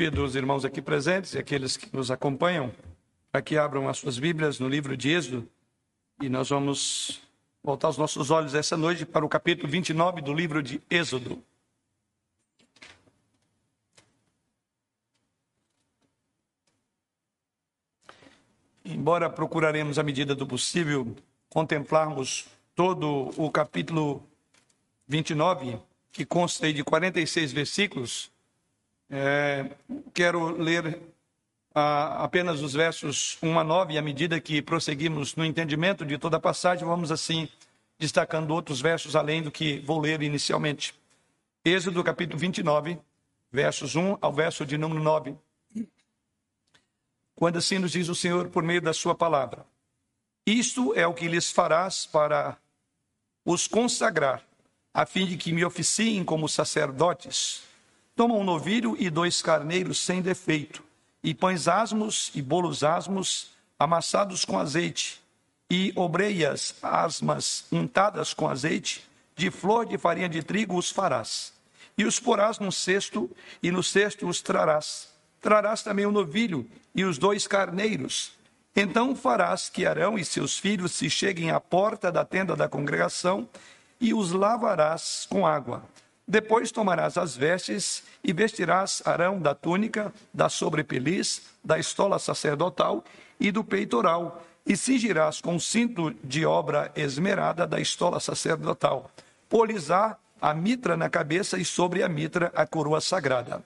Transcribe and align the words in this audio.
Convido 0.00 0.24
os 0.24 0.34
irmãos 0.34 0.64
aqui 0.64 0.80
presentes 0.80 1.34
e 1.34 1.38
aqueles 1.38 1.76
que 1.76 1.94
nos 1.94 2.10
acompanham 2.10 2.72
para 3.30 3.42
que 3.42 3.58
abram 3.58 3.86
as 3.86 3.98
suas 3.98 4.18
Bíblias 4.18 4.58
no 4.58 4.66
livro 4.66 4.96
de 4.96 5.10
Êxodo 5.10 5.46
e 6.22 6.26
nós 6.26 6.48
vamos 6.48 7.20
voltar 7.62 7.90
os 7.90 7.98
nossos 7.98 8.30
olhos 8.30 8.54
essa 8.54 8.78
noite 8.78 9.04
para 9.04 9.26
o 9.26 9.28
capítulo 9.28 9.68
29 9.68 10.22
do 10.22 10.32
livro 10.32 10.62
de 10.62 10.80
Êxodo. 10.88 11.44
Embora 18.82 19.28
procuraremos, 19.28 19.98
à 19.98 20.02
medida 20.02 20.34
do 20.34 20.46
possível, 20.46 21.14
contemplarmos 21.50 22.48
todo 22.74 23.34
o 23.36 23.50
capítulo 23.50 24.26
29, 25.06 25.78
que 26.10 26.24
consta 26.24 26.72
de 26.72 26.82
46 26.82 27.52
versículos, 27.52 28.32
é, 29.10 29.70
quero 30.14 30.56
ler 30.56 31.00
ah, 31.74 32.24
apenas 32.24 32.60
os 32.60 32.72
versos 32.72 33.36
1 33.42 33.58
a 33.58 33.64
9, 33.64 33.94
e 33.94 33.98
à 33.98 34.02
medida 34.02 34.40
que 34.40 34.62
prosseguimos 34.62 35.34
no 35.34 35.44
entendimento 35.44 36.06
de 36.06 36.16
toda 36.16 36.36
a 36.36 36.40
passagem, 36.40 36.86
vamos 36.86 37.10
assim 37.10 37.48
destacando 37.98 38.52
outros 38.52 38.80
versos 38.80 39.16
além 39.16 39.42
do 39.42 39.50
que 39.50 39.80
vou 39.80 40.00
ler 40.00 40.22
inicialmente. 40.22 40.94
Êxodo 41.64 42.02
capítulo 42.02 42.38
29, 42.38 42.98
versos 43.52 43.96
1 43.96 44.18
ao 44.20 44.32
verso 44.32 44.64
de 44.64 44.78
número 44.78 45.02
9. 45.02 45.36
Quando 47.34 47.58
assim 47.58 47.78
nos 47.78 47.92
diz 47.92 48.08
o 48.08 48.14
Senhor 48.14 48.48
por 48.48 48.62
meio 48.62 48.80
da 48.80 48.92
sua 48.92 49.14
palavra: 49.14 49.66
Isto 50.46 50.94
é 50.94 51.06
o 51.06 51.14
que 51.14 51.28
lhes 51.28 51.50
farás 51.50 52.06
para 52.06 52.56
os 53.44 53.66
consagrar, 53.66 54.42
a 54.94 55.04
fim 55.04 55.26
de 55.26 55.36
que 55.36 55.52
me 55.52 55.64
oficiem 55.64 56.24
como 56.24 56.48
sacerdotes. 56.48 57.69
Toma 58.20 58.34
um 58.34 58.44
novilho 58.44 58.94
e 58.98 59.08
dois 59.08 59.40
carneiros 59.40 59.98
sem 59.98 60.20
defeito, 60.20 60.84
e 61.24 61.32
pães 61.32 61.66
asmos 61.66 62.30
e 62.34 62.42
bolos 62.42 62.84
asmos 62.84 63.50
amassados 63.78 64.44
com 64.44 64.58
azeite, 64.58 65.22
e 65.70 65.90
obreias 65.96 66.74
asmas 66.82 67.64
untadas 67.72 68.34
com 68.34 68.46
azeite, 68.46 69.08
de 69.34 69.50
flor 69.50 69.86
de 69.86 69.96
farinha 69.96 70.28
de 70.28 70.42
trigo 70.42 70.76
os 70.76 70.90
farás. 70.90 71.54
E 71.96 72.04
os 72.04 72.20
porás 72.20 72.58
num 72.58 72.70
cesto, 72.70 73.30
e 73.62 73.70
no 73.70 73.82
cesto 73.82 74.28
os 74.28 74.42
trarás. 74.42 75.08
Trarás 75.40 75.82
também 75.82 76.04
o 76.04 76.12
novilho 76.12 76.70
e 76.94 77.06
os 77.06 77.16
dois 77.16 77.46
carneiros. 77.46 78.32
Então 78.76 79.16
farás 79.16 79.70
que 79.70 79.86
Arão 79.86 80.18
e 80.18 80.26
seus 80.26 80.58
filhos 80.58 80.92
se 80.92 81.08
cheguem 81.08 81.52
à 81.52 81.58
porta 81.58 82.12
da 82.12 82.22
tenda 82.22 82.54
da 82.54 82.68
congregação 82.68 83.48
e 83.98 84.12
os 84.12 84.30
lavarás 84.30 85.26
com 85.30 85.46
água. 85.46 85.82
Depois 86.30 86.70
tomarás 86.70 87.18
as 87.18 87.36
vestes 87.36 88.04
e 88.22 88.32
vestirás 88.32 89.02
Arão 89.04 89.40
da 89.40 89.52
túnica, 89.52 90.14
da 90.32 90.48
sobrepeliz, 90.48 91.42
da 91.64 91.76
estola 91.76 92.20
sacerdotal 92.20 93.02
e 93.40 93.50
do 93.50 93.64
peitoral, 93.64 94.40
e 94.64 94.76
cingirás 94.76 95.40
com 95.40 95.58
cinto 95.58 96.14
de 96.22 96.46
obra 96.46 96.92
esmerada 96.94 97.66
da 97.66 97.80
estola 97.80 98.20
sacerdotal. 98.20 99.10
Polizar 99.48 100.20
a 100.40 100.54
mitra 100.54 100.96
na 100.96 101.10
cabeça 101.10 101.58
e 101.58 101.64
sobre 101.64 102.00
a 102.00 102.08
mitra 102.08 102.52
a 102.54 102.64
coroa 102.64 103.00
sagrada. 103.00 103.64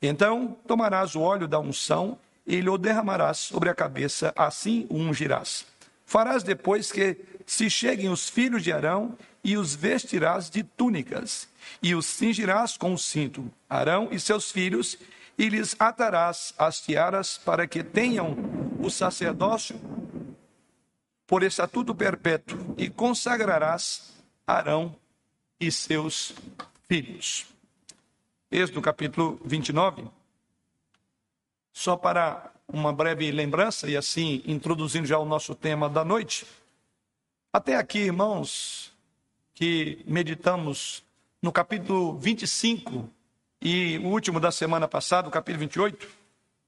Então 0.00 0.56
tomarás 0.68 1.16
o 1.16 1.20
óleo 1.20 1.48
da 1.48 1.58
unção 1.58 2.16
e 2.46 2.60
lhe 2.60 2.70
o 2.70 2.78
derramarás 2.78 3.38
sobre 3.38 3.70
a 3.70 3.74
cabeça, 3.74 4.32
assim 4.36 4.86
o 4.88 4.98
ungirás. 4.98 5.66
Farás 6.06 6.44
depois 6.44 6.92
que 6.92 7.16
se 7.44 7.68
cheguem 7.68 8.08
os 8.08 8.28
filhos 8.28 8.62
de 8.62 8.72
Arão 8.72 9.18
e 9.42 9.56
os 9.56 9.74
vestirás 9.74 10.48
de 10.48 10.62
túnicas, 10.62 11.48
e 11.82 11.94
os 11.94 12.06
cingirás 12.06 12.76
com 12.76 12.92
o 12.94 12.98
cinto, 12.98 13.50
Arão 13.68 14.08
e 14.10 14.18
seus 14.18 14.50
filhos, 14.50 14.98
e 15.36 15.48
lhes 15.48 15.76
atarás 15.78 16.52
as 16.58 16.80
tiaras 16.80 17.38
para 17.38 17.66
que 17.66 17.82
tenham 17.82 18.36
o 18.80 18.90
sacerdócio 18.90 19.80
por 21.26 21.42
estatuto 21.42 21.94
perpétuo, 21.94 22.74
e 22.78 22.88
consagrarás 22.88 24.14
Arão 24.46 24.96
e 25.60 25.70
seus 25.70 26.32
filhos. 26.88 27.46
Êxodo 28.50 28.80
capítulo 28.80 29.38
29. 29.44 30.08
Só 31.70 31.96
para 31.96 32.50
uma 32.66 32.92
breve 32.92 33.30
lembrança, 33.30 33.88
e 33.88 33.96
assim 33.96 34.42
introduzindo 34.46 35.06
já 35.06 35.18
o 35.18 35.24
nosso 35.24 35.54
tema 35.54 35.88
da 35.88 36.04
noite. 36.04 36.46
Até 37.52 37.76
aqui, 37.76 37.98
irmãos, 37.98 38.92
que 39.54 40.02
meditamos 40.06 41.02
no 41.42 41.52
capítulo 41.52 42.18
25 42.18 43.08
e 43.60 43.98
o 43.98 44.08
último 44.08 44.40
da 44.40 44.50
semana 44.50 44.88
passada, 44.88 45.28
o 45.28 45.30
capítulo 45.30 45.60
28, 45.60 46.08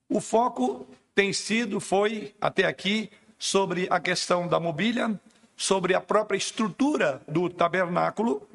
o 0.09 0.21
foco 0.21 0.87
tem 1.15 1.33
sido, 1.33 1.81
foi 1.81 2.35
até 2.41 2.65
aqui, 2.65 3.11
sobre 3.39 3.87
a 3.91 3.99
questão 3.99 4.47
da 4.47 4.61
mobília, 4.61 5.19
sobre 5.57 5.95
a 5.95 6.01
própria 6.01 6.37
estrutura 6.37 7.23
do 7.27 7.49
tabernáculo. 7.49 8.47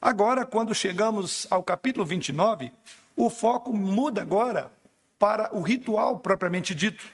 Agora, 0.00 0.46
quando 0.46 0.74
chegamos 0.74 1.46
ao 1.50 1.62
capítulo 1.62 2.06
29, 2.06 2.72
o 3.16 3.28
foco 3.28 3.72
muda 3.72 4.22
agora 4.22 4.70
para 5.18 5.54
o 5.56 5.60
ritual 5.60 6.18
propriamente 6.18 6.74
dito. 6.74 7.04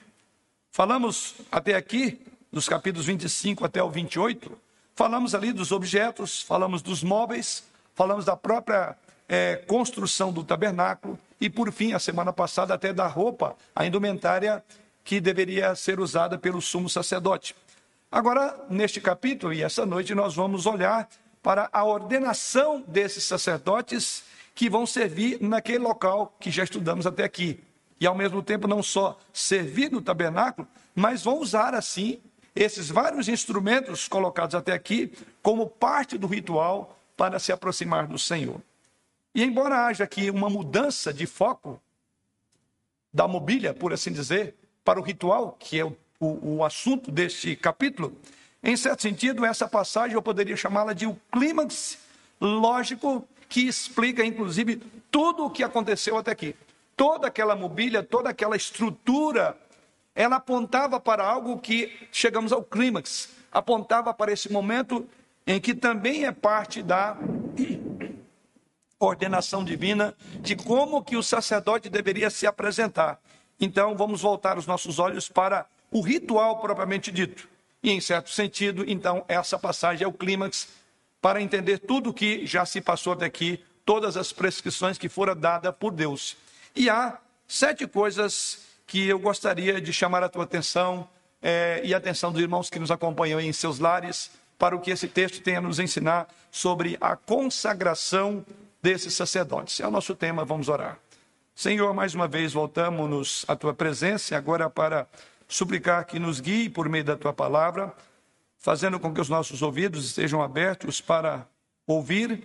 Falamos 0.71 1.35
até 1.51 1.75
aqui, 1.75 2.21
dos 2.51 2.69
capítulos 2.69 3.07
25 3.07 3.65
até 3.65 3.81
o 3.81 3.89
28, 3.89 4.65
Falamos 4.95 5.35
ali 5.35 5.51
dos 5.51 5.73
objetos, 5.73 6.41
falamos 6.41 6.81
dos 6.81 7.03
móveis, 7.03 7.65
falamos 7.95 8.25
da 8.25 8.35
própria 8.35 8.95
é, 9.27 9.55
construção 9.55 10.31
do 10.31 10.43
tabernáculo 10.43 11.17
e, 11.39 11.49
por 11.49 11.71
fim, 11.71 11.93
a 11.93 11.99
semana 11.99 12.31
passada, 12.31 12.73
até 12.73 12.93
da 12.93 13.07
roupa, 13.07 13.55
a 13.75 13.85
indumentária 13.85 14.63
que 15.03 15.19
deveria 15.19 15.73
ser 15.75 15.99
usada 15.99 16.37
pelo 16.37 16.61
sumo 16.61 16.89
sacerdote. 16.89 17.55
Agora, 18.11 18.55
neste 18.69 19.01
capítulo 19.01 19.53
e 19.53 19.63
essa 19.63 19.85
noite, 19.85 20.13
nós 20.13 20.35
vamos 20.35 20.65
olhar 20.65 21.07
para 21.41 21.69
a 21.71 21.83
ordenação 21.83 22.83
desses 22.87 23.23
sacerdotes 23.23 24.23
que 24.53 24.69
vão 24.69 24.85
servir 24.85 25.37
naquele 25.41 25.79
local 25.79 26.35
que 26.39 26.49
já 26.51 26.63
estudamos 26.63 27.05
até 27.05 27.23
aqui. 27.23 27.59
E, 27.99 28.05
ao 28.05 28.15
mesmo 28.15 28.41
tempo, 28.41 28.67
não 28.67 28.83
só 28.83 29.17
servir 29.33 29.91
no 29.91 30.01
tabernáculo, 30.01 30.67
mas 30.93 31.23
vão 31.23 31.39
usar, 31.39 31.73
assim, 31.73 32.19
esses 32.55 32.89
vários 32.89 33.27
instrumentos 33.27 34.07
colocados 34.07 34.55
até 34.55 34.73
aqui 34.73 35.13
como 35.41 35.67
parte 35.67 36.17
do 36.17 36.27
ritual 36.27 36.94
para 37.15 37.39
se 37.39 37.51
aproximar 37.51 38.07
do 38.07 38.17
Senhor. 38.17 38.61
E 39.33 39.43
embora 39.43 39.85
haja 39.85 40.03
aqui 40.03 40.29
uma 40.29 40.49
mudança 40.49 41.13
de 41.13 41.25
foco 41.25 41.81
da 43.13 43.27
mobília, 43.27 43.73
por 43.73 43.93
assim 43.93 44.11
dizer, 44.11 44.55
para 44.83 44.99
o 44.99 45.03
ritual, 45.03 45.55
que 45.59 45.79
é 45.79 45.85
o, 45.85 45.95
o, 46.19 46.57
o 46.57 46.63
assunto 46.63 47.11
deste 47.11 47.55
capítulo, 47.55 48.15
em 48.63 48.75
certo 48.75 49.01
sentido, 49.01 49.45
essa 49.45 49.67
passagem 49.67 50.15
eu 50.15 50.21
poderia 50.21 50.57
chamá-la 50.57 50.93
de 50.93 51.05
o 51.05 51.15
clímax 51.31 51.97
lógico 52.39 53.27
que 53.47 53.61
explica, 53.67 54.25
inclusive, 54.25 54.81
tudo 55.11 55.45
o 55.45 55.49
que 55.49 55.63
aconteceu 55.63 56.17
até 56.17 56.31
aqui. 56.31 56.55
Toda 56.97 57.27
aquela 57.27 57.55
mobília, 57.55 58.01
toda 58.01 58.29
aquela 58.29 58.55
estrutura 58.55 59.57
ela 60.15 60.37
apontava 60.37 60.99
para 60.99 61.27
algo 61.27 61.59
que 61.59 61.91
chegamos 62.09 62.53
ao 62.53 62.63
clímax, 62.63 63.29
apontava 63.51 64.13
para 64.13 64.31
esse 64.31 64.51
momento 64.51 65.05
em 65.45 65.59
que 65.59 65.75
também 65.75 66.25
é 66.25 66.31
parte 66.31 66.81
da 66.81 67.17
ordenação 68.99 69.63
divina 69.63 70.15
de 70.41 70.55
como 70.55 71.03
que 71.03 71.15
o 71.15 71.23
sacerdote 71.23 71.89
deveria 71.89 72.29
se 72.29 72.47
apresentar. 72.47 73.19
Então, 73.59 73.95
vamos 73.95 74.21
voltar 74.21 74.57
os 74.57 74.65
nossos 74.65 74.99
olhos 74.99 75.29
para 75.29 75.65
o 75.91 76.01
ritual 76.01 76.59
propriamente 76.59 77.11
dito. 77.11 77.47
E, 77.83 77.91
em 77.91 78.01
certo 78.01 78.29
sentido, 78.29 78.83
então, 78.87 79.23
essa 79.27 79.59
passagem 79.59 80.03
é 80.03 80.07
o 80.07 80.13
clímax 80.13 80.67
para 81.21 81.41
entender 81.41 81.79
tudo 81.79 82.09
o 82.09 82.13
que 82.13 82.45
já 82.45 82.65
se 82.65 82.81
passou 82.81 83.13
até 83.13 83.25
aqui, 83.25 83.63
todas 83.85 84.17
as 84.17 84.33
prescrições 84.33 84.97
que 84.97 85.07
foram 85.07 85.35
dadas 85.35 85.73
por 85.75 85.91
Deus. 85.91 86.35
E 86.75 86.89
há 86.89 87.17
sete 87.47 87.87
coisas 87.87 88.65
que 88.87 89.07
eu 89.07 89.19
gostaria 89.19 89.79
de 89.79 89.93
chamar 89.93 90.23
a 90.23 90.29
tua 90.29 90.43
atenção 90.43 91.07
é, 91.41 91.81
e 91.83 91.93
a 91.93 91.97
atenção 91.97 92.31
dos 92.31 92.41
irmãos 92.41 92.69
que 92.69 92.79
nos 92.79 92.91
acompanham 92.91 93.39
em 93.39 93.53
seus 93.53 93.79
lares 93.79 94.31
para 94.57 94.75
o 94.75 94.79
que 94.79 94.91
esse 94.91 95.07
texto 95.07 95.41
tem 95.41 95.55
a 95.55 95.61
nos 95.61 95.79
ensinar 95.79 96.27
sobre 96.51 96.97
a 97.01 97.15
consagração 97.15 98.45
desses 98.81 99.13
sacerdotes. 99.13 99.79
É 99.79 99.87
o 99.87 99.91
nosso 99.91 100.15
tema, 100.15 100.45
vamos 100.45 100.69
orar. 100.69 100.97
Senhor, 101.55 101.93
mais 101.93 102.13
uma 102.13 102.27
vez 102.27 102.53
voltamos-nos 102.53 103.45
à 103.47 103.55
tua 103.55 103.73
presença, 103.73 104.35
agora 104.35 104.69
para 104.69 105.07
suplicar 105.47 106.05
que 106.05 106.19
nos 106.19 106.39
guie 106.39 106.69
por 106.69 106.89
meio 106.89 107.03
da 107.03 107.15
tua 107.15 107.33
palavra, 107.33 107.93
fazendo 108.57 108.99
com 108.99 109.13
que 109.13 109.21
os 109.21 109.29
nossos 109.29 109.61
ouvidos 109.61 110.05
estejam 110.05 110.41
abertos 110.41 110.99
para 110.99 111.47
ouvir 111.87 112.43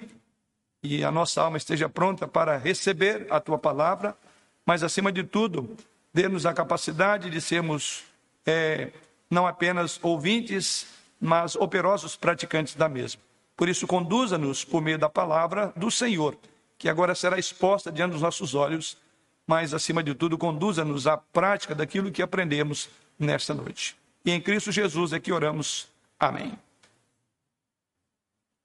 e 0.83 1.05
a 1.05 1.11
nossa 1.11 1.43
alma 1.43 1.57
esteja 1.57 1.89
pronta 1.89 2.27
para 2.27 2.57
receber 2.57 3.27
a 3.31 3.41
tua 3.41 3.59
palavra, 3.59 4.17
mas 4.65 4.83
acima 4.83 5.11
de 5.11 5.25
tudo, 5.25 5.77
dê-nos 6.12 6.47
a 6.47 6.55
capacidade 6.55 7.31
de 7.31 7.41
sermos 7.41 8.05
é, 8.47 8.91
não 9.31 9.47
apenas 9.47 9.99
ouvintes, 10.03 10.87
mas 11.20 11.55
operosos 11.55 12.17
praticantes 12.17 12.75
da 12.75 12.88
mesma. 12.88 13.20
Por 13.56 13.69
isso, 13.69 13.87
conduza-nos 13.87 14.64
por 14.64 14.81
meio 14.81 14.99
da 14.99 15.08
palavra 15.08 15.72
do 15.76 15.90
Senhor, 15.90 16.37
que 16.78 16.88
agora 16.88 17.14
será 17.14 17.38
exposta 17.38 17.93
diante 17.93 18.12
dos 18.12 18.22
nossos 18.22 18.55
olhos, 18.55 18.96
mas 19.46 19.75
acima 19.75 20.02
de 20.02 20.14
tudo, 20.14 20.38
conduza-nos 20.38 21.06
à 21.06 21.17
prática 21.17 21.75
daquilo 21.75 22.11
que 22.11 22.22
aprendemos 22.22 22.88
nesta 23.19 23.52
noite. 23.52 23.96
E 24.25 24.31
em 24.31 24.40
Cristo 24.40 24.72
Jesus 24.72 25.12
é 25.12 25.20
que 25.20 25.32
oramos. 25.32 25.88
Amém. 26.19 26.58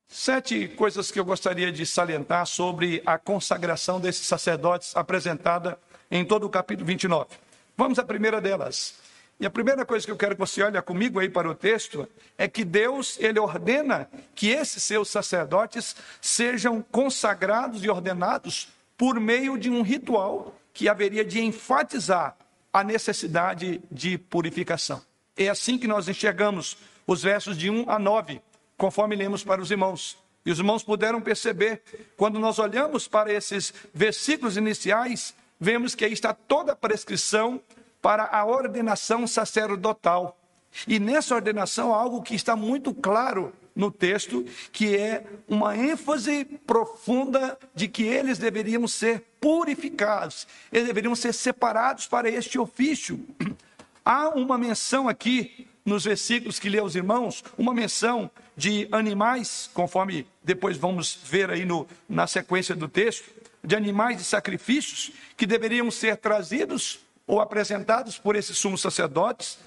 Sete 0.07 0.67
coisas 0.69 1.11
que 1.11 1.19
eu 1.19 1.25
gostaria 1.25 1.71
de 1.71 1.85
salientar 1.85 2.45
sobre 2.45 3.01
a 3.05 3.17
consagração 3.17 3.99
desses 3.99 4.25
sacerdotes 4.25 4.95
apresentada 4.95 5.77
em 6.09 6.23
todo 6.23 6.45
o 6.45 6.49
capítulo 6.49 6.85
29. 6.85 7.27
Vamos 7.75 7.99
à 7.99 8.03
primeira 8.03 8.39
delas. 8.39 8.95
E 9.39 9.45
a 9.45 9.49
primeira 9.49 9.85
coisa 9.85 10.05
que 10.05 10.11
eu 10.11 10.15
quero 10.15 10.35
que 10.35 10.39
você 10.39 10.63
olhe 10.63 10.81
comigo 10.81 11.19
aí 11.19 11.29
para 11.29 11.49
o 11.49 11.55
texto 11.55 12.07
é 12.37 12.47
que 12.47 12.63
Deus, 12.63 13.17
ele 13.19 13.37
ordena 13.37 14.09
que 14.33 14.49
esses 14.49 14.81
seus 14.83 15.09
sacerdotes 15.09 15.95
sejam 16.21 16.81
consagrados 16.81 17.83
e 17.83 17.89
ordenados 17.89 18.69
por 18.97 19.19
meio 19.19 19.57
de 19.57 19.69
um 19.69 19.81
ritual 19.81 20.55
que 20.73 20.87
haveria 20.87 21.23
de 21.23 21.41
enfatizar 21.41 22.37
a 22.71 22.83
necessidade 22.83 23.81
de 23.91 24.17
purificação. 24.17 25.01
É 25.35 25.49
assim 25.49 25.77
que 25.77 25.87
nós 25.87 26.07
enxergamos 26.07 26.77
os 27.05 27.21
versos 27.21 27.57
de 27.57 27.69
1 27.69 27.89
a 27.89 27.99
9, 27.99 28.41
conforme 28.77 29.15
lemos 29.17 29.43
para 29.43 29.61
os 29.61 29.69
irmãos. 29.69 30.17
E 30.45 30.51
os 30.51 30.59
irmãos 30.59 30.83
puderam 30.83 31.19
perceber, 31.19 31.81
quando 32.15 32.39
nós 32.39 32.57
olhamos 32.57 33.07
para 33.07 33.33
esses 33.33 33.73
versículos 33.93 34.55
iniciais, 34.55 35.33
vemos 35.59 35.93
que 35.93 36.05
aí 36.05 36.13
está 36.13 36.33
toda 36.33 36.71
a 36.71 36.75
prescrição 36.75 37.59
para 38.05 38.25
a 38.25 38.45
ordenação 38.45 39.25
sacerdotal. 39.25 40.37
E 40.87 40.99
nessa 40.99 41.33
ordenação, 41.33 41.91
algo 41.91 42.21
que 42.21 42.35
está 42.35 42.55
muito 42.55 42.93
claro 42.93 43.51
no 43.75 43.89
texto, 43.89 44.45
que 44.71 44.95
é 44.95 45.25
uma 45.47 45.75
ênfase 45.75 46.45
profunda 46.67 47.57
de 47.73 47.87
que 47.87 48.03
eles 48.03 48.37
deveriam 48.37 48.87
ser 48.87 49.23
purificados, 49.41 50.47
eles 50.71 50.85
deveriam 50.85 51.15
ser 51.15 51.33
separados 51.33 52.05
para 52.05 52.29
este 52.29 52.59
ofício. 52.59 53.19
Há 54.05 54.29
uma 54.29 54.55
menção 54.55 55.09
aqui 55.09 55.67
nos 55.83 56.03
versículos 56.03 56.59
que 56.59 56.69
lê 56.69 56.77
aos 56.77 56.93
irmãos, 56.93 57.43
uma 57.57 57.73
menção 57.73 58.29
de 58.55 58.87
animais, 58.91 59.67
conforme 59.73 60.27
depois 60.43 60.77
vamos 60.77 61.17
ver 61.23 61.49
aí 61.49 61.65
no, 61.65 61.87
na 62.07 62.27
sequência 62.27 62.75
do 62.75 62.87
texto, 62.87 63.27
de 63.63 63.75
animais 63.75 64.17
de 64.17 64.23
sacrifícios 64.23 65.11
que 65.35 65.47
deveriam 65.47 65.89
ser 65.89 66.17
trazidos 66.17 67.03
ou 67.27 67.39
apresentados 67.39 68.17
por 68.17 68.35
esses 68.35 68.57
sumos 68.57 68.81
sacerdotes. 68.81 69.57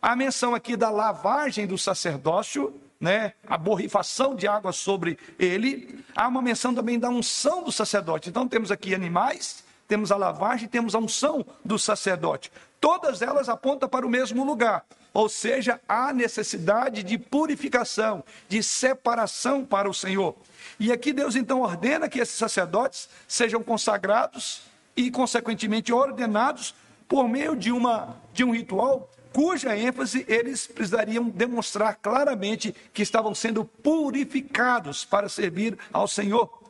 A 0.00 0.14
menção 0.14 0.54
aqui 0.54 0.76
da 0.76 0.90
lavagem 0.90 1.66
do 1.66 1.78
sacerdócio, 1.78 2.78
né, 3.00 3.32
a 3.46 3.56
borrifação 3.56 4.34
de 4.34 4.46
água 4.46 4.72
sobre 4.72 5.18
ele. 5.38 6.04
Há 6.14 6.28
uma 6.28 6.42
menção 6.42 6.74
também 6.74 6.98
da 6.98 7.08
unção 7.08 7.62
do 7.62 7.72
sacerdote. 7.72 8.28
Então 8.28 8.46
temos 8.48 8.70
aqui 8.70 8.94
animais, 8.94 9.64
temos 9.86 10.10
a 10.10 10.16
lavagem, 10.16 10.68
temos 10.68 10.94
a 10.94 10.98
unção 10.98 11.44
do 11.64 11.78
sacerdote. 11.78 12.50
Todas 12.80 13.22
elas 13.22 13.48
apontam 13.48 13.88
para 13.88 14.06
o 14.06 14.10
mesmo 14.10 14.44
lugar, 14.44 14.84
ou 15.12 15.28
seja, 15.28 15.80
há 15.88 16.12
necessidade 16.12 17.02
de 17.02 17.16
purificação, 17.16 18.22
de 18.48 18.62
separação 18.62 19.64
para 19.64 19.88
o 19.88 19.94
Senhor. 19.94 20.36
E 20.78 20.92
aqui 20.92 21.12
Deus 21.12 21.36
então 21.36 21.62
ordena 21.62 22.08
que 22.08 22.18
esses 22.18 22.34
sacerdotes 22.34 23.08
sejam 23.26 23.62
consagrados 23.62 24.62
e, 24.96 25.10
consequentemente, 25.10 25.92
ordenados 25.92 26.74
por 27.08 27.28
meio 27.28 27.54
de, 27.54 27.70
uma, 27.70 28.20
de 28.32 28.44
um 28.44 28.52
ritual 28.52 29.10
cuja 29.34 29.76
ênfase 29.76 30.24
eles 30.28 30.64
precisariam 30.64 31.28
demonstrar 31.28 31.96
claramente 31.96 32.72
que 32.92 33.02
estavam 33.02 33.34
sendo 33.34 33.64
purificados 33.64 35.04
para 35.04 35.28
servir 35.28 35.76
ao 35.92 36.06
Senhor. 36.06 36.62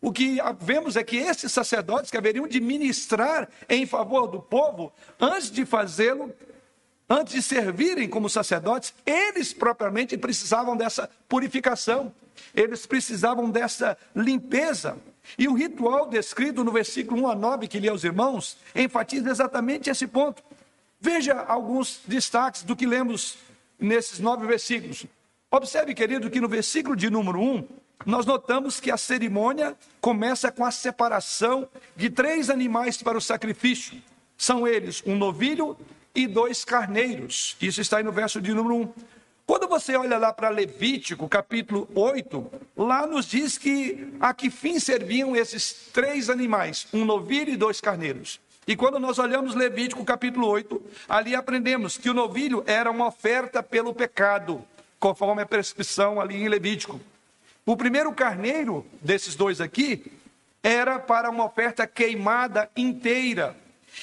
O 0.00 0.10
que 0.10 0.38
vemos 0.60 0.96
é 0.96 1.04
que 1.04 1.16
esses 1.18 1.52
sacerdotes 1.52 2.10
que 2.10 2.16
haveriam 2.16 2.48
de 2.48 2.60
ministrar 2.60 3.48
em 3.68 3.86
favor 3.86 4.26
do 4.26 4.40
povo, 4.40 4.92
antes 5.20 5.52
de 5.52 5.64
fazê-lo, 5.64 6.34
antes 7.08 7.34
de 7.34 7.42
servirem 7.42 8.08
como 8.08 8.28
sacerdotes, 8.28 8.92
eles 9.06 9.52
propriamente 9.52 10.18
precisavam 10.18 10.76
dessa 10.76 11.08
purificação, 11.28 12.12
eles 12.52 12.86
precisavam 12.86 13.48
dessa 13.50 13.96
limpeza. 14.16 14.96
E 15.38 15.48
o 15.48 15.54
ritual 15.54 16.08
descrito 16.08 16.64
no 16.64 16.72
versículo 16.72 17.22
1 17.22 17.28
a 17.28 17.34
9 17.34 17.68
que 17.68 17.78
li 17.78 17.88
aos 17.88 18.04
irmãos 18.04 18.56
enfatiza 18.74 19.30
exatamente 19.30 19.90
esse 19.90 20.06
ponto. 20.06 20.42
Veja 21.00 21.40
alguns 21.40 22.00
destaques 22.06 22.62
do 22.62 22.76
que 22.76 22.86
lemos 22.86 23.38
nesses 23.78 24.18
nove 24.18 24.46
versículos. 24.46 25.06
Observe, 25.50 25.94
querido, 25.94 26.30
que 26.30 26.40
no 26.40 26.48
versículo 26.48 26.94
de 26.94 27.08
número 27.08 27.40
1, 27.40 27.68
nós 28.06 28.24
notamos 28.24 28.80
que 28.80 28.90
a 28.90 28.96
cerimônia 28.96 29.76
começa 30.00 30.52
com 30.52 30.64
a 30.64 30.70
separação 30.70 31.68
de 31.96 32.08
três 32.10 32.50
animais 32.50 33.02
para 33.02 33.18
o 33.18 33.20
sacrifício. 33.20 34.00
São 34.36 34.66
eles 34.66 35.02
um 35.06 35.16
novilho 35.16 35.76
e 36.14 36.26
dois 36.26 36.64
carneiros. 36.64 37.56
Isso 37.60 37.80
está 37.80 37.98
aí 37.98 38.04
no 38.04 38.12
verso 38.12 38.40
de 38.40 38.54
número 38.54 38.76
1. 38.76 38.92
Quando 39.50 39.66
você 39.66 39.96
olha 39.96 40.16
lá 40.16 40.32
para 40.32 40.48
Levítico, 40.48 41.28
capítulo 41.28 41.88
8, 41.92 42.52
lá 42.76 43.04
nos 43.04 43.26
diz 43.26 43.58
que 43.58 44.14
a 44.20 44.32
que 44.32 44.48
fim 44.48 44.78
serviam 44.78 45.34
esses 45.34 45.88
três 45.92 46.30
animais, 46.30 46.86
um 46.92 47.04
novilho 47.04 47.52
e 47.52 47.56
dois 47.56 47.80
carneiros. 47.80 48.40
E 48.64 48.76
quando 48.76 49.00
nós 49.00 49.18
olhamos 49.18 49.56
Levítico, 49.56 50.04
capítulo 50.04 50.46
8, 50.46 50.80
ali 51.08 51.34
aprendemos 51.34 51.98
que 51.98 52.08
o 52.08 52.14
novilho 52.14 52.62
era 52.64 52.92
uma 52.92 53.08
oferta 53.08 53.60
pelo 53.60 53.92
pecado, 53.92 54.64
conforme 55.00 55.42
a 55.42 55.46
prescrição 55.46 56.20
ali 56.20 56.36
em 56.36 56.48
Levítico. 56.48 57.00
O 57.66 57.76
primeiro 57.76 58.12
carneiro 58.12 58.86
desses 59.02 59.34
dois 59.34 59.60
aqui 59.60 60.12
era 60.62 60.96
para 61.00 61.28
uma 61.28 61.46
oferta 61.46 61.88
queimada 61.88 62.70
inteira. 62.76 63.56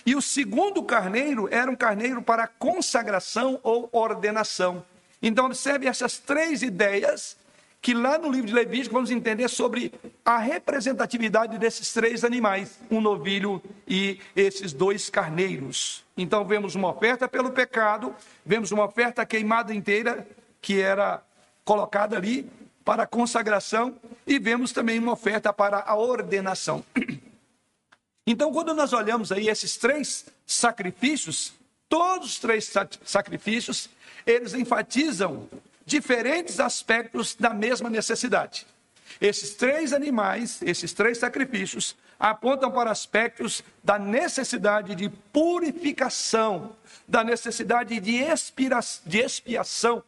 E 0.06 0.14
o 0.14 0.22
segundo 0.22 0.84
carneiro 0.84 1.48
era 1.50 1.72
um 1.72 1.76
carneiro 1.76 2.22
para 2.22 2.48
consagração 2.48 3.62
ou 3.64 3.88
ordenação. 3.94 4.84
Então, 5.22 5.46
observe 5.46 5.88
essas 5.88 6.18
três 6.18 6.62
ideias 6.62 7.38
que 7.82 7.94
lá 7.94 8.18
no 8.18 8.32
livro 8.32 8.48
de 8.48 8.54
Levítico 8.54 8.94
vamos 8.94 9.12
entender 9.12 9.48
sobre 9.48 9.94
a 10.26 10.38
representatividade 10.38 11.58
desses 11.58 11.94
três 11.94 12.24
animais, 12.24 12.80
um 12.90 13.00
novilho 13.00 13.62
e 13.88 14.20
esses 14.36 14.74
dois 14.74 15.10
carneiros. 15.10 16.04
Então, 16.18 16.44
vemos 16.44 16.76
uma 16.76 16.90
oferta 16.90 17.28
pelo 17.28 17.52
pecado, 17.52 18.14
vemos 18.46 18.72
uma 18.72 18.86
oferta 18.86 19.26
queimada 19.26 19.74
inteira, 19.74 20.28
que 20.62 20.82
era 20.82 21.24
colocada 21.64 22.18
ali 22.18 22.50
para 22.84 23.04
a 23.04 23.08
consagração, 23.08 23.96
e 24.26 24.40
vemos 24.40 24.72
também 24.72 25.00
uma 25.00 25.14
oferta 25.14 25.54
para 25.54 25.84
a 25.86 25.96
ordenação. 25.96 26.84
Então, 28.30 28.52
quando 28.52 28.74
nós 28.74 28.92
olhamos 28.92 29.32
aí 29.32 29.48
esses 29.48 29.78
três 29.78 30.26
sacrifícios, 30.46 31.54
todos 31.88 32.32
os 32.32 32.40
três 32.40 32.70
sacrifícios, 33.06 33.90
eles 34.28 34.54
enfatizam 34.54 35.50
diferentes 35.86 36.60
aspectos 36.60 37.34
da 37.34 37.54
mesma 37.54 37.90
necessidade. 37.90 38.68
Esses 39.22 39.56
três 39.56 39.94
animais, 39.94 40.62
esses 40.62 40.92
três 40.92 41.18
sacrifícios, 41.18 41.96
apontam 42.20 42.70
para 42.70 42.92
aspectos 42.92 43.64
da 43.82 43.98
necessidade 43.98 44.96
de 44.96 45.10
purificação, 45.10 46.76
da 47.08 47.24
necessidade 47.24 48.00
de, 48.02 48.18
expira, 48.18 48.80
de 49.06 49.20
expiação, 49.20 50.04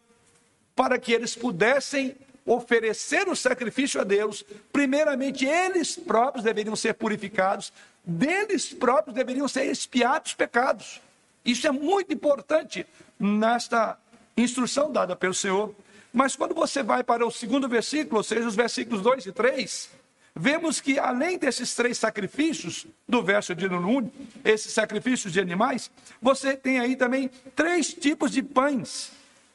para 0.76 1.00
que 1.00 1.14
eles 1.14 1.36
pudessem 1.36 2.16
oferecer 2.46 3.28
o 3.30 3.36
sacrifício 3.36 4.02
a 4.02 4.04
Deus. 4.04 4.44
Primeiramente, 4.74 5.46
eles 5.46 5.96
próprios 5.96 6.44
deveriam 6.44 6.76
ser 6.76 6.94
purificados, 6.96 7.72
deles 8.04 8.74
próprios 8.74 9.16
deveriam 9.16 9.48
ser 9.48 9.66
expiados 9.66 10.32
os 10.32 10.36
pecados. 10.36 11.02
Isso 11.46 11.68
é 11.68 11.72
muito 11.72 12.14
importante 12.14 12.86
nesta 13.20 13.98
instrução 14.42 14.92
dada 14.92 15.16
pelo 15.16 15.34
Senhor. 15.34 15.74
Mas 16.12 16.36
quando 16.36 16.56
você 16.56 16.82
vai 16.82 17.04
para 17.04 17.26
o 17.26 17.32
segundo 17.32 17.68
versículo, 17.68 18.18
ou 18.18 18.24
seja, 18.24 18.48
os 18.48 18.56
versículos 18.56 19.02
2 19.02 19.28
e 19.28 19.32
3, 19.32 19.90
vemos 20.36 20.82
que 20.82 20.98
além 20.98 21.38
desses 21.38 21.76
três 21.76 21.98
sacrifícios, 21.98 22.88
do 23.08 23.22
verso 23.22 23.54
de 23.54 23.68
1, 23.68 24.12
esses 24.44 24.74
sacrifícios 24.74 25.32
de 25.32 25.40
animais, 25.40 25.92
você 26.22 26.56
tem 26.56 26.80
aí 26.80 26.96
também 26.96 27.30
três 27.56 27.94
tipos 27.94 28.32
de 28.32 28.42
pães. 28.42 29.12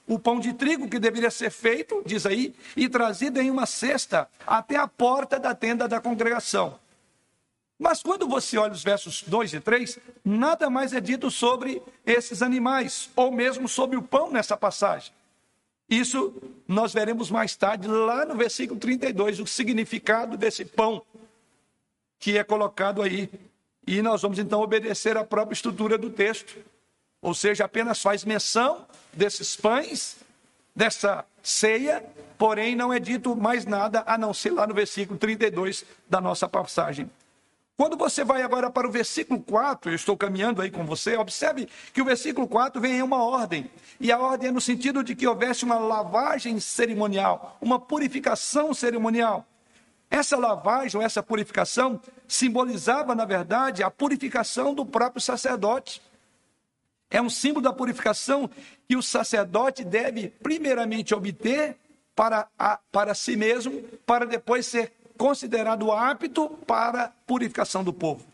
O 0.07 0.19
pão 0.19 0.39
de 0.39 0.53
trigo 0.53 0.89
que 0.89 0.99
deveria 0.99 1.31
ser 1.31 1.51
feito, 1.51 2.03
diz 2.05 2.27
aí, 2.27 2.55
e 2.77 2.89
trazido 2.89 3.41
em 3.41 3.51
uma 3.51 3.65
cesta 3.65 4.29
até 4.47 4.77
a 4.77 4.87
porta 4.87 5.41
da 5.41 5.55
tenda 5.55 5.89
da 5.89 5.99
congregação. 5.99 6.79
Mas 7.85 8.03
quando 8.03 8.27
você 8.27 8.57
olha 8.57 8.73
os 8.73 8.83
versos 8.83 9.23
2 9.27 9.53
e 9.53 9.61
3, 9.61 9.99
nada 10.25 10.71
mais 10.71 10.95
é 10.95 11.03
dito 11.03 11.31
sobre 11.31 11.83
esses 12.07 12.41
animais, 12.41 13.11
ou 13.15 13.31
mesmo 13.31 13.69
sobre 13.69 13.95
o 13.95 14.01
pão 14.01 14.31
nessa 14.31 14.57
passagem. 14.57 15.13
Isso 15.87 16.33
nós 16.67 16.95
veremos 16.95 17.31
mais 17.31 17.55
tarde, 17.55 17.87
lá 17.87 18.25
no 18.25 18.37
versículo 18.37 18.81
32, 18.81 19.39
o 19.39 19.47
significado 19.47 20.35
desse 20.35 20.65
pão 20.65 21.03
que 22.19 22.39
é 22.39 22.43
colocado 22.43 23.03
aí. 23.03 23.29
E 23.87 24.01
nós 24.01 24.23
vamos 24.23 24.39
então 24.39 24.63
obedecer 24.63 25.19
à 25.19 25.23
própria 25.23 25.53
estrutura 25.53 25.99
do 25.99 26.09
texto. 26.09 26.57
Ou 27.21 27.35
seja, 27.35 27.67
apenas 27.67 28.01
faz 28.01 28.25
menção 28.25 28.87
desses 29.13 29.57
pães, 29.57 30.17
dessa 30.75 31.23
ceia, 31.43 32.03
porém 32.39 32.75
não 32.75 32.91
é 32.91 32.99
dito 32.99 33.37
mais 33.37 33.67
nada 33.67 34.03
a 34.07 34.17
não 34.17 34.33
ser 34.33 34.53
lá 34.53 34.67
no 34.67 34.73
versículo 34.73 35.19
32 35.19 35.85
da 36.09 36.19
nossa 36.19 36.49
passagem. 36.49 37.11
Quando 37.77 37.97
você 37.97 38.23
vai 38.23 38.43
agora 38.43 38.71
para 38.71 38.87
o 38.87 38.91
versículo 38.91 39.41
4, 39.41 39.91
eu 39.91 39.97
estou 39.97 40.17
caminhando 40.17 40.63
aí 40.63 40.71
com 40.71 40.87
você, 40.87 41.17
observe 41.17 41.69
que 41.93 42.01
o 42.01 42.05
versículo 42.05 42.47
4 42.47 42.81
vem 42.81 42.99
em 42.99 43.03
uma 43.03 43.25
ordem. 43.25 43.69
E 43.99 44.13
a 44.13 44.19
ordem 44.19 44.49
é 44.49 44.53
no 44.53 44.61
sentido 44.61 45.03
de 45.03 45.17
que 45.17 45.27
houvesse 45.27 45.65
uma 45.65 45.77
lavagem 45.77 46.61
cerimonial, 46.61 47.59
uma 47.61 47.81
purificação 47.81 48.73
cerimonial. 48.73 49.45
Essa 50.09 50.37
lavagem, 50.37 51.03
essa 51.03 51.21
purificação, 51.21 52.01
simbolizava, 52.29 53.13
na 53.13 53.25
verdade, 53.25 53.83
a 53.83 53.91
purificação 53.91 54.73
do 54.73 54.87
próprio 54.87 55.21
sacerdote. 55.21 56.01
É 57.11 57.21
um 57.21 57.29
símbolo 57.29 57.65
da 57.65 57.73
purificação 57.73 58.49
que 58.89 58.95
o 58.95 59.03
sacerdote 59.03 59.83
deve, 59.83 60.29
primeiramente, 60.29 61.13
obter 61.13 61.77
para, 62.15 62.47
a, 62.57 62.79
para 62.93 63.15
si 63.15 63.37
mesmo, 63.37 63.83
para 64.07 64.25
depois 64.25 64.65
ser 64.65 64.93
considerado 65.17 65.91
apto 65.93 66.49
para 66.67 67.13
purificação 67.27 67.85
do 67.85 67.93
povo. 67.93 68.25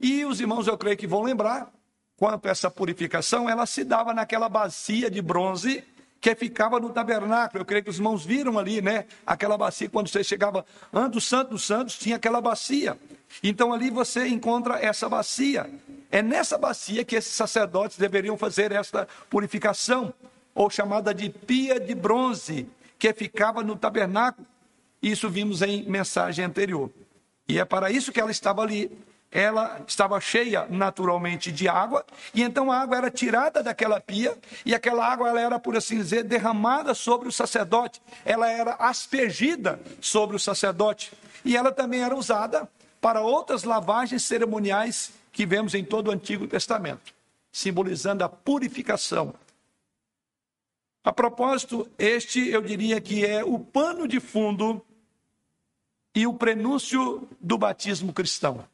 E 0.00 0.24
os 0.24 0.40
irmãos, 0.40 0.66
eu 0.66 0.76
creio 0.76 0.96
que 0.96 1.06
vão 1.06 1.22
lembrar, 1.22 1.72
quanto 2.16 2.48
essa 2.48 2.70
purificação, 2.70 3.48
ela 3.48 3.66
se 3.66 3.84
dava 3.84 4.12
naquela 4.12 4.48
bacia 4.48 5.10
de 5.10 5.22
bronze 5.22 5.84
que 6.20 6.34
ficava 6.36 6.78
no 6.78 6.90
tabernáculo. 6.90 7.62
Eu 7.62 7.66
creio 7.66 7.82
que 7.82 7.90
os 7.90 7.96
irmãos 7.96 8.24
viram 8.24 8.58
ali, 8.58 8.80
né? 8.80 9.06
Aquela 9.26 9.58
bacia, 9.58 9.88
quando 9.88 10.08
você 10.08 10.22
chegava 10.22 10.64
antes 10.92 11.12
do 11.12 11.20
Santo 11.20 11.50
dos 11.50 11.64
Santos, 11.64 11.98
tinha 11.98 12.16
aquela 12.16 12.40
bacia. 12.40 12.96
Então 13.42 13.72
ali 13.72 13.90
você 13.90 14.28
encontra 14.28 14.78
essa 14.78 15.08
bacia. 15.08 15.68
É 16.10 16.22
nessa 16.22 16.56
bacia 16.56 17.04
que 17.04 17.16
esses 17.16 17.32
sacerdotes 17.32 17.98
deveriam 17.98 18.36
fazer 18.36 18.70
esta 18.70 19.08
purificação, 19.28 20.14
ou 20.54 20.68
chamada 20.68 21.14
de 21.14 21.30
pia 21.30 21.80
de 21.80 21.94
bronze, 21.94 22.68
que 22.98 23.12
ficava 23.12 23.62
no 23.62 23.74
tabernáculo. 23.74 24.46
Isso 25.02 25.28
vimos 25.28 25.62
em 25.62 25.82
mensagem 25.82 26.44
anterior. 26.44 26.90
E 27.48 27.58
é 27.58 27.64
para 27.64 27.90
isso 27.90 28.12
que 28.12 28.20
ela 28.20 28.30
estava 28.30 28.62
ali. 28.62 28.90
Ela 29.30 29.80
estava 29.86 30.20
cheia 30.20 30.66
naturalmente 30.68 31.50
de 31.50 31.66
água, 31.66 32.04
e 32.34 32.42
então 32.42 32.70
a 32.70 32.78
água 32.78 32.98
era 32.98 33.10
tirada 33.10 33.62
daquela 33.62 33.98
pia, 33.98 34.36
e 34.64 34.74
aquela 34.74 35.06
água 35.06 35.26
ela 35.26 35.40
era, 35.40 35.58
por 35.58 35.74
assim 35.74 35.96
dizer, 35.96 36.22
derramada 36.22 36.92
sobre 36.92 37.28
o 37.28 37.32
sacerdote, 37.32 38.02
ela 38.26 38.50
era 38.50 38.74
aspergida 38.74 39.80
sobre 40.02 40.36
o 40.36 40.38
sacerdote, 40.38 41.10
e 41.46 41.56
ela 41.56 41.72
também 41.72 42.02
era 42.02 42.14
usada 42.14 42.68
para 43.00 43.22
outras 43.22 43.64
lavagens 43.64 44.22
cerimoniais 44.22 45.14
que 45.32 45.46
vemos 45.46 45.72
em 45.72 45.82
todo 45.82 46.08
o 46.08 46.10
Antigo 46.10 46.46
Testamento, 46.46 47.14
simbolizando 47.50 48.22
a 48.22 48.28
purificação 48.28 49.34
a 51.04 51.12
propósito, 51.12 51.90
este 51.98 52.48
eu 52.48 52.62
diria 52.62 53.00
que 53.00 53.26
é 53.26 53.44
o 53.44 53.58
pano 53.58 54.06
de 54.06 54.20
fundo 54.20 54.80
e 56.14 56.26
o 56.26 56.34
prenúncio 56.34 57.26
do 57.40 57.56
batismo 57.56 58.12
cristão. 58.12 58.64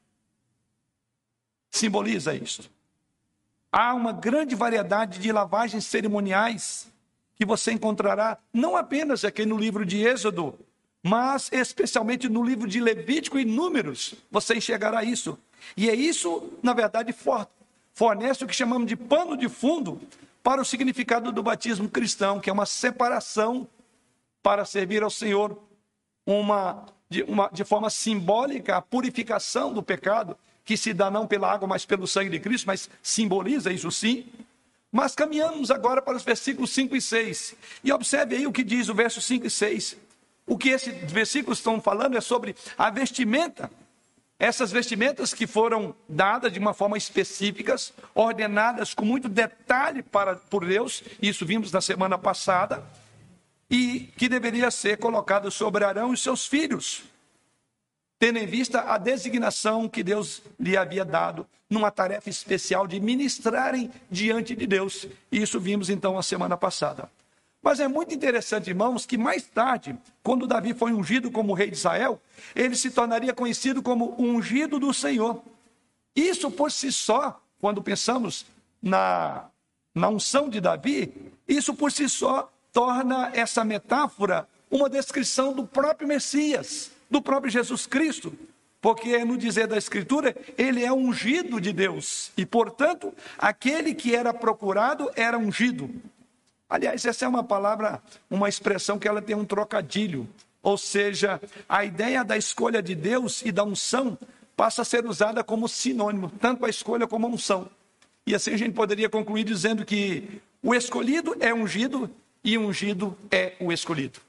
Simboliza 1.71 2.35
isso. 2.35 2.71
Há 3.71 3.95
uma 3.95 4.13
grande 4.13 4.55
variedade 4.55 5.19
de 5.19 5.31
lavagens 5.31 5.85
cerimoniais 5.85 6.91
que 7.37 7.45
você 7.45 7.73
encontrará 7.73 8.39
não 8.53 8.77
apenas 8.77 9.25
aqui 9.25 9.47
no 9.47 9.57
livro 9.57 9.87
de 9.87 10.05
Êxodo, 10.05 10.59
mas 11.03 11.51
especialmente 11.53 12.29
no 12.29 12.43
livro 12.43 12.67
de 12.67 12.81
Levítico 12.81 13.39
e 13.39 13.45
Números, 13.45 14.15
você 14.31 14.57
enxergará 14.57 15.05
isso. 15.05 15.39
E 15.77 15.89
é 15.89 15.95
isso, 15.95 16.51
na 16.63 16.73
verdade, 16.73 17.15
fornece 17.95 18.45
o 18.45 18.47
que 18.47 18.55
chamamos 18.55 18.89
de 18.89 18.97
pano 18.97 19.37
de 19.37 19.49
fundo 19.49 20.01
para 20.43 20.61
o 20.61 20.65
significado 20.65 21.31
do 21.31 21.43
batismo 21.43 21.89
cristão, 21.89 22.41
que 22.41 22.51
é 22.51 22.53
uma 22.53 22.67
separação 22.67 23.69
para 24.43 24.65
servir 24.65 25.03
ao 25.03 25.11
Senhor, 25.11 25.63
uma 26.27 26.87
de, 27.09 27.23
uma, 27.23 27.49
de 27.53 27.65
forma 27.65 27.91
simbólica, 27.91 28.77
a 28.77 28.83
purificação 28.83 29.73
do 29.73 29.83
pecado, 29.83 30.37
que 30.65 30.77
se 30.77 30.93
dá 30.93 31.11
não 31.11 31.27
pela 31.27 31.51
água, 31.51 31.67
mas 31.67 31.87
pelo 31.87 32.07
sangue 32.07 32.31
de 32.31 32.41
Cristo, 32.41 32.67
mas 32.67 32.91
simboliza 33.03 33.73
isso 33.73 33.91
sim. 33.91 34.27
Mas 34.93 35.15
caminhamos 35.15 35.71
agora 35.71 36.01
para 36.01 36.17
os 36.17 36.23
versículos 36.23 36.71
5 36.71 36.97
e 36.97 37.01
6. 37.01 37.55
E 37.85 37.93
observe 37.93 38.37
aí 38.37 38.47
o 38.47 38.53
que 38.53 38.63
diz 38.63 38.89
o 38.89 38.95
verso 38.95 39.21
5 39.21 39.47
e 39.47 39.51
6. 39.51 39.97
O 40.47 40.57
que 40.57 40.71
esses 40.71 40.95
versículos 41.11 41.59
estão 41.59 41.81
falando 41.81 42.17
é 42.17 42.21
sobre 42.21 42.57
a 42.77 42.91
vestimenta. 42.91 43.71
Essas 44.39 44.71
vestimentas 44.71 45.35
que 45.35 45.47
foram 45.47 45.95
dadas 46.09 46.53
de 46.53 46.59
uma 46.59 46.73
forma 46.73 46.97
específica, 46.97 47.75
ordenadas 48.15 48.95
com 48.95 49.05
muito 49.05 49.29
detalhe 49.29 50.03
para, 50.03 50.37
por 50.37 50.65
Deus, 50.65 51.03
isso 51.21 51.45
vimos 51.45 51.73
na 51.73 51.81
semana 51.81 52.17
passada, 52.17 52.85
e 53.71 54.09
que 54.17 54.29
deveria 54.29 54.71
ser 54.71 54.97
colocado 54.97 55.51
sobre 55.51 55.85
Arão 55.85 56.13
e 56.13 56.17
seus 56.17 56.47
filhos, 56.47 57.03
tendo 58.19 58.39
em 58.39 58.47
vista 58.47 58.81
a 58.83 58.99
designação 58.99 59.89
que 59.89 60.03
Deus 60.03 60.43
lhe 60.59 60.77
havia 60.77 61.05
dado 61.05 61.47
numa 61.69 61.91
tarefa 61.91 62.31
especial 62.31 62.87
de 62.87 62.99
ministrarem 62.99 63.91
diante 64.11 64.57
de 64.57 64.67
Deus. 64.67 65.07
Isso 65.31 65.61
vimos 65.61 65.91
então 65.91 66.19
a 66.19 66.23
semana 66.23 66.57
passada. 66.57 67.11
Mas 67.63 67.81
é 67.81 67.89
muito 67.89 68.15
interessante, 68.15 68.71
irmãos, 68.71 69.05
que 69.05 69.19
mais 69.19 69.45
tarde, 69.45 69.97
quando 70.23 70.47
Davi 70.47 70.73
foi 70.73 70.93
ungido 70.93 71.31
como 71.31 71.53
rei 71.53 71.71
de 71.71 71.77
Israel, 71.77 72.21
ele 72.55 72.75
se 72.77 72.91
tornaria 72.91 73.35
conhecido 73.35 73.83
como 73.83 74.15
ungido 74.19 74.79
do 74.79 74.95
Senhor. 74.95 75.43
Isso 76.15 76.51
por 76.51 76.71
si 76.73 76.91
só, 76.91 77.41
quando 77.61 77.83
pensamos 77.83 78.47
na, 78.81 79.47
na 79.95 80.09
unção 80.09 80.49
de 80.49 80.61
Davi, 80.61 81.13
isso 81.47 81.75
por 81.75 81.93
si 81.93 82.09
só 82.09 82.51
torna 82.73 83.31
essa 83.35 83.65
metáfora 83.65 84.49
uma 84.71 84.89
descrição 84.89 85.53
do 85.53 85.67
próprio 85.67 86.07
Messias, 86.07 86.91
do 87.11 87.23
próprio 87.23 87.51
Jesus 87.51 87.87
Cristo, 87.87 88.33
porque 88.81 89.25
no 89.25 89.37
dizer 89.37 89.67
da 89.67 89.77
Escritura, 89.77 90.37
ele 90.57 90.85
é 90.85 90.93
ungido 90.93 91.61
de 91.61 91.73
Deus, 91.73 92.31
e 92.37 92.47
portanto, 92.47 93.13
aquele 93.37 93.95
que 93.95 94.15
era 94.15 94.33
procurado 94.33 95.11
era 95.17 95.39
ungido. 95.39 95.91
Aliás, 96.69 97.05
essa 97.05 97.25
é 97.25 97.29
uma 97.29 97.43
palavra, 97.43 98.03
uma 98.31 98.49
expressão 98.49 98.99
que 98.99 99.09
ela 99.09 99.23
tem 99.23 99.35
um 99.35 99.45
trocadilho, 99.45 100.29
ou 100.63 100.77
seja, 100.77 101.41
a 101.69 101.85
ideia 101.85 102.23
da 102.23 102.37
escolha 102.37 102.83
de 102.83 102.95
Deus 102.95 103.43
e 103.45 103.51
da 103.51 103.65
unção 103.65 104.19
passa 104.55 104.83
a 104.83 104.85
ser 104.85 105.07
usada 105.07 105.43
como 105.43 105.69
sinônimo, 105.69 106.31
tanto 106.41 106.67
a 106.67 106.69
escolha 106.69 107.07
como 107.07 107.27
a 107.27 107.31
unção. 107.31 107.71
E 108.27 108.35
assim 108.35 108.53
a 108.53 108.57
gente 108.57 108.75
poderia 108.75 109.09
concluir 109.09 109.45
dizendo 109.45 109.85
que 109.85 110.43
o 110.63 110.75
escolhido 110.75 111.35
é 111.41 111.55
ungido 111.55 112.11
e 112.43 112.57
ungido 112.57 113.17
é 113.31 113.55
o 113.61 113.73
escolhido. 113.73 114.21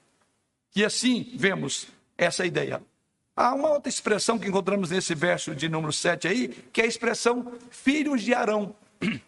E 0.74 0.84
assim 0.84 1.32
vemos 1.34 1.88
essa 2.16 2.44
ideia. 2.44 2.82
Há 3.34 3.54
uma 3.54 3.70
outra 3.70 3.88
expressão 3.88 4.38
que 4.38 4.48
encontramos 4.48 4.90
nesse 4.90 5.14
verso 5.14 5.54
de 5.54 5.68
número 5.68 5.92
7 5.92 6.28
aí, 6.28 6.48
que 6.72 6.80
é 6.80 6.84
a 6.84 6.88
expressão 6.88 7.52
filhos 7.70 8.22
de 8.22 8.34
Arão. 8.34 8.74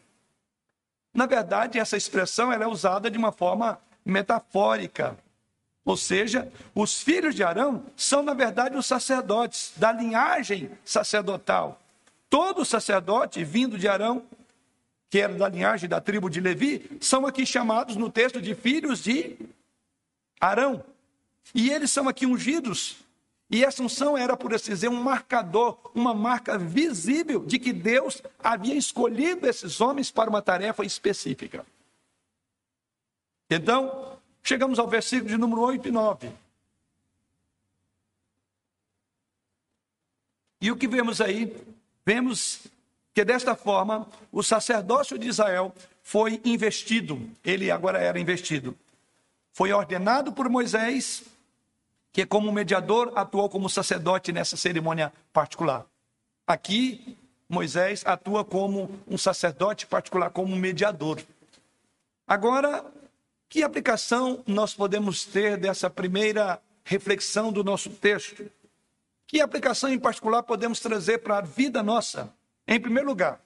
Na 1.14 1.26
verdade, 1.26 1.78
essa 1.78 1.96
expressão 1.96 2.52
ela 2.52 2.64
é 2.64 2.66
usada 2.66 3.10
de 3.10 3.18
uma 3.18 3.32
forma 3.32 3.78
metafórica. 4.04 5.16
Ou 5.84 5.96
seja, 5.96 6.50
os 6.74 7.02
filhos 7.02 7.34
de 7.34 7.42
Arão 7.42 7.84
são, 7.96 8.22
na 8.22 8.34
verdade, 8.34 8.76
os 8.76 8.86
sacerdotes, 8.86 9.72
da 9.76 9.92
linhagem 9.92 10.70
sacerdotal. 10.84 11.80
Todo 12.30 12.64
sacerdote 12.64 13.42
vindo 13.44 13.76
de 13.76 13.88
Arão 13.88 14.22
que 15.12 15.18
era 15.18 15.34
da 15.34 15.46
linhagem 15.46 15.90
da 15.90 16.00
tribo 16.00 16.30
de 16.30 16.40
Levi, 16.40 16.90
são 16.98 17.26
aqui 17.26 17.44
chamados 17.44 17.96
no 17.96 18.10
texto 18.10 18.40
de 18.40 18.54
filhos 18.54 19.04
de 19.04 19.36
Arão. 20.40 20.82
E 21.54 21.68
eles 21.68 21.90
são 21.90 22.08
aqui 22.08 22.24
ungidos. 22.24 22.96
E 23.50 23.62
essa 23.62 23.82
unção 23.82 24.16
era, 24.16 24.34
por 24.38 24.54
assim 24.54 24.70
dizer, 24.70 24.88
um 24.88 25.02
marcador, 25.02 25.78
uma 25.94 26.14
marca 26.14 26.56
visível 26.56 27.44
de 27.44 27.58
que 27.58 27.74
Deus 27.74 28.22
havia 28.42 28.74
escolhido 28.74 29.46
esses 29.46 29.82
homens 29.82 30.10
para 30.10 30.30
uma 30.30 30.40
tarefa 30.40 30.82
específica. 30.82 31.66
Então, 33.50 34.18
chegamos 34.42 34.78
ao 34.78 34.88
versículo 34.88 35.28
de 35.28 35.36
número 35.36 35.60
8 35.60 35.88
e 35.88 35.90
9. 35.90 36.32
E 40.58 40.70
o 40.70 40.76
que 40.76 40.88
vemos 40.88 41.20
aí? 41.20 41.54
Vemos 42.02 42.66
que 43.14 43.24
desta 43.24 43.54
forma 43.54 44.08
o 44.30 44.42
sacerdócio 44.42 45.18
de 45.18 45.28
Israel 45.28 45.74
foi 46.02 46.40
investido, 46.44 47.20
ele 47.44 47.70
agora 47.70 47.98
era 47.98 48.18
investido. 48.18 48.76
Foi 49.52 49.72
ordenado 49.72 50.32
por 50.32 50.48
Moisés, 50.48 51.22
que 52.12 52.24
como 52.24 52.50
mediador 52.50 53.12
atuou 53.14 53.48
como 53.48 53.68
sacerdote 53.68 54.32
nessa 54.32 54.56
cerimônia 54.56 55.12
particular. 55.32 55.84
Aqui, 56.46 57.16
Moisés 57.48 58.02
atua 58.06 58.44
como 58.44 58.90
um 59.06 59.18
sacerdote 59.18 59.86
particular, 59.86 60.30
como 60.30 60.56
mediador. 60.56 61.22
Agora, 62.26 62.84
que 63.48 63.62
aplicação 63.62 64.42
nós 64.46 64.72
podemos 64.72 65.24
ter 65.26 65.58
dessa 65.58 65.90
primeira 65.90 66.60
reflexão 66.82 67.52
do 67.52 67.62
nosso 67.62 67.90
texto? 67.90 68.50
Que 69.26 69.40
aplicação 69.40 69.90
em 69.90 69.98
particular 69.98 70.42
podemos 70.42 70.80
trazer 70.80 71.18
para 71.18 71.38
a 71.38 71.42
vida 71.42 71.82
nossa? 71.82 72.32
Em 72.66 72.80
primeiro 72.80 73.08
lugar, 73.08 73.40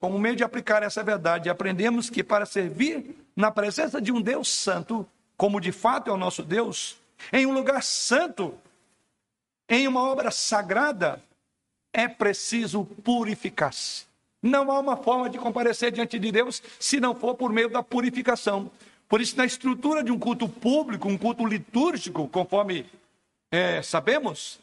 como 0.00 0.18
meio 0.18 0.36
de 0.36 0.44
aplicar 0.44 0.82
essa 0.82 1.02
verdade, 1.02 1.50
aprendemos 1.50 2.08
que 2.08 2.22
para 2.22 2.46
servir 2.46 3.16
na 3.34 3.50
presença 3.50 4.00
de 4.00 4.12
um 4.12 4.20
Deus 4.20 4.48
santo, 4.48 5.06
como 5.36 5.60
de 5.60 5.72
fato 5.72 6.10
é 6.10 6.12
o 6.12 6.16
nosso 6.16 6.42
Deus, 6.42 6.96
em 7.32 7.46
um 7.46 7.52
lugar 7.52 7.82
santo, 7.82 8.54
em 9.68 9.88
uma 9.88 10.02
obra 10.02 10.30
sagrada, 10.30 11.22
é 11.92 12.06
preciso 12.06 12.84
purificar-se. 12.84 14.06
Não 14.40 14.70
há 14.70 14.78
uma 14.78 14.96
forma 14.96 15.28
de 15.28 15.36
comparecer 15.36 15.90
diante 15.90 16.18
de 16.18 16.30
Deus 16.30 16.62
se 16.78 17.00
não 17.00 17.14
for 17.14 17.34
por 17.34 17.52
meio 17.52 17.68
da 17.68 17.82
purificação. 17.82 18.70
Por 19.08 19.20
isso, 19.20 19.36
na 19.36 19.44
estrutura 19.44 20.02
de 20.02 20.12
um 20.12 20.18
culto 20.18 20.48
público, 20.48 21.08
um 21.08 21.18
culto 21.18 21.44
litúrgico, 21.44 22.28
conforme 22.28 22.86
é, 23.50 23.82
sabemos, 23.82 24.60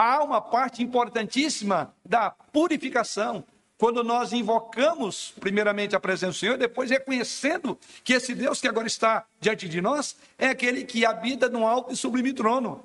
há 0.00 0.24
uma 0.24 0.40
parte 0.40 0.82
importantíssima 0.82 1.94
da 2.02 2.30
purificação. 2.30 3.44
Quando 3.76 4.02
nós 4.02 4.32
invocamos, 4.32 5.34
primeiramente, 5.38 5.94
a 5.94 6.00
presença 6.00 6.32
do 6.32 6.38
Senhor, 6.38 6.56
depois 6.56 6.88
reconhecendo 6.88 7.78
que 8.02 8.14
esse 8.14 8.34
Deus 8.34 8.62
que 8.62 8.68
agora 8.68 8.86
está 8.86 9.26
diante 9.38 9.68
de 9.68 9.80
nós 9.82 10.16
é 10.38 10.48
aquele 10.48 10.84
que 10.84 11.04
habita 11.04 11.50
no 11.50 11.66
alto 11.66 11.92
e 11.92 11.96
sublime 11.96 12.32
trono 12.32 12.82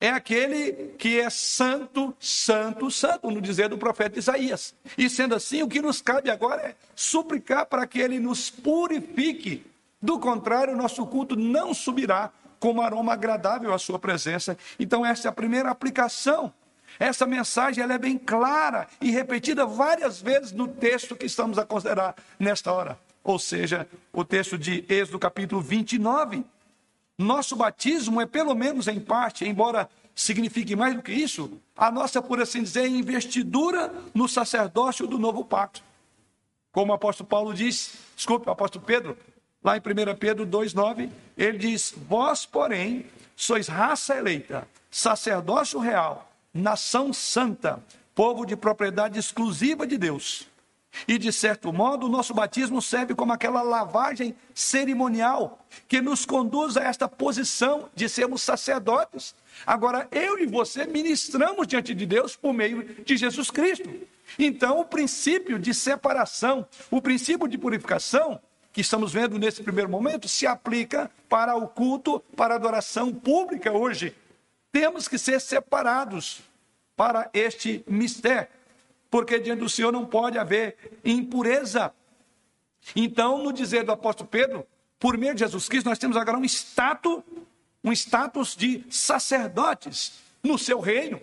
é 0.00 0.10
aquele 0.10 0.94
que 0.98 1.20
é 1.20 1.30
santo, 1.30 2.12
santo, 2.18 2.90
santo, 2.90 3.30
no 3.30 3.40
dizer 3.40 3.68
do 3.68 3.78
profeta 3.78 4.18
Isaías. 4.18 4.74
E 4.98 5.08
sendo 5.08 5.36
assim, 5.36 5.62
o 5.62 5.68
que 5.68 5.80
nos 5.80 6.02
cabe 6.02 6.28
agora 6.28 6.60
é 6.60 6.74
suplicar 6.96 7.66
para 7.66 7.86
que 7.86 8.00
ele 8.00 8.18
nos 8.18 8.50
purifique. 8.50 9.64
Do 10.00 10.18
contrário, 10.18 10.74
nosso 10.74 11.06
culto 11.06 11.36
não 11.36 11.72
subirá 11.72 12.32
como 12.62 12.80
aroma 12.80 13.14
agradável 13.14 13.74
à 13.74 13.78
sua 13.78 13.98
presença. 13.98 14.56
Então, 14.78 15.04
essa 15.04 15.26
é 15.26 15.28
a 15.28 15.32
primeira 15.32 15.68
aplicação. 15.68 16.54
Essa 16.96 17.26
mensagem 17.26 17.82
ela 17.82 17.94
é 17.94 17.98
bem 17.98 18.16
clara 18.16 18.86
e 19.00 19.10
repetida 19.10 19.66
várias 19.66 20.22
vezes 20.22 20.52
no 20.52 20.68
texto 20.68 21.16
que 21.16 21.26
estamos 21.26 21.58
a 21.58 21.66
considerar 21.66 22.14
nesta 22.38 22.72
hora. 22.72 22.96
Ou 23.24 23.36
seja, 23.36 23.88
o 24.12 24.24
texto 24.24 24.56
de 24.56 24.84
Êxodo 24.88 25.18
capítulo 25.18 25.60
29, 25.60 26.44
nosso 27.18 27.56
batismo 27.56 28.20
é, 28.20 28.26
pelo 28.26 28.54
menos 28.54 28.86
em 28.86 29.00
parte, 29.00 29.44
embora 29.44 29.90
signifique 30.14 30.76
mais 30.76 30.94
do 30.94 31.02
que 31.02 31.10
isso, 31.10 31.58
a 31.76 31.90
nossa, 31.90 32.22
por 32.22 32.40
assim 32.40 32.62
dizer, 32.62 32.86
investidura 32.86 33.92
no 34.14 34.28
sacerdócio 34.28 35.04
do 35.08 35.18
novo 35.18 35.44
pacto. 35.44 35.82
Como 36.70 36.92
o 36.92 36.94
apóstolo 36.94 37.28
Paulo 37.28 37.52
diz, 37.52 37.94
desculpe, 38.14 38.48
o 38.48 38.52
apóstolo 38.52 38.84
Pedro, 38.84 39.18
lá 39.62 39.76
em 39.76 39.80
1 39.80 40.16
Pedro 40.18 40.46
2,9, 40.46 41.10
ele 41.36 41.58
diz: 41.58 41.94
Vós, 42.08 42.44
porém, 42.46 43.06
sois 43.36 43.68
raça 43.68 44.16
eleita, 44.16 44.66
sacerdócio 44.90 45.78
real, 45.78 46.30
nação 46.52 47.12
santa, 47.12 47.82
povo 48.14 48.44
de 48.44 48.56
propriedade 48.56 49.18
exclusiva 49.18 49.86
de 49.86 49.96
Deus 49.96 50.46
e, 51.08 51.18
de 51.18 51.32
certo 51.32 51.72
modo, 51.72 52.06
o 52.06 52.08
nosso 52.08 52.34
batismo 52.34 52.80
serve 52.80 53.14
como 53.14 53.32
aquela 53.32 53.62
lavagem 53.62 54.34
cerimonial 54.54 55.64
que 55.88 56.00
nos 56.00 56.24
conduz 56.24 56.76
a 56.76 56.84
esta 56.84 57.08
posição 57.08 57.88
de 57.94 58.08
sermos 58.08 58.42
sacerdotes. 58.42 59.34
Agora, 59.66 60.06
eu 60.10 60.38
e 60.38 60.46
você 60.46 60.86
ministramos 60.86 61.66
diante 61.66 61.94
de 61.94 62.06
Deus 62.06 62.36
por 62.36 62.52
meio 62.52 62.84
de 63.04 63.16
Jesus 63.16 63.50
Cristo. 63.50 63.88
Então, 64.38 64.80
o 64.80 64.84
princípio 64.84 65.58
de 65.58 65.74
separação, 65.74 66.66
o 66.90 67.00
princípio 67.00 67.48
de 67.48 67.58
purificação, 67.58 68.40
que 68.72 68.80
estamos 68.80 69.12
vendo 69.12 69.38
nesse 69.38 69.62
primeiro 69.62 69.90
momento, 69.90 70.28
se 70.28 70.46
aplica 70.46 71.10
para 71.28 71.54
o 71.54 71.68
culto, 71.68 72.20
para 72.36 72.54
a 72.54 72.56
adoração 72.56 73.12
pública 73.12 73.72
hoje. 73.72 74.14
Temos 74.70 75.06
que 75.06 75.18
ser 75.18 75.40
separados 75.40 76.40
para 76.96 77.28
este 77.34 77.84
mistério 77.86 78.48
porque 79.12 79.38
diante 79.38 79.58
do 79.58 79.68
Senhor 79.68 79.92
não 79.92 80.06
pode 80.06 80.38
haver 80.38 80.98
impureza. 81.04 81.92
Então, 82.96 83.44
no 83.44 83.52
dizer 83.52 83.84
do 83.84 83.92
apóstolo 83.92 84.26
Pedro, 84.26 84.66
por 84.98 85.18
meio 85.18 85.34
de 85.34 85.40
Jesus 85.40 85.68
Cristo, 85.68 85.90
nós 85.90 85.98
temos 85.98 86.16
agora 86.16 86.38
um 86.38 86.44
status, 86.46 87.22
um 87.84 87.92
status 87.92 88.56
de 88.56 88.82
sacerdotes 88.88 90.14
no 90.42 90.58
seu 90.58 90.80
reino. 90.80 91.20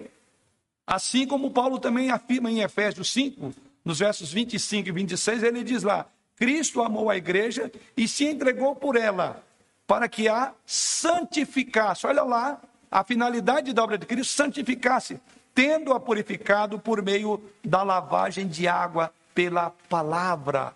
Assim 0.85 1.25
como 1.25 1.49
Paulo 1.49 1.79
também 1.79 2.11
afirma 2.11 2.51
em 2.51 2.59
Efésios 2.59 3.11
5, 3.11 3.51
nos 3.83 3.97
versos 3.97 4.31
25 4.31 4.87
e 4.87 4.91
26, 4.91 5.41
ele 5.41 5.63
diz 5.63 5.81
lá: 5.81 6.05
Cristo 6.39 6.81
amou 6.81 7.09
a 7.09 7.17
igreja 7.17 7.69
e 7.97 8.07
se 8.07 8.25
entregou 8.25 8.73
por 8.73 8.95
ela, 8.95 9.43
para 9.85 10.07
que 10.07 10.29
a 10.29 10.53
santificasse. 10.65 12.07
Olha 12.07 12.23
lá, 12.23 12.61
a 12.89 13.03
finalidade 13.03 13.73
da 13.73 13.83
obra 13.83 13.97
de 13.97 14.05
Cristo, 14.05 14.31
santificasse, 14.31 15.19
tendo-a 15.53 15.99
purificado 15.99 16.79
por 16.79 17.01
meio 17.01 17.43
da 17.61 17.83
lavagem 17.83 18.47
de 18.47 18.69
água 18.69 19.13
pela 19.35 19.71
palavra. 19.89 20.73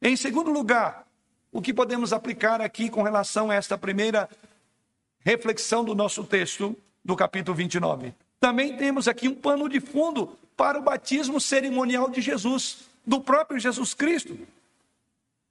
Em 0.00 0.14
segundo 0.14 0.52
lugar, 0.52 1.04
o 1.50 1.60
que 1.60 1.74
podemos 1.74 2.12
aplicar 2.12 2.60
aqui 2.60 2.88
com 2.88 3.02
relação 3.02 3.50
a 3.50 3.56
esta 3.56 3.76
primeira 3.76 4.28
reflexão 5.24 5.84
do 5.84 5.96
nosso 5.96 6.22
texto, 6.22 6.76
do 7.04 7.16
capítulo 7.16 7.56
29? 7.56 8.14
Também 8.38 8.76
temos 8.76 9.08
aqui 9.08 9.28
um 9.28 9.34
pano 9.34 9.68
de 9.68 9.80
fundo 9.80 10.38
para 10.56 10.78
o 10.78 10.82
batismo 10.82 11.40
cerimonial 11.40 12.08
de 12.08 12.20
Jesus, 12.20 12.88
do 13.04 13.20
próprio 13.20 13.58
Jesus 13.58 13.94
Cristo. 13.94 14.38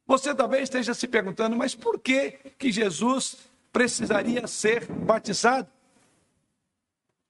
Você 0.10 0.34
talvez 0.34 0.64
esteja 0.64 0.96
se 0.96 1.08
perguntando, 1.08 1.56
mas 1.56 1.76
por 1.76 2.00
que, 2.00 2.32
que 2.58 2.72
Jesus 2.72 3.38
precisaria 3.72 4.48
ser 4.48 4.88
batizado? 4.92 5.68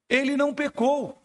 Ele 0.07 0.37
não 0.37 0.53
pecou. 0.53 1.21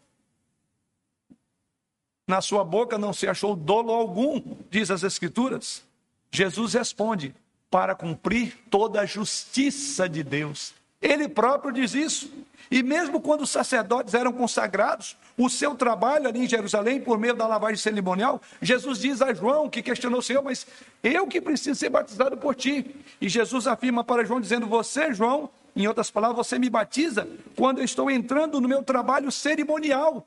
Na 2.27 2.41
sua 2.41 2.65
boca 2.65 2.99
não 2.99 3.13
se 3.13 3.29
achou 3.29 3.55
dolo 3.55 3.93
algum, 3.93 4.43
diz 4.69 4.91
as 4.91 5.05
Escrituras. 5.05 5.85
Jesus 6.29 6.75
responde: 6.75 7.33
para 7.71 7.95
cumprir 7.95 8.59
toda 8.69 9.03
a 9.03 9.07
justiça 9.07 10.09
de 10.09 10.25
Deus. 10.25 10.75
Ele 11.05 11.29
próprio 11.29 11.71
diz 11.71 11.95
isso. 11.95 12.33
E 12.71 12.83
mesmo 12.83 13.21
quando 13.21 13.43
os 13.43 13.51
sacerdotes 13.51 14.15
eram 14.15 14.33
consagrados, 14.33 15.17
o 15.37 15.51
seu 15.51 15.75
trabalho 15.75 16.27
ali 16.27 16.41
em 16.41 16.49
Jerusalém, 16.49 16.99
por 16.99 17.19
meio 17.19 17.35
da 17.35 17.47
lavagem 17.47 17.77
cerimonial, 17.77 18.41
Jesus 18.63 19.01
diz 19.01 19.21
a 19.21 19.35
João, 19.35 19.69
que 19.69 19.83
questionou 19.83 20.21
o 20.21 20.23
Senhor, 20.23 20.43
mas 20.43 20.67
eu 21.03 21.27
que 21.27 21.43
preciso 21.43 21.79
ser 21.79 21.91
batizado 21.91 22.39
por 22.39 22.55
ti. 22.55 22.97
E 23.21 23.29
Jesus 23.29 23.67
afirma 23.67 24.03
para 24.03 24.25
João, 24.25 24.41
dizendo: 24.41 24.67
Você, 24.67 25.13
João, 25.13 25.51
em 25.77 25.87
outras 25.87 26.11
palavras, 26.11 26.47
você 26.47 26.59
me 26.59 26.71
batiza 26.71 27.29
quando 27.55 27.79
eu 27.79 27.85
estou 27.85 28.11
entrando 28.11 28.59
no 28.59 28.67
meu 28.67 28.83
trabalho 28.83 29.31
cerimonial. 29.31 30.27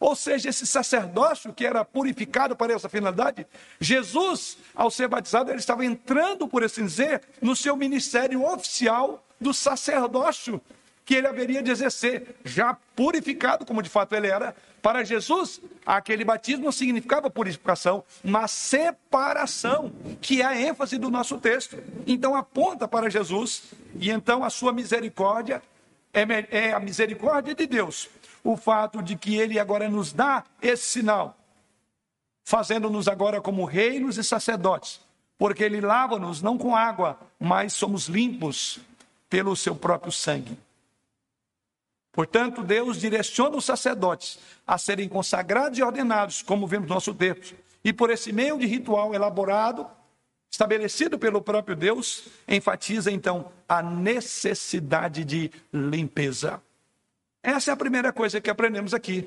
Ou 0.00 0.14
seja, 0.14 0.48
esse 0.48 0.66
sacerdócio 0.66 1.52
que 1.52 1.66
era 1.66 1.84
purificado 1.84 2.54
para 2.54 2.72
essa 2.72 2.88
finalidade, 2.88 3.46
Jesus, 3.80 4.58
ao 4.74 4.90
ser 4.90 5.08
batizado, 5.08 5.50
ele 5.50 5.58
estava 5.58 5.84
entrando, 5.84 6.46
por 6.46 6.62
assim 6.62 6.84
dizer, 6.84 7.22
no 7.40 7.56
seu 7.56 7.76
ministério 7.76 8.44
oficial 8.44 9.24
do 9.40 9.52
sacerdócio 9.52 10.60
que 11.08 11.14
ele 11.14 11.26
haveria 11.26 11.62
de 11.62 11.70
exercer, 11.70 12.36
já 12.44 12.76
purificado, 12.94 13.64
como 13.64 13.82
de 13.82 13.88
fato 13.88 14.14
ele 14.14 14.26
era. 14.26 14.54
Para 14.82 15.02
Jesus, 15.02 15.58
aquele 15.86 16.22
batismo 16.22 16.70
significava 16.70 17.30
purificação, 17.30 18.04
mas 18.22 18.50
separação, 18.50 19.90
que 20.20 20.42
é 20.42 20.44
a 20.44 20.60
ênfase 20.60 20.98
do 20.98 21.10
nosso 21.10 21.38
texto. 21.38 21.82
Então 22.06 22.34
aponta 22.34 22.86
para 22.86 23.08
Jesus, 23.08 23.62
e 23.98 24.10
então 24.10 24.44
a 24.44 24.50
sua 24.50 24.70
misericórdia 24.70 25.62
é, 26.12 26.24
é 26.50 26.72
a 26.74 26.78
misericórdia 26.78 27.54
de 27.54 27.66
Deus. 27.66 28.10
O 28.42 28.56
fato 28.56 29.02
de 29.02 29.16
que 29.16 29.36
ele 29.36 29.58
agora 29.58 29.88
nos 29.88 30.12
dá 30.12 30.44
esse 30.62 30.84
sinal, 30.84 31.36
fazendo-nos 32.44 33.08
agora 33.08 33.40
como 33.40 33.64
reinos 33.64 34.16
e 34.16 34.24
sacerdotes, 34.24 35.00
porque 35.36 35.62
ele 35.62 35.80
lava-nos 35.80 36.40
não 36.40 36.56
com 36.56 36.74
água, 36.74 37.18
mas 37.38 37.72
somos 37.72 38.06
limpos 38.06 38.80
pelo 39.28 39.54
seu 39.54 39.74
próprio 39.76 40.10
sangue. 40.10 40.58
Portanto, 42.12 42.64
Deus 42.64 42.98
direciona 42.98 43.56
os 43.56 43.64
sacerdotes 43.64 44.38
a 44.66 44.76
serem 44.76 45.08
consagrados 45.08 45.78
e 45.78 45.82
ordenados, 45.82 46.42
como 46.42 46.66
vemos 46.66 46.88
no 46.88 46.94
nosso 46.94 47.14
texto. 47.14 47.54
E 47.84 47.92
por 47.92 48.10
esse 48.10 48.32
meio 48.32 48.58
de 48.58 48.66
ritual 48.66 49.14
elaborado, 49.14 49.86
estabelecido 50.50 51.18
pelo 51.18 51.40
próprio 51.40 51.76
Deus, 51.76 52.26
enfatiza 52.48 53.12
então 53.12 53.52
a 53.68 53.82
necessidade 53.82 55.24
de 55.24 55.50
limpeza. 55.72 56.60
Essa 57.48 57.70
é 57.70 57.72
a 57.72 57.76
primeira 57.78 58.12
coisa 58.12 58.42
que 58.42 58.50
aprendemos 58.50 58.92
aqui. 58.92 59.26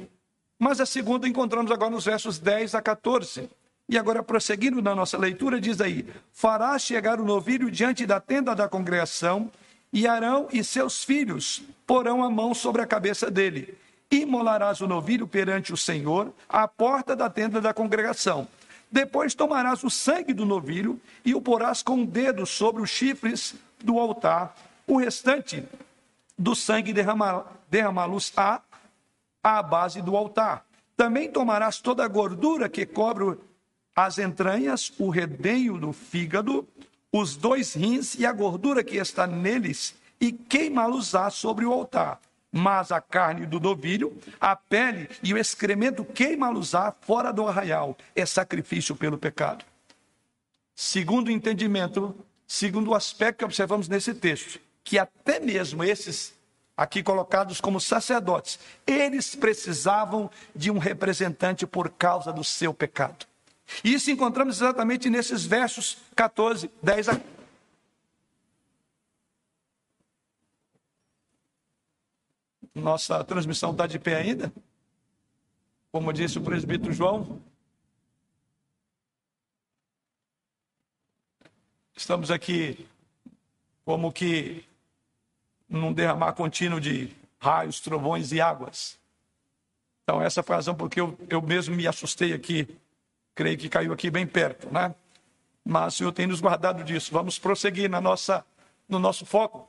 Mas 0.60 0.80
a 0.80 0.86
segunda 0.86 1.28
encontramos 1.28 1.72
agora 1.72 1.90
nos 1.90 2.06
versos 2.06 2.38
10 2.38 2.76
a 2.76 2.82
14. 2.82 3.50
E 3.90 3.98
agora, 3.98 4.22
prosseguindo 4.22 4.80
na 4.80 4.94
nossa 4.94 5.18
leitura, 5.18 5.60
diz 5.60 5.82
aí: 5.82 6.06
Fará 6.32 6.78
chegar 6.78 7.20
o 7.20 7.26
novilho 7.26 7.72
diante 7.72 8.06
da 8.06 8.20
tenda 8.20 8.54
da 8.54 8.70
congregação 8.70 9.50
e 9.92 10.06
Arão 10.06 10.48
e 10.54 10.64
seus 10.64 11.04
filhos 11.04 11.64
porão 11.88 12.24
a 12.24 12.30
mão 12.30 12.54
sobre 12.54 12.84
a 12.84 12.86
cabeça 12.86 13.32
dele. 13.32 13.76
Imolarás 14.12 14.82
o 14.82 14.88
novilho 14.88 15.28
perante 15.28 15.74
o 15.74 15.78
Senhor 15.78 16.32
à 16.48 16.68
porta 16.68 17.16
da 17.16 17.28
tenda 17.28 17.60
da 17.60 17.74
congregação. 17.74 18.48
Depois 18.92 19.34
tomarás 19.34 19.84
o 19.84 19.90
sangue 19.90 20.32
do 20.32 20.46
novilho 20.46 21.02
e 21.26 21.34
o 21.34 21.42
porás 21.42 21.82
com 21.82 22.04
o 22.04 22.06
dedo 22.06 22.46
sobre 22.46 22.84
os 22.84 22.90
chifres 22.92 23.56
do 23.84 23.98
altar. 23.98 24.56
O 24.86 24.98
restante 24.98 25.64
do 26.38 26.54
sangue 26.54 26.94
derramá-los-á 27.72 28.62
à 29.42 29.64
base 29.64 30.02
do 30.02 30.16
altar. 30.16 30.66
Também 30.96 31.32
tomarás 31.32 31.80
toda 31.80 32.04
a 32.04 32.08
gordura 32.08 32.70
que 32.70 32.86
cobre 32.86 33.40
as 33.96 34.20
entranhas, 34.20 34.94
o 35.00 35.10
redenho 35.10 35.78
do 35.78 35.94
fígado, 35.94 36.68
os 37.12 37.36
dois 37.36 37.74
rins 37.74 38.16
e 38.16 38.26
a 38.26 38.32
gordura 38.32 38.84
que 38.84 38.98
está 38.98 39.26
neles, 39.26 39.96
e 40.20 40.32
queimá-los-á 40.32 41.30
sobre 41.30 41.66
o 41.66 41.72
altar. 41.72 42.20
Mas 42.52 42.92
a 42.92 43.00
carne 43.00 43.46
do 43.46 43.60
novilho, 43.60 44.16
a 44.40 44.56
pele 44.56 45.10
e 45.24 45.34
o 45.34 45.38
excremento 45.38 46.04
queima-los-á 46.04 46.94
fora 47.02 47.32
do 47.32 47.48
arraial. 47.48 47.98
É 48.14 48.26
sacrifício 48.26 48.96
pelo 48.96 49.18
pecado. 49.18 49.64
Segundo 50.76 51.30
o 51.30 51.32
entendimento, 51.32 52.14
segundo 52.46 52.92
o 52.92 52.96
aspecto 52.96 53.40
que 53.40 53.46
observamos 53.46 53.88
nesse 53.88 54.14
texto, 54.14 54.60
que 54.84 55.00
até 55.00 55.40
mesmo 55.40 55.84
esses 55.84 56.34
aqui 56.82 57.04
colocados 57.04 57.62
como 57.62 57.80
sacerdotes, 57.80 58.60
eles 58.88 59.36
precisavam 59.36 60.32
de 60.56 60.72
um 60.72 60.80
representante 60.80 61.68
por 61.68 61.92
causa 61.92 62.34
do 62.34 62.44
seu 62.44 62.74
pecado. 62.74 63.28
E 63.84 63.94
isso 63.94 64.10
encontramos 64.10 64.58
exatamente 64.58 65.08
nesses 65.08 65.46
versos 65.46 66.00
14, 66.16 66.72
10 66.82 67.10
a 67.10 67.22
Nossa 72.74 73.24
transmissão 73.26 73.72
está 73.72 73.86
de 73.86 74.00
pé 74.00 74.16
ainda? 74.16 74.52
Como 75.92 76.12
disse 76.12 76.40
o 76.40 76.42
presbítero 76.42 76.94
João. 76.94 77.40
Estamos 81.96 82.32
aqui 82.32 82.88
como 83.84 84.12
que 84.12 84.66
num 85.72 85.94
derramar 85.94 86.34
contínuo 86.34 86.80
de 86.82 87.10
raios, 87.40 87.80
trovões 87.80 88.32
e 88.34 88.42
águas. 88.42 89.00
Então, 90.04 90.22
essa 90.22 90.44
foi 90.44 90.56
a 90.56 90.58
razão 90.58 90.76
porque 90.76 91.00
eu, 91.00 91.18
eu 91.30 91.42
mesmo 91.42 91.74
me 91.74 91.88
assustei 91.88 92.34
aqui. 92.34 92.68
Creio 93.34 93.58
que 93.58 93.70
caiu 93.70 93.94
aqui 93.94 94.12
bem 94.12 94.28
perto, 94.28 94.72
né? 94.72 94.94
Mas 95.64 95.94
o 95.94 95.98
Senhor 95.98 96.12
tem 96.12 96.28
nos 96.28 96.42
guardado 96.42 96.84
disso. 96.84 97.14
Vamos 97.14 97.40
prosseguir 97.40 97.90
na 97.90 98.02
nossa, 98.02 98.46
no 98.90 99.00
nosso 99.00 99.26
foco. 99.26 99.68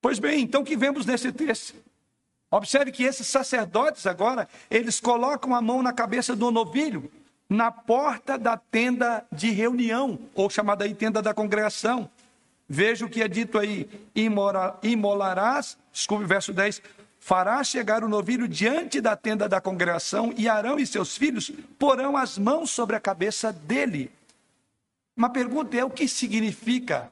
Pois 0.00 0.18
bem, 0.18 0.40
então, 0.40 0.62
o 0.62 0.64
que 0.64 0.76
vemos 0.76 1.04
nesse 1.04 1.30
texto? 1.30 1.74
Observe 2.50 2.90
que 2.90 3.02
esses 3.02 3.26
sacerdotes 3.26 4.06
agora, 4.06 4.48
eles 4.70 4.98
colocam 5.00 5.54
a 5.54 5.60
mão 5.60 5.82
na 5.82 5.92
cabeça 5.92 6.34
do 6.34 6.50
novilho, 6.50 7.10
na 7.48 7.70
porta 7.70 8.38
da 8.38 8.56
tenda 8.56 9.26
de 9.30 9.50
reunião, 9.50 10.18
ou 10.34 10.48
chamada 10.48 10.84
aí 10.84 10.94
tenda 10.94 11.20
da 11.20 11.34
congregação. 11.34 12.08
Veja 12.68 13.06
o 13.06 13.08
que 13.08 13.22
é 13.22 13.28
dito 13.28 13.58
aí: 13.58 13.88
imolarás, 14.82 15.78
desculpe, 15.90 16.24
verso 16.26 16.52
10, 16.52 16.82
farás 17.18 17.68
chegar 17.68 18.04
o 18.04 18.08
novilho 18.08 18.46
diante 18.46 19.00
da 19.00 19.16
tenda 19.16 19.48
da 19.48 19.60
congregação, 19.60 20.34
e 20.36 20.48
Arão 20.48 20.78
e 20.78 20.86
seus 20.86 21.16
filhos 21.16 21.50
porão 21.78 22.16
as 22.16 22.36
mãos 22.36 22.70
sobre 22.70 22.94
a 22.94 23.00
cabeça 23.00 23.52
dele. 23.52 24.10
Uma 25.16 25.30
pergunta 25.30 25.76
é: 25.76 25.84
o 25.84 25.90
que 25.90 26.06
significa? 26.06 27.10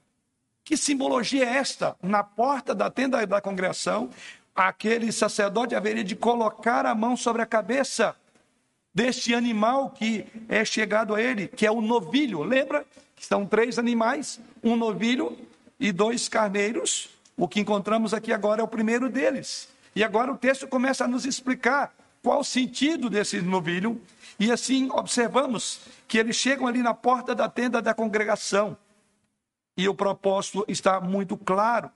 Que 0.62 0.76
simbologia 0.76 1.44
é 1.44 1.56
esta? 1.56 1.96
Na 2.02 2.22
porta 2.22 2.74
da 2.74 2.90
tenda 2.90 3.24
da 3.24 3.40
congregação, 3.40 4.10
aquele 4.54 5.10
sacerdote 5.12 5.74
haveria 5.74 6.04
de 6.04 6.16
colocar 6.16 6.84
a 6.84 6.94
mão 6.94 7.16
sobre 7.16 7.40
a 7.40 7.46
cabeça 7.46 8.16
deste 8.92 9.34
animal 9.34 9.90
que 9.90 10.26
é 10.48 10.64
chegado 10.64 11.14
a 11.14 11.22
ele, 11.22 11.48
que 11.48 11.64
é 11.64 11.70
o 11.70 11.80
novilho. 11.80 12.42
Lembra? 12.42 12.84
São 13.18 13.46
três 13.46 13.78
animais, 13.78 14.38
um 14.62 14.76
novilho 14.76 15.36
e 15.80 15.92
dois 15.92 16.28
carneiros. 16.28 17.08
O 17.36 17.48
que 17.48 17.60
encontramos 17.60 18.14
aqui 18.14 18.32
agora 18.32 18.60
é 18.60 18.64
o 18.64 18.68
primeiro 18.68 19.08
deles. 19.08 19.68
E 19.94 20.04
agora 20.04 20.32
o 20.32 20.38
texto 20.38 20.66
começa 20.66 21.04
a 21.04 21.08
nos 21.08 21.24
explicar 21.24 21.94
qual 22.22 22.40
o 22.40 22.44
sentido 22.44 23.08
desse 23.08 23.40
novilho. 23.40 24.00
E 24.38 24.52
assim 24.52 24.90
observamos 24.90 25.80
que 26.06 26.18
eles 26.18 26.36
chegam 26.36 26.66
ali 26.66 26.82
na 26.82 26.92
porta 26.92 27.34
da 27.34 27.48
tenda 27.48 27.80
da 27.80 27.94
congregação. 27.94 28.76
E 29.76 29.88
o 29.88 29.94
propósito 29.94 30.64
está 30.68 31.00
muito 31.00 31.36
claro. 31.36 31.90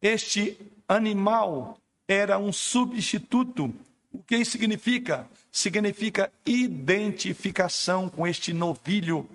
Este 0.00 0.58
animal 0.88 1.78
era 2.08 2.38
um 2.38 2.52
substituto. 2.52 3.72
O 4.12 4.18
que 4.18 4.44
significa? 4.44 5.26
Significa 5.50 6.32
identificação 6.44 8.08
com 8.08 8.26
este 8.26 8.52
novilho 8.52 9.28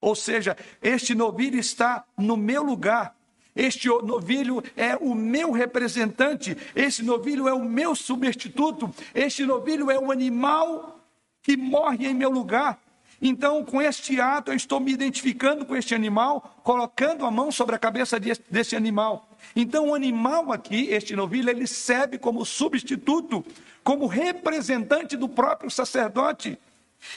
ou 0.00 0.14
seja, 0.14 0.56
este 0.82 1.14
novilho 1.14 1.58
está 1.58 2.04
no 2.16 2.36
meu 2.36 2.62
lugar. 2.62 3.14
Este 3.54 3.88
novilho 3.88 4.62
é 4.76 4.96
o 4.96 5.14
meu 5.14 5.50
representante, 5.50 6.56
este 6.74 7.02
novilho 7.02 7.48
é 7.48 7.52
o 7.52 7.64
meu 7.64 7.94
substituto, 7.96 8.94
este 9.14 9.44
novilho 9.44 9.90
é 9.90 9.98
o 9.98 10.12
animal 10.12 11.00
que 11.42 11.56
morre 11.56 12.06
em 12.06 12.14
meu 12.14 12.30
lugar. 12.30 12.78
Então, 13.20 13.62
com 13.62 13.82
este 13.82 14.18
ato, 14.18 14.50
eu 14.50 14.56
estou 14.56 14.80
me 14.80 14.92
identificando 14.92 15.66
com 15.66 15.76
este 15.76 15.94
animal, 15.94 16.58
colocando 16.62 17.26
a 17.26 17.30
mão 17.30 17.52
sobre 17.52 17.74
a 17.74 17.78
cabeça 17.78 18.18
deste 18.18 18.74
animal. 18.74 19.28
Então, 19.54 19.90
o 19.90 19.94
animal 19.94 20.52
aqui, 20.52 20.88
este 20.88 21.14
novilho, 21.14 21.50
ele 21.50 21.66
serve 21.66 22.16
como 22.16 22.46
substituto, 22.46 23.44
como 23.84 24.06
representante 24.06 25.18
do 25.18 25.28
próprio 25.28 25.70
sacerdote. 25.70 26.58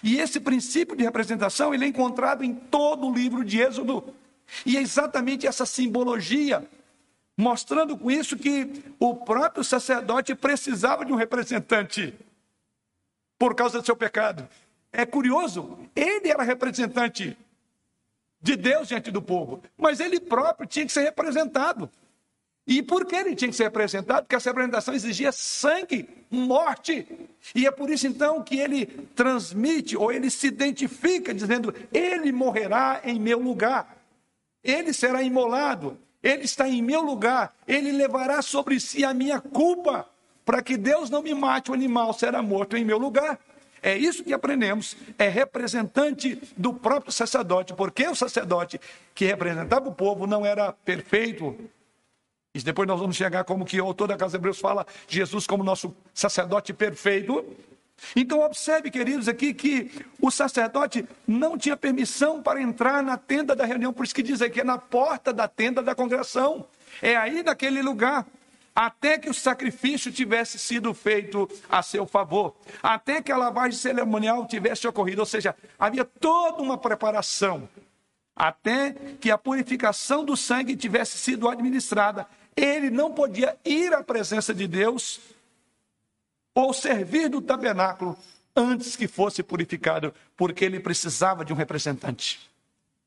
E 0.02 0.18
esse 0.18 0.40
princípio 0.40 0.96
de 0.96 1.04
representação 1.04 1.74
ele 1.74 1.86
é 1.86 1.88
encontrado 1.88 2.44
em 2.44 2.54
todo 2.54 3.08
o 3.08 3.14
livro 3.14 3.44
de 3.44 3.60
Êxodo. 3.60 4.14
E 4.66 4.78
é 4.78 4.82
exatamente 4.82 5.48
essa 5.48 5.66
simbologia, 5.66 6.66
mostrando 7.38 7.98
com 7.98 8.12
isso 8.12 8.38
que 8.38 8.84
o 9.00 9.16
próprio 9.16 9.64
sacerdote 9.64 10.36
precisava 10.36 11.06
de 11.06 11.12
um 11.12 11.16
representante 11.16 12.14
por 13.38 13.56
causa 13.56 13.80
do 13.80 13.86
seu 13.86 13.96
pecado. 13.96 14.48
É 14.92 15.06
curioso, 15.06 15.78
ele 15.96 16.30
era 16.30 16.44
representante 16.44 17.38
de 18.40 18.56
Deus 18.56 18.90
diante 18.90 19.10
do 19.10 19.22
povo, 19.22 19.64
mas 19.78 20.00
ele 20.00 20.20
próprio 20.20 20.68
tinha 20.68 20.86
que 20.86 20.92
ser 20.92 21.02
representado. 21.02 21.90
E 22.66 22.82
por 22.82 23.06
que 23.06 23.16
ele 23.16 23.36
tinha 23.36 23.50
que 23.50 23.58
ser 23.58 23.64
representado? 23.64 24.22
Porque 24.22 24.36
essa 24.36 24.50
representação 24.50 24.94
exigia 24.94 25.32
sangue, 25.34 26.08
morte. 26.32 27.06
E 27.54 27.68
é 27.68 27.72
por 27.72 27.90
isso 27.90 28.08
então 28.08 28.42
que 28.42 28.58
ele 28.58 28.86
transmite, 29.16 29.98
ou 29.98 30.12
ele 30.12 30.30
se 30.30 30.48
identifica, 30.48 31.34
dizendo: 31.34 31.74
Ele 31.92 32.32
morrerá 32.32 33.02
em 33.04 33.20
meu 33.20 33.40
lugar, 33.40 33.98
ele 34.64 34.94
será 34.94 35.22
imolado, 35.22 35.98
ele 36.22 36.46
está 36.46 36.68
em 36.68 36.82
meu 36.82 37.02
lugar, 37.02 37.54
ele 37.68 37.92
levará 37.92 38.42
sobre 38.42 38.80
si 38.80 39.04
a 39.04 39.14
minha 39.14 39.42
culpa, 39.42 40.08
para 40.46 40.62
que 40.62 40.78
Deus 40.78 41.10
não 41.10 41.22
me 41.22 41.34
mate, 41.34 41.70
o 41.70 41.74
animal 41.74 42.14
será 42.14 42.42
morto 42.42 42.78
em 42.78 42.86
meu 42.86 42.98
lugar. 42.98 43.38
É 43.82 43.98
isso 43.98 44.24
que 44.24 44.34
aprendemos. 44.34 44.96
É 45.20 45.28
representante 45.28 46.42
do 46.56 46.74
próprio 46.74 47.12
sacerdote, 47.12 47.74
porque 47.74 48.08
o 48.08 48.16
sacerdote 48.16 48.80
que 49.14 49.26
representava 49.26 49.90
o 49.90 49.94
povo 49.94 50.26
não 50.26 50.46
era 50.46 50.72
perfeito, 50.72 51.58
e 52.54 52.62
depois 52.62 52.88
nós 52.88 53.00
vamos 53.00 53.16
chegar 53.16 53.44
como 53.44 53.66
que 53.66 53.82
o 53.82 53.86
autor 53.86 54.08
da 54.08 54.16
Casa 54.16 54.32
de 54.32 54.38
Hebreus 54.38 54.60
fala 54.60 54.86
Jesus 55.08 55.48
como 55.48 55.64
nosso 55.64 55.96
sacerdote 56.14 56.72
perfeito. 56.72 57.44
Então 58.16 58.42
observe, 58.42 58.92
queridos, 58.92 59.28
aqui 59.28 59.54
que 59.54 59.92
o 60.22 60.30
sacerdote 60.30 61.08
não 61.28 61.58
tinha 61.58 61.76
permissão 61.76 62.44
para 62.44 62.62
entrar 62.62 63.02
na 63.02 63.18
tenda 63.18 63.56
da 63.56 63.66
reunião, 63.66 63.92
por 63.92 64.06
isso 64.06 64.14
que 64.14 64.22
diz 64.22 64.40
aqui, 64.40 64.62
é 64.62 64.64
na 64.64 64.78
porta 64.78 65.34
da 65.34 65.48
tenda 65.48 65.82
da 65.82 65.96
congregação. 65.96 66.68
É 67.02 67.16
aí 67.16 67.42
naquele 67.42 67.82
lugar 67.82 68.26
até 68.76 69.18
que 69.18 69.30
o 69.30 69.34
sacrifício 69.34 70.12
tivesse 70.12 70.60
sido 70.60 70.94
feito 70.94 71.50
a 71.70 71.82
seu 71.82 72.06
favor, 72.06 72.56
até 72.82 73.22
que 73.22 73.32
a 73.32 73.38
lavagem 73.38 73.78
cerimonial 73.78 74.48
tivesse 74.48 74.88
ocorrido, 74.88 75.22
ou 75.22 75.26
seja, 75.26 75.56
havia 75.78 76.04
toda 76.04 76.62
uma 76.62 76.78
preparação, 76.78 77.70
até 78.36 78.96
que 79.20 79.30
a 79.30 79.38
purificação 79.38 80.26
do 80.26 80.36
sangue 80.36 80.76
tivesse 80.76 81.20
sido 81.20 81.48
administrada 81.48 82.28
ele 82.56 82.90
não 82.90 83.14
podia 83.14 83.58
ir 83.66 83.94
à 83.94 84.04
presença 84.04 84.54
de 84.54 84.68
Deus 84.68 85.20
ou 86.54 86.74
servir 86.74 87.30
do 87.30 87.42
tabernáculo 87.42 88.18
antes 88.56 88.96
que 88.96 89.08
fosse 89.08 89.42
purificado, 89.42 90.14
porque 90.38 90.64
ele 90.64 90.80
precisava 90.80 91.44
de 91.44 91.52
um 91.52 91.56
representante. 91.56 92.50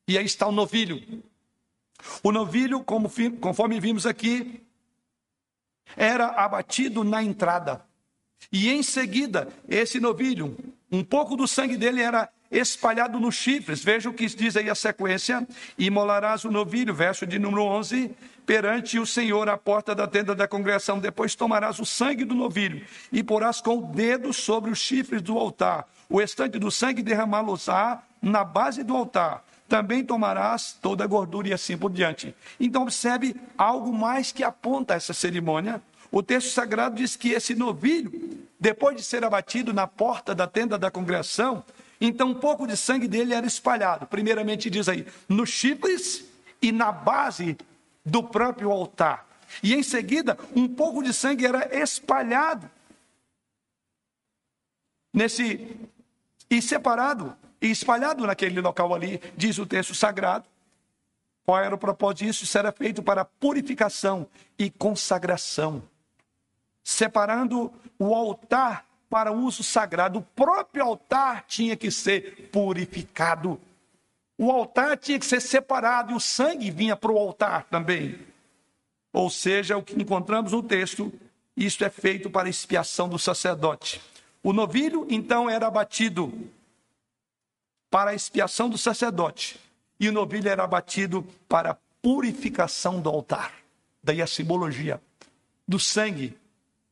E 0.09 0.19
aí 0.19 0.25
está 0.25 0.47
o 0.47 0.53
novilho. 0.53 1.23
O 2.23 2.33
novilho, 2.33 2.83
como, 2.83 3.11
conforme 3.41 3.81
vimos 3.81 4.07
aqui, 4.07 4.61
era 5.97 6.27
abatido 6.27 7.05
na 7.05 7.23
entrada. 7.23 7.85
E 8.53 8.71
em 8.71 8.83
seguida, 8.83 9.49
esse 9.69 10.01
novilho, 10.01 10.57
um 10.91 11.03
pouco 11.03 11.37
do 11.37 11.47
sangue 11.47 11.77
dele 11.77 12.03
era 12.03 12.29
espalhado 12.51 13.19
nos 13.19 13.35
chifres. 13.35 13.83
Veja 13.83 14.09
o 14.09 14.15
que 14.15 14.27
diz 14.27 14.57
aí 14.57 14.71
a 14.71 14.75
sequência: 14.75 15.47
imolarás 15.79 16.45
o 16.45 16.51
novilho, 16.51 16.95
verso 16.95 17.27
de 17.27 17.39
número 17.39 17.63
11, 17.63 18.15
perante 18.47 18.99
o 18.99 19.05
Senhor 19.05 19.49
à 19.49 19.59
porta 19.59 19.95
da 19.95 20.07
tenda 20.07 20.35
da 20.35 20.47
congregação. 20.47 21.01
Depois 21.01 21.35
tomarás 21.35 21.81
o 21.81 21.85
sangue 21.85 22.25
do 22.25 22.35
novilho 22.35 22.87
e 23.13 23.23
porás 23.23 23.61
com 23.61 23.79
o 23.79 23.83
dedo 23.83 24.33
sobre 24.33 24.71
os 24.71 24.79
chifres 24.79 25.21
do 25.21 25.37
altar. 25.37 25.87
O 26.09 26.21
restante 26.21 26.59
do 26.59 26.71
sangue 26.71 27.03
derramá-los-á 27.03 28.03
na 28.23 28.45
base 28.45 28.85
do 28.85 28.97
altar. 28.97 29.45
Também 29.69 30.05
tomarás 30.05 30.79
toda 30.81 31.03
a 31.03 31.07
gordura 31.09 31.49
e 31.49 31.53
assim 31.53 31.77
por 31.77 31.91
diante. 31.91 32.33
Então, 32.61 32.83
observe 32.83 33.35
algo 33.59 33.93
mais 33.93 34.31
que 34.31 34.45
aponta 34.45 34.95
essa 34.95 35.13
cerimônia. 35.13 35.83
O 36.13 36.23
texto 36.23 36.51
sagrado 36.51 36.95
diz 36.95 37.17
que 37.17 37.31
esse 37.31 37.53
novilho, 37.57 38.47
depois 38.61 38.97
de 38.97 39.03
ser 39.03 39.25
abatido 39.25 39.75
na 39.75 39.89
porta 39.89 40.37
da 40.37 40.47
tenda 40.47 40.79
da 40.79 40.89
congregação, 40.89 41.65
então, 42.01 42.29
um 42.29 42.35
pouco 42.35 42.65
de 42.67 42.77
sangue 42.77 43.09
dele 43.09 43.35
era 43.35 43.47
espalhado. 43.47 44.07
Primeiramente, 44.07 44.71
diz 44.71 44.89
aí, 44.89 45.05
nos 45.29 45.49
chifres 45.49 46.25
e 46.63 46.71
na 46.71 46.93
base 46.93 47.57
do 48.07 48.23
próprio 48.23 48.71
altar. 48.71 49.27
E 49.63 49.75
em 49.75 49.83
seguida, 49.83 50.39
um 50.55 50.69
pouco 50.69 51.03
de 51.03 51.13
sangue 51.13 51.45
era 51.45 51.77
espalhado 51.77 52.71
nesse 55.13 55.77
e 56.49 56.63
separado 56.63 57.37
e 57.61 57.71
espalhado 57.71 58.27
naquele 58.27 58.61
local 58.61 58.95
ali, 58.95 59.21
diz 59.37 59.59
o 59.59 59.67
texto 59.67 59.95
sagrado. 59.95 60.47
Qual 61.45 61.59
era 61.59 61.75
o 61.75 61.79
propósito 61.79 62.25
disso? 62.25 62.45
Isso 62.45 62.59
era 62.59 62.71
feito 62.71 63.03
para 63.03 63.25
purificação 63.25 64.29
e 64.59 64.69
consagração, 64.69 65.83
separando 66.83 67.73
o 67.99 68.15
altar 68.15 68.85
para 69.09 69.33
uso 69.33 69.63
sagrado. 69.63 70.19
O 70.19 70.23
próprio 70.23 70.85
altar 70.85 71.45
tinha 71.47 71.77
que 71.77 71.91
ser 71.91 72.51
purificado. 72.53 73.61
O 74.39 74.51
altar 74.51 74.99
tinha 74.99 75.19
que 75.19 75.25
ser 75.25 75.41
separado 75.41 76.13
e 76.13 76.15
o 76.15 76.21
sangue 76.21 76.71
vinha 76.71 76.95
para 76.95 77.11
o 77.11 77.19
altar 77.19 77.65
também. 77.71 78.19
Ou 79.13 79.31
seja, 79.31 79.77
o 79.77 79.83
que 79.83 79.95
encontramos 79.95 80.53
no 80.53 80.63
texto, 80.63 81.13
isto 81.57 81.85
é 81.85 81.89
feito 81.89 82.29
para 82.29 82.49
expiação 82.49 83.09
do 83.09 83.19
sacerdote. 83.19 84.01
O 84.43 84.53
novilho, 84.53 85.07
então, 85.09 85.49
era 85.49 85.67
abatido 85.67 86.33
para 87.91 88.15
expiação 88.15 88.69
do 88.69 88.77
sacerdote, 88.77 89.59
e 89.99 90.09
o 90.09 90.13
novilho 90.13 90.51
era 90.51 90.65
abatido 90.65 91.27
para 91.49 91.79
purificação 92.03 93.01
do 93.01 93.09
altar. 93.09 93.55
Daí 94.03 94.21
a 94.21 94.27
simbologia 94.27 95.01
do 95.67 95.81
sangue 95.81 96.37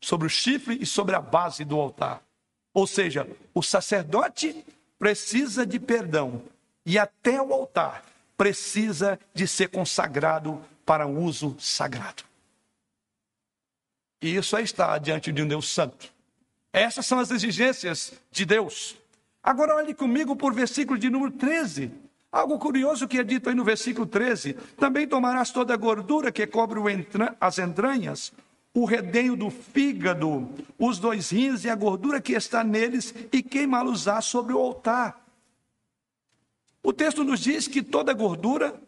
sobre 0.01 0.27
o 0.27 0.31
chifre 0.31 0.79
e 0.81 0.87
sobre 0.87 1.15
a 1.15 1.21
base 1.21 1.65
do 1.65 1.79
altar. 1.79 2.23
Ou 2.73 2.87
seja, 2.87 3.29
o 3.53 3.63
sacerdote 3.63 4.65
precisa 4.99 5.67
de 5.67 5.79
perdão 5.79 6.43
e 6.85 6.99
até 6.99 7.41
o 7.41 7.53
altar 7.53 8.05
precisa 8.37 9.19
de 9.33 9.47
ser 9.47 9.69
consagrado 9.69 10.61
para 10.85 11.07
uso 11.07 11.57
sagrado. 11.59 12.23
E 14.21 14.37
isso 14.37 14.57
aí 14.57 14.65
está 14.65 14.97
diante 14.99 15.33
de 15.33 15.43
um 15.43 15.49
Deus 15.49 15.69
santo. 15.69 16.13
Essas 16.73 17.07
são 17.07 17.19
as 17.19 17.31
exigências 17.31 18.13
de 18.31 18.45
Deus. 18.45 18.97
Agora 19.43 19.77
olhe 19.77 19.95
comigo 19.95 20.35
por 20.35 20.53
versículo 20.55 20.99
de 20.99 21.11
número 21.11 21.31
13. 21.33 21.91
Algo 22.33 22.59
curioso 22.59 23.07
que 23.07 23.19
é 23.19 23.23
dito 23.23 23.49
aí 23.49 23.55
no 23.55 23.63
versículo 23.63 24.07
13: 24.07 24.55
Também 24.77 25.07
tomarás 25.07 25.51
toda 25.51 25.73
a 25.73 25.77
gordura 25.77 26.33
que 26.33 26.47
cobre 26.47 26.81
as 27.41 27.59
entranhas, 27.59 28.33
o 28.75 28.85
redenho 28.85 29.37
do 29.37 29.51
fígado, 29.51 30.51
os 30.77 30.99
dois 30.99 31.31
rins 31.31 31.65
e 31.65 31.71
a 31.71 31.77
gordura 31.77 32.21
que 32.21 32.33
está 32.33 32.65
neles, 32.65 33.15
e 33.33 33.41
queimá-los-á 33.41 34.21
sobre 34.21 34.53
o 34.53 34.59
altar. 34.59 35.24
O 36.85 36.93
texto 36.93 37.25
nos 37.25 37.41
diz 37.41 37.67
que 37.67 37.83
toda 37.83 38.13
gordura 38.13 38.79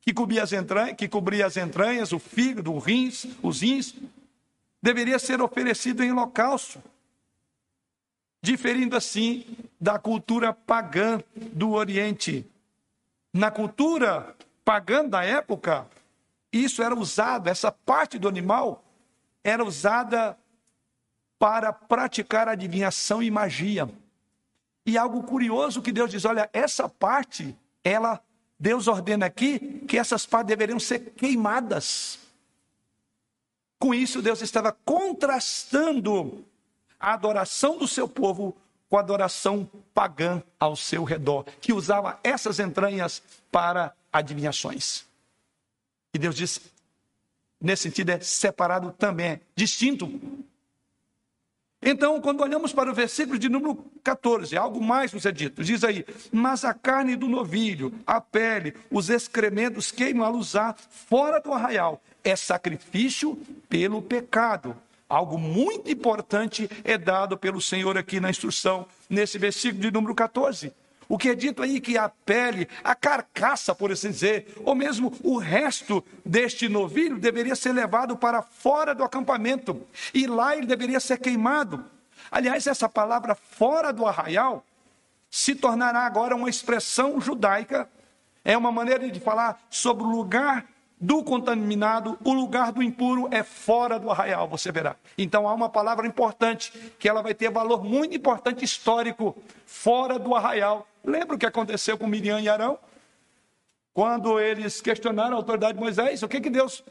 que 0.00 0.12
cobria 0.12 0.42
as 0.42 0.52
entranhas, 0.52 0.96
que 0.96 1.06
cobria 1.06 1.46
as 1.46 1.56
entranhas 1.56 2.12
o 2.12 2.18
fígado, 2.18 2.74
os 2.74 2.84
rins, 2.84 3.26
os 3.40 3.62
rins, 3.62 3.94
deveria 4.82 5.20
ser 5.20 5.40
oferecido 5.40 6.02
em 6.02 6.10
holocausto, 6.10 6.82
diferindo 8.42 8.96
assim 8.96 9.46
da 9.80 10.00
cultura 10.00 10.52
pagã 10.52 11.22
do 11.36 11.70
Oriente. 11.70 12.44
Na 13.32 13.52
cultura 13.52 14.34
pagã 14.64 15.04
da 15.08 15.24
época, 15.24 15.86
isso 16.52 16.82
era 16.82 16.94
usado, 16.94 17.48
essa 17.48 17.70
parte 17.70 18.18
do 18.18 18.28
animal 18.28 18.84
era 19.44 19.64
usada 19.64 20.36
para 21.38 21.72
praticar 21.72 22.48
adivinhação 22.48 23.22
e 23.22 23.30
magia. 23.30 23.88
E 24.86 24.98
algo 24.98 25.22
curioso 25.22 25.80
que 25.80 25.92
Deus 25.92 26.10
diz: 26.10 26.24
olha, 26.24 26.48
essa 26.52 26.88
parte, 26.88 27.56
ela, 27.82 28.22
Deus 28.58 28.86
ordena 28.86 29.26
aqui 29.26 29.58
que 29.88 29.98
essas 29.98 30.26
partes 30.26 30.48
deveriam 30.48 30.78
ser 30.78 31.12
queimadas. 31.16 32.18
Com 33.78 33.94
isso, 33.94 34.22
Deus 34.22 34.40
estava 34.42 34.72
contrastando 34.72 36.44
a 36.98 37.12
adoração 37.12 37.78
do 37.78 37.88
seu 37.88 38.08
povo 38.08 38.56
com 38.88 38.96
a 38.96 39.00
adoração 39.00 39.68
pagã 39.92 40.42
ao 40.58 40.76
seu 40.76 41.02
redor, 41.04 41.44
que 41.60 41.72
usava 41.72 42.18
essas 42.22 42.58
entranhas 42.58 43.22
para 43.50 43.94
adivinhações. 44.12 45.04
E 46.12 46.18
Deus 46.18 46.36
diz: 46.36 46.60
nesse 47.60 47.84
sentido, 47.84 48.10
é 48.10 48.20
separado 48.20 48.92
também, 48.92 49.32
é 49.32 49.40
distinto. 49.56 50.20
Então, 51.84 52.18
quando 52.18 52.40
olhamos 52.40 52.72
para 52.72 52.90
o 52.90 52.94
versículo 52.94 53.38
de 53.38 53.50
número 53.50 53.84
14, 54.02 54.56
algo 54.56 54.82
mais 54.82 55.12
nos 55.12 55.26
é 55.26 55.30
dito. 55.30 55.62
Diz 55.62 55.84
aí: 55.84 56.06
Mas 56.32 56.64
a 56.64 56.72
carne 56.72 57.14
do 57.14 57.28
novilho, 57.28 57.92
a 58.06 58.22
pele, 58.22 58.74
os 58.90 59.10
excrementos 59.10 59.90
queimá-los-á 59.90 60.74
fora 60.88 61.38
do 61.40 61.52
arraial. 61.52 62.02
É 62.24 62.34
sacrifício 62.34 63.38
pelo 63.68 64.00
pecado. 64.00 64.74
Algo 65.06 65.38
muito 65.38 65.90
importante 65.90 66.70
é 66.82 66.96
dado 66.96 67.36
pelo 67.36 67.60
Senhor 67.60 67.98
aqui 67.98 68.18
na 68.18 68.30
instrução, 68.30 68.86
nesse 69.08 69.38
versículo 69.38 69.82
de 69.82 69.90
número 69.90 70.14
14. 70.14 70.72
O 71.08 71.18
que 71.18 71.28
é 71.28 71.34
dito 71.34 71.62
aí 71.62 71.80
que 71.80 71.98
a 71.98 72.08
pele, 72.08 72.68
a 72.82 72.94
carcaça, 72.94 73.74
por 73.74 73.92
assim 73.92 74.10
dizer, 74.10 74.54
ou 74.64 74.74
mesmo 74.74 75.12
o 75.22 75.38
resto 75.38 76.04
deste 76.24 76.68
novilho 76.68 77.18
deveria 77.18 77.54
ser 77.54 77.72
levado 77.72 78.16
para 78.16 78.42
fora 78.42 78.94
do 78.94 79.04
acampamento 79.04 79.80
e 80.12 80.26
lá 80.26 80.56
ele 80.56 80.66
deveria 80.66 81.00
ser 81.00 81.18
queimado. 81.18 81.84
Aliás, 82.30 82.66
essa 82.66 82.88
palavra 82.88 83.34
fora 83.34 83.92
do 83.92 84.06
arraial 84.06 84.64
se 85.30 85.54
tornará 85.54 86.00
agora 86.00 86.36
uma 86.36 86.48
expressão 86.48 87.20
judaica, 87.20 87.88
é 88.44 88.56
uma 88.56 88.70
maneira 88.70 89.10
de 89.10 89.18
falar 89.18 89.60
sobre 89.68 90.04
o 90.04 90.08
lugar 90.08 90.66
do 91.00 91.22
contaminado, 91.22 92.18
o 92.24 92.32
lugar 92.32 92.72
do 92.72 92.82
impuro 92.82 93.28
é 93.30 93.42
fora 93.42 93.98
do 93.98 94.10
arraial, 94.10 94.48
você 94.48 94.70
verá. 94.70 94.96
Então 95.18 95.48
há 95.48 95.52
uma 95.52 95.68
palavra 95.68 96.06
importante, 96.06 96.72
que 96.98 97.08
ela 97.08 97.20
vai 97.20 97.34
ter 97.34 97.50
valor 97.50 97.84
muito 97.84 98.16
importante 98.16 98.64
histórico, 98.64 99.36
fora 99.66 100.18
do 100.18 100.34
arraial. 100.34 100.86
Lembra 101.04 101.36
o 101.36 101.38
que 101.38 101.46
aconteceu 101.46 101.98
com 101.98 102.06
Miriam 102.06 102.40
e 102.40 102.48
Arão? 102.48 102.78
Quando 103.92 104.40
eles 104.40 104.80
questionaram 104.80 105.34
a 105.34 105.36
autoridade 105.36 105.74
de 105.74 105.80
Moisés, 105.80 106.22
o 106.22 106.28
que, 106.28 106.40
que 106.40 106.50
Deus 106.50 106.82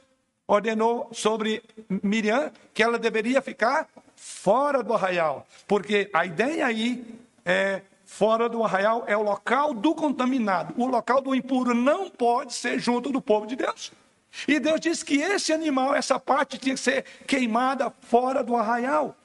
ordenou 0.47 1.10
sobre 1.12 1.63
Miriam? 2.02 2.52
Que 2.73 2.84
ela 2.84 2.99
deveria 2.99 3.41
ficar 3.41 3.89
fora 4.15 4.84
do 4.84 4.93
arraial. 4.93 5.45
Porque 5.67 6.10
a 6.13 6.26
ideia 6.26 6.65
aí 6.65 7.04
é 7.43 7.82
fora 8.06 8.47
do 8.47 8.63
arraial 8.63 9.04
é 9.08 9.17
o 9.17 9.23
local 9.23 9.73
do 9.73 9.95
contaminado. 9.95 10.73
O 10.78 10.86
local 10.86 11.19
do 11.19 11.34
impuro 11.34 11.73
não 11.73 12.10
pode 12.10 12.54
ser 12.54 12.80
junto 12.80 13.12
do 13.12 13.19
povo 13.19 13.47
de 13.47 13.56
Deus. 13.56 13.91
E 14.47 14.60
Deus 14.60 14.80
disse 14.80 15.04
que 15.04 15.19
esse 15.19 15.52
animal, 15.52 15.95
essa 15.95 16.19
parte, 16.19 16.58
tinha 16.58 16.76
que 16.76 16.82
ser 16.82 17.04
queimada 17.28 17.91
fora 18.02 18.43
do 18.43 18.56
arraial. 18.56 19.15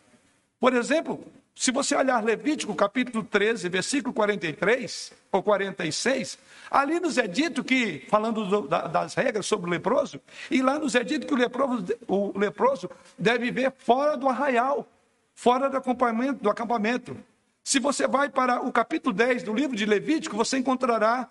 Por 0.59 0.75
exemplo, 0.75 1.25
se 1.59 1.73
você 1.73 1.97
olhar 1.97 2.23
Levítico 2.23 2.73
capítulo 2.73 3.25
13, 3.25 3.69
versículo 3.69 4.15
43 4.15 5.13
ou 5.33 5.43
46, 5.43 6.39
ali 6.71 7.01
nos 7.01 7.19
é 7.19 7.27
dito 7.27 7.65
que, 7.65 8.07
falando 8.09 8.47
do, 8.47 8.69
da, 8.69 8.87
das 8.87 9.15
regras 9.15 9.45
sobre 9.45 9.67
o 9.67 9.71
leproso, 9.71 10.21
e 10.49 10.63
lá 10.63 10.79
nos 10.79 10.95
é 10.95 11.03
dito 11.03 11.27
que 11.27 11.35
o 11.35 11.37
leproso, 11.37 11.85
o 12.07 12.39
leproso 12.39 12.89
deve 13.19 13.47
viver 13.47 13.73
fora 13.77 14.17
do 14.17 14.29
arraial, 14.29 14.87
fora 15.35 15.69
do 15.69 15.77
acampamento, 15.77 16.41
do 16.41 16.49
acampamento. 16.49 17.17
Se 17.65 17.81
você 17.81 18.07
vai 18.07 18.29
para 18.29 18.65
o 18.65 18.71
capítulo 18.71 19.13
10 19.13 19.43
do 19.43 19.53
livro 19.53 19.77
de 19.77 19.85
Levítico, 19.85 20.37
você 20.37 20.59
encontrará 20.59 21.29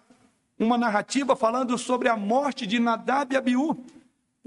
uma 0.60 0.78
narrativa 0.78 1.38
falando 1.38 1.78
sobre 1.78 2.10
a 2.10 2.18
morte 2.18 2.68
de 2.68 2.80
Nadab 2.80 3.34
e 3.34 3.38
Abiú 3.38 3.82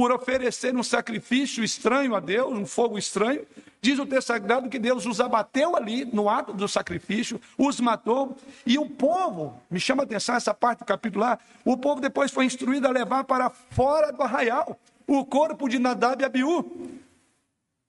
por 0.01 0.13
oferecer 0.13 0.75
um 0.75 0.83
sacrifício 0.83 1.63
estranho 1.63 2.15
a 2.15 2.21
Deus, 2.21 2.55
um 2.55 2.65
fogo 2.65 2.97
estranho. 2.97 3.47
Diz 3.83 3.99
o 3.99 4.07
texto 4.07 4.29
sagrado 4.29 4.71
que 4.71 4.79
Deus 4.79 5.05
os 5.05 5.21
abateu 5.21 5.77
ali 5.77 6.07
no 6.07 6.27
ato 6.27 6.55
do 6.55 6.67
sacrifício, 6.67 7.39
os 7.59 7.79
matou, 7.81 8.35
e 8.65 8.79
o 8.79 8.89
povo, 8.89 9.61
me 9.71 9.79
chama 9.79 10.03
a 10.03 10.07
atenção 10.07 10.37
essa 10.37 10.55
parte 10.55 10.79
do 10.79 10.85
capítulo 10.87 11.23
lá, 11.23 11.39
o 11.67 11.77
povo 11.77 12.01
depois 12.01 12.31
foi 12.31 12.47
instruído 12.47 12.89
a 12.89 12.91
levar 12.91 13.25
para 13.25 13.51
fora 13.51 14.11
do 14.11 14.23
arraial 14.23 14.81
o 15.07 15.23
corpo 15.23 15.69
de 15.69 15.79
Nadab 15.79 16.23
e 16.23 16.25
Abiú. 16.25 16.65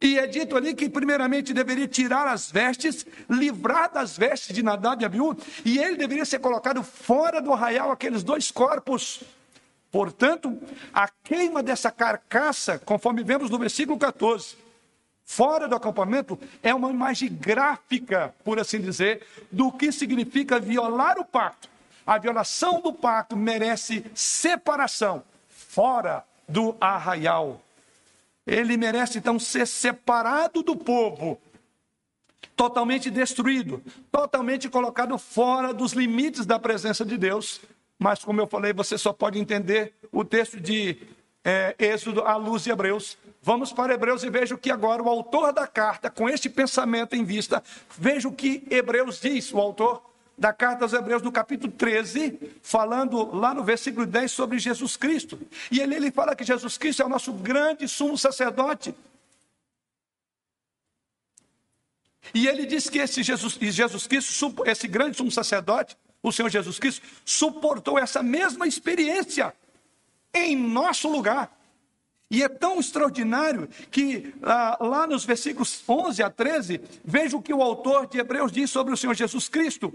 E 0.02 0.20
é 0.20 0.28
dito 0.28 0.58
ali 0.58 0.76
que, 0.76 0.90
primeiramente, 0.90 1.54
deveria 1.54 1.88
tirar 1.88 2.28
as 2.28 2.52
vestes, 2.52 3.06
livrar 3.30 3.90
das 3.90 4.18
vestes 4.18 4.54
de 4.54 4.62
Nadab 4.62 5.02
e 5.02 5.06
Abiú, 5.06 5.34
e 5.64 5.80
ele 5.80 5.96
deveria 5.96 6.26
ser 6.26 6.40
colocado 6.40 6.84
fora 6.84 7.42
do 7.42 7.54
arraial, 7.54 7.90
aqueles 7.90 8.22
dois 8.22 8.52
corpos. 8.52 9.24
Portanto, 9.92 10.58
a 10.94 11.10
queima 11.10 11.62
dessa 11.62 11.92
carcaça, 11.92 12.80
conforme 12.80 13.24
vemos 13.24 13.50
no 13.50 13.60
versículo 13.60 14.00
14, 14.00 14.56
fora 15.26 15.68
do 15.68 15.76
acampamento, 15.76 16.40
é 16.64 16.74
uma 16.74 16.90
imagem 16.90 17.28
gráfica, 17.30 18.34
por 18.46 18.58
assim 18.58 18.80
dizer, 18.80 19.26
do 19.52 19.70
que 19.70 19.92
significa 19.92 20.60
violar 20.60 21.20
o 21.20 21.26
pacto. 21.26 21.70
A 22.08 22.18
violação 22.18 22.82
do 22.82 22.94
pacto 22.94 23.36
merece 23.36 24.06
separação 24.16 25.24
fora 25.50 26.24
do 26.48 26.76
arraial. 26.80 27.62
Ele 28.48 28.78
merece 28.78 29.18
então 29.18 29.38
ser 29.38 29.68
separado 29.68 30.64
do 30.64 30.76
povo, 30.76 31.38
totalmente 32.56 33.10
destruído, 33.10 33.84
totalmente 34.10 34.70
colocado 34.70 35.18
fora 35.18 35.74
dos 35.74 35.92
limites 35.92 36.46
da 36.46 36.58
presença 36.58 37.04
de 37.06 37.18
Deus 37.18 37.62
mas 38.02 38.24
como 38.24 38.42
eu 38.42 38.48
falei, 38.48 38.74
você 38.74 38.98
só 38.98 39.14
pode 39.14 39.38
entender 39.38 39.94
o 40.12 40.26
texto 40.26 40.60
de 40.60 40.98
é, 41.46 41.76
Êxodo 41.78 42.22
à 42.22 42.36
luz 42.36 42.64
de 42.64 42.72
Hebreus. 42.72 43.16
Vamos 43.44 43.72
para 43.72 43.94
Hebreus 43.94 44.24
e 44.24 44.30
veja 44.32 44.56
o 44.56 44.58
que 44.58 44.72
agora 44.72 45.04
o 45.04 45.08
autor 45.08 45.54
da 45.54 45.68
carta, 45.68 46.10
com 46.10 46.28
este 46.28 46.50
pensamento 46.50 47.16
em 47.16 47.24
vista, 47.24 47.64
veja 47.96 48.28
o 48.28 48.34
que 48.34 48.68
Hebreus 48.72 49.22
diz, 49.22 49.54
o 49.54 49.60
autor 49.60 50.02
da 50.36 50.52
carta 50.52 50.84
aos 50.84 50.94
Hebreus, 50.94 51.22
no 51.22 51.32
capítulo 51.32 51.72
13, 51.72 52.40
falando 52.64 53.36
lá 53.36 53.54
no 53.54 53.64
versículo 53.64 54.08
10 54.08 54.32
sobre 54.32 54.58
Jesus 54.58 54.98
Cristo. 54.98 55.40
E 55.70 55.80
ele, 55.80 55.94
ele 55.94 56.10
fala 56.10 56.36
que 56.36 56.44
Jesus 56.44 56.80
Cristo 56.80 57.04
é 57.04 57.06
o 57.06 57.10
nosso 57.10 57.32
grande 57.32 57.88
sumo 57.88 58.18
sacerdote. 58.18 58.96
E 62.34 62.48
ele 62.48 62.66
diz 62.66 62.90
que 62.90 62.98
esse 62.98 63.22
Jesus, 63.22 63.60
Jesus 63.60 64.08
Cristo, 64.08 64.64
esse 64.66 64.88
grande 64.88 65.18
sumo 65.18 65.30
sacerdote, 65.30 65.96
o 66.22 66.32
Senhor 66.32 66.50
Jesus 66.50 66.80
Cristo, 66.80 67.06
suportou 67.26 67.98
essa 67.98 68.22
mesma 68.22 68.68
experiência 68.68 69.54
em 70.34 70.56
nosso 70.56 71.10
lugar. 71.10 71.58
E 72.30 72.42
é 72.44 72.48
tão 72.48 72.80
extraordinário 72.80 73.68
que 73.90 74.34
ah, 74.42 74.78
lá 74.80 75.06
nos 75.06 75.26
versículos 75.26 75.84
11 75.88 76.24
a 76.24 76.30
13, 76.30 76.80
veja 77.04 77.36
o 77.36 77.42
que 77.42 77.54
o 77.54 77.62
autor 77.62 78.08
de 78.08 78.20
Hebreus 78.20 78.52
diz 78.52 78.70
sobre 78.70 78.94
o 78.94 78.98
Senhor 78.98 79.14
Jesus 79.14 79.50
Cristo. 79.50 79.94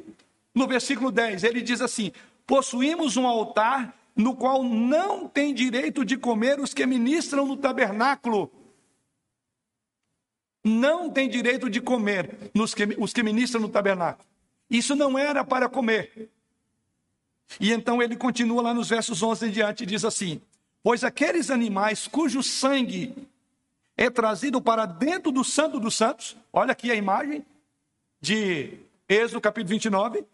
No 0.54 0.66
versículo 0.66 1.10
10, 1.10 1.44
ele 1.44 1.62
diz 1.62 1.80
assim: 1.80 2.12
Possuímos 2.46 3.16
um 3.16 3.26
altar 3.26 3.94
no 4.14 4.36
qual 4.36 4.62
não 4.62 5.26
tem 5.26 5.54
direito 5.54 6.04
de 6.04 6.16
comer 6.16 6.60
os 6.60 6.74
que 6.74 6.84
ministram 6.84 7.46
no 7.46 7.56
tabernáculo 7.56 8.50
não 10.66 11.08
tem 11.08 11.28
direito 11.28 11.70
de 11.70 11.80
comer 11.80 12.50
nos 12.52 12.74
que, 12.74 12.84
os 12.98 13.12
que 13.12 13.22
ministram 13.22 13.60
no 13.60 13.68
tabernáculo. 13.68 14.26
Isso 14.68 14.94
não 14.94 15.18
era 15.18 15.44
para 15.44 15.68
comer. 15.68 16.30
E 17.60 17.72
então 17.72 18.02
ele 18.02 18.16
continua 18.16 18.62
lá 18.62 18.74
nos 18.74 18.88
versos 18.88 19.22
11 19.22 19.46
em 19.46 19.50
diante 19.50 19.82
e 19.84 19.86
diz 19.86 20.04
assim: 20.04 20.40
Pois 20.82 21.04
aqueles 21.04 21.50
animais 21.50 22.06
cujo 22.08 22.42
sangue 22.42 23.14
é 23.96 24.10
trazido 24.10 24.60
para 24.60 24.84
dentro 24.84 25.30
do 25.30 25.44
Santo 25.44 25.80
dos 25.80 25.96
Santos, 25.96 26.36
olha 26.52 26.72
aqui 26.72 26.90
a 26.90 26.94
imagem 26.94 27.44
de 28.20 28.78
Êxodo 29.08 29.40
capítulo 29.40 29.70
29. 29.70 30.24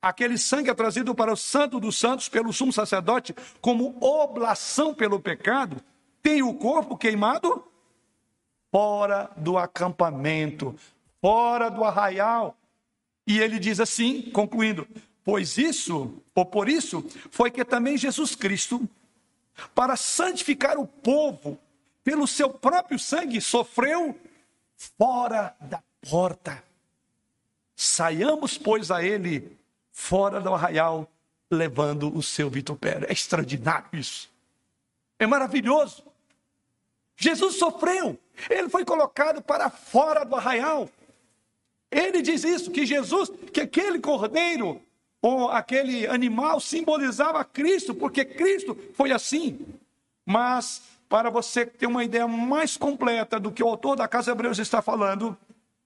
Aquele 0.00 0.36
sangue 0.36 0.68
é 0.68 0.74
trazido 0.74 1.14
para 1.14 1.32
o 1.32 1.36
Santo 1.36 1.78
dos 1.78 1.96
Santos 1.96 2.28
pelo 2.28 2.52
sumo 2.52 2.72
sacerdote 2.72 3.34
como 3.60 3.96
oblação 4.00 4.92
pelo 4.92 5.20
pecado, 5.20 5.80
tem 6.22 6.42
o 6.42 6.54
corpo 6.54 6.96
queimado 6.96 7.64
fora 8.70 9.30
do 9.36 9.58
acampamento, 9.58 10.74
fora 11.20 11.68
do 11.68 11.84
arraial. 11.84 12.56
E 13.26 13.38
ele 13.38 13.58
diz 13.58 13.80
assim, 13.80 14.22
concluindo: 14.30 14.86
Pois 15.24 15.56
isso, 15.56 16.22
ou 16.34 16.44
por 16.44 16.68
isso, 16.68 17.04
foi 17.30 17.50
que 17.50 17.64
também 17.64 17.96
Jesus 17.96 18.34
Cristo, 18.34 18.88
para 19.74 19.96
santificar 19.96 20.78
o 20.78 20.86
povo, 20.86 21.58
pelo 22.02 22.26
seu 22.26 22.50
próprio 22.50 22.98
sangue, 22.98 23.40
sofreu 23.40 24.18
fora 24.98 25.54
da 25.60 25.82
porta. 26.10 26.62
Saiamos, 27.76 28.58
pois, 28.58 28.90
a 28.90 29.02
ele 29.02 29.56
fora 29.92 30.40
do 30.40 30.52
arraial, 30.52 31.08
levando 31.50 32.14
o 32.16 32.22
seu 32.22 32.50
vitupério. 32.50 33.06
É 33.08 33.12
extraordinário 33.12 33.88
isso. 33.92 34.30
É 35.18 35.26
maravilhoso. 35.26 36.04
Jesus 37.16 37.56
sofreu, 37.56 38.18
ele 38.50 38.68
foi 38.68 38.84
colocado 38.84 39.40
para 39.42 39.70
fora 39.70 40.24
do 40.24 40.34
arraial. 40.34 40.88
Ele 41.92 42.22
diz 42.22 42.42
isso, 42.42 42.70
que 42.70 42.86
Jesus, 42.86 43.30
que 43.52 43.60
aquele 43.60 43.98
cordeiro, 43.98 44.80
ou 45.20 45.50
aquele 45.50 46.06
animal 46.06 46.58
simbolizava 46.58 47.44
Cristo, 47.44 47.94
porque 47.94 48.24
Cristo 48.24 48.76
foi 48.94 49.12
assim. 49.12 49.60
Mas, 50.24 50.82
para 51.06 51.28
você 51.28 51.66
ter 51.66 51.86
uma 51.86 52.02
ideia 52.02 52.26
mais 52.26 52.78
completa 52.78 53.38
do 53.38 53.52
que 53.52 53.62
o 53.62 53.68
autor 53.68 53.94
da 53.94 54.08
Casa 54.08 54.32
Hebreus 54.32 54.58
está 54.58 54.80
falando, 54.80 55.36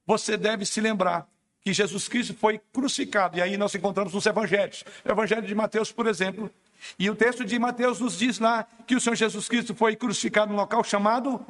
você 0.06 0.36
deve 0.36 0.64
se 0.64 0.80
lembrar 0.80 1.28
que 1.60 1.72
Jesus 1.72 2.06
Cristo 2.06 2.34
foi 2.34 2.60
crucificado. 2.72 3.36
E 3.36 3.42
aí 3.42 3.56
nós 3.56 3.74
encontramos 3.74 4.14
nos 4.14 4.24
evangelhos. 4.24 4.84
O 5.04 5.10
evangelho 5.10 5.42
de 5.42 5.54
Mateus, 5.56 5.90
por 5.90 6.06
exemplo, 6.06 6.48
e 6.96 7.10
o 7.10 7.16
texto 7.16 7.44
de 7.44 7.58
Mateus 7.58 7.98
nos 7.98 8.16
diz 8.16 8.38
lá 8.38 8.64
que 8.86 8.94
o 8.94 9.00
Senhor 9.00 9.16
Jesus 9.16 9.48
Cristo 9.48 9.74
foi 9.74 9.96
crucificado 9.96 10.52
num 10.52 10.58
local 10.58 10.84
chamado 10.84 11.44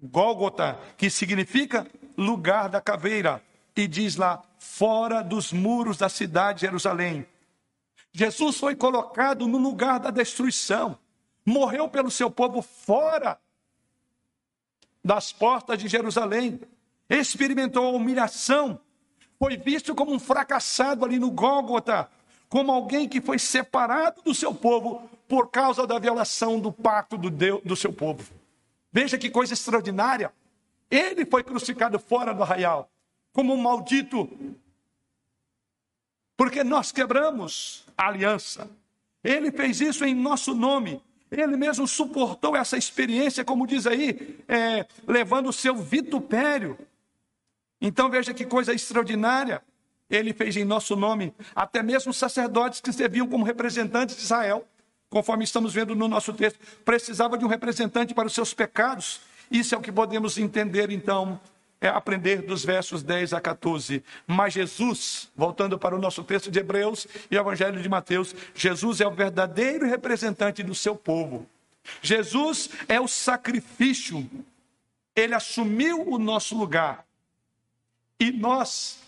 Gólgota, 0.00 0.78
que 0.96 1.10
significa 1.10 1.86
lugar 2.16 2.68
da 2.68 2.80
caveira, 2.80 3.42
e 3.74 3.86
diz 3.86 4.16
lá, 4.16 4.42
fora 4.58 5.22
dos 5.22 5.52
muros 5.52 5.96
da 5.96 6.08
cidade 6.08 6.60
de 6.60 6.66
Jerusalém. 6.66 7.26
Jesus 8.12 8.58
foi 8.58 8.76
colocado 8.76 9.46
no 9.48 9.58
lugar 9.58 9.98
da 9.98 10.10
destruição, 10.10 10.98
morreu 11.44 11.88
pelo 11.88 12.10
seu 12.10 12.30
povo 12.30 12.60
fora 12.60 13.38
das 15.04 15.32
portas 15.32 15.78
de 15.78 15.88
Jerusalém, 15.88 16.60
experimentou 17.08 17.86
a 17.86 17.90
humilhação, 17.90 18.78
foi 19.38 19.56
visto 19.56 19.94
como 19.94 20.12
um 20.12 20.18
fracassado 20.20 21.04
ali 21.04 21.18
no 21.18 21.30
Gólgota, 21.30 22.08
como 22.48 22.70
alguém 22.70 23.08
que 23.08 23.20
foi 23.20 23.38
separado 23.38 24.22
do 24.22 24.34
seu 24.34 24.54
povo 24.54 25.08
por 25.26 25.50
causa 25.50 25.86
da 25.86 25.98
violação 25.98 26.60
do 26.60 26.70
pacto 26.70 27.16
do, 27.16 27.30
Deus, 27.30 27.62
do 27.64 27.74
seu 27.74 27.92
povo. 27.92 28.30
Veja 28.92 29.16
que 29.16 29.30
coisa 29.30 29.54
extraordinária. 29.54 30.30
Ele 30.90 31.24
foi 31.24 31.42
crucificado 31.42 31.98
fora 31.98 32.34
do 32.34 32.42
arraial, 32.42 32.91
como 33.32 33.54
um 33.54 33.56
maldito, 33.56 34.28
porque 36.36 36.62
nós 36.62 36.92
quebramos 36.92 37.86
a 37.96 38.08
aliança. 38.08 38.68
Ele 39.22 39.50
fez 39.50 39.80
isso 39.80 40.04
em 40.04 40.14
nosso 40.14 40.54
nome. 40.54 41.00
Ele 41.30 41.56
mesmo 41.56 41.86
suportou 41.88 42.54
essa 42.54 42.76
experiência, 42.76 43.44
como 43.44 43.66
diz 43.66 43.86
aí, 43.86 44.38
é, 44.46 44.86
levando 45.06 45.48
o 45.48 45.52
seu 45.52 45.74
vitupério. 45.74 46.78
Então 47.80 48.10
veja 48.10 48.34
que 48.34 48.44
coisa 48.44 48.72
extraordinária 48.72 49.62
ele 50.10 50.34
fez 50.34 50.56
em 50.56 50.64
nosso 50.64 50.94
nome, 50.94 51.32
até 51.54 51.82
mesmo 51.82 52.12
sacerdotes 52.12 52.80
que 52.80 52.92
serviam 52.92 53.26
como 53.26 53.44
representantes 53.44 54.16
de 54.16 54.22
Israel, 54.22 54.66
conforme 55.08 55.44
estamos 55.44 55.72
vendo 55.72 55.94
no 55.94 56.06
nosso 56.06 56.34
texto, 56.34 56.58
precisavam 56.84 57.38
de 57.38 57.44
um 57.44 57.48
representante 57.48 58.12
para 58.12 58.26
os 58.26 58.34
seus 58.34 58.52
pecados. 58.52 59.20
Isso 59.50 59.74
é 59.74 59.78
o 59.78 59.80
que 59.80 59.90
podemos 59.90 60.36
entender, 60.36 60.90
então, 60.90 61.40
é 61.82 61.88
aprender 61.88 62.42
dos 62.42 62.64
versos 62.64 63.02
10 63.02 63.34
a 63.34 63.40
14. 63.40 64.02
Mas 64.26 64.54
Jesus, 64.54 65.30
voltando 65.36 65.76
para 65.76 65.96
o 65.96 65.98
nosso 65.98 66.22
texto 66.22 66.50
de 66.50 66.60
Hebreus 66.60 67.08
e 67.28 67.36
Evangelho 67.36 67.82
de 67.82 67.88
Mateus, 67.88 68.34
Jesus 68.54 69.00
é 69.00 69.06
o 69.06 69.10
verdadeiro 69.10 69.84
representante 69.84 70.62
do 70.62 70.74
seu 70.74 70.94
povo. 70.94 71.46
Jesus 72.00 72.70
é 72.88 73.00
o 73.00 73.08
sacrifício. 73.08 74.30
Ele 75.14 75.34
assumiu 75.34 76.08
o 76.08 76.18
nosso 76.18 76.56
lugar. 76.56 77.04
E 78.18 78.30
nós 78.30 79.00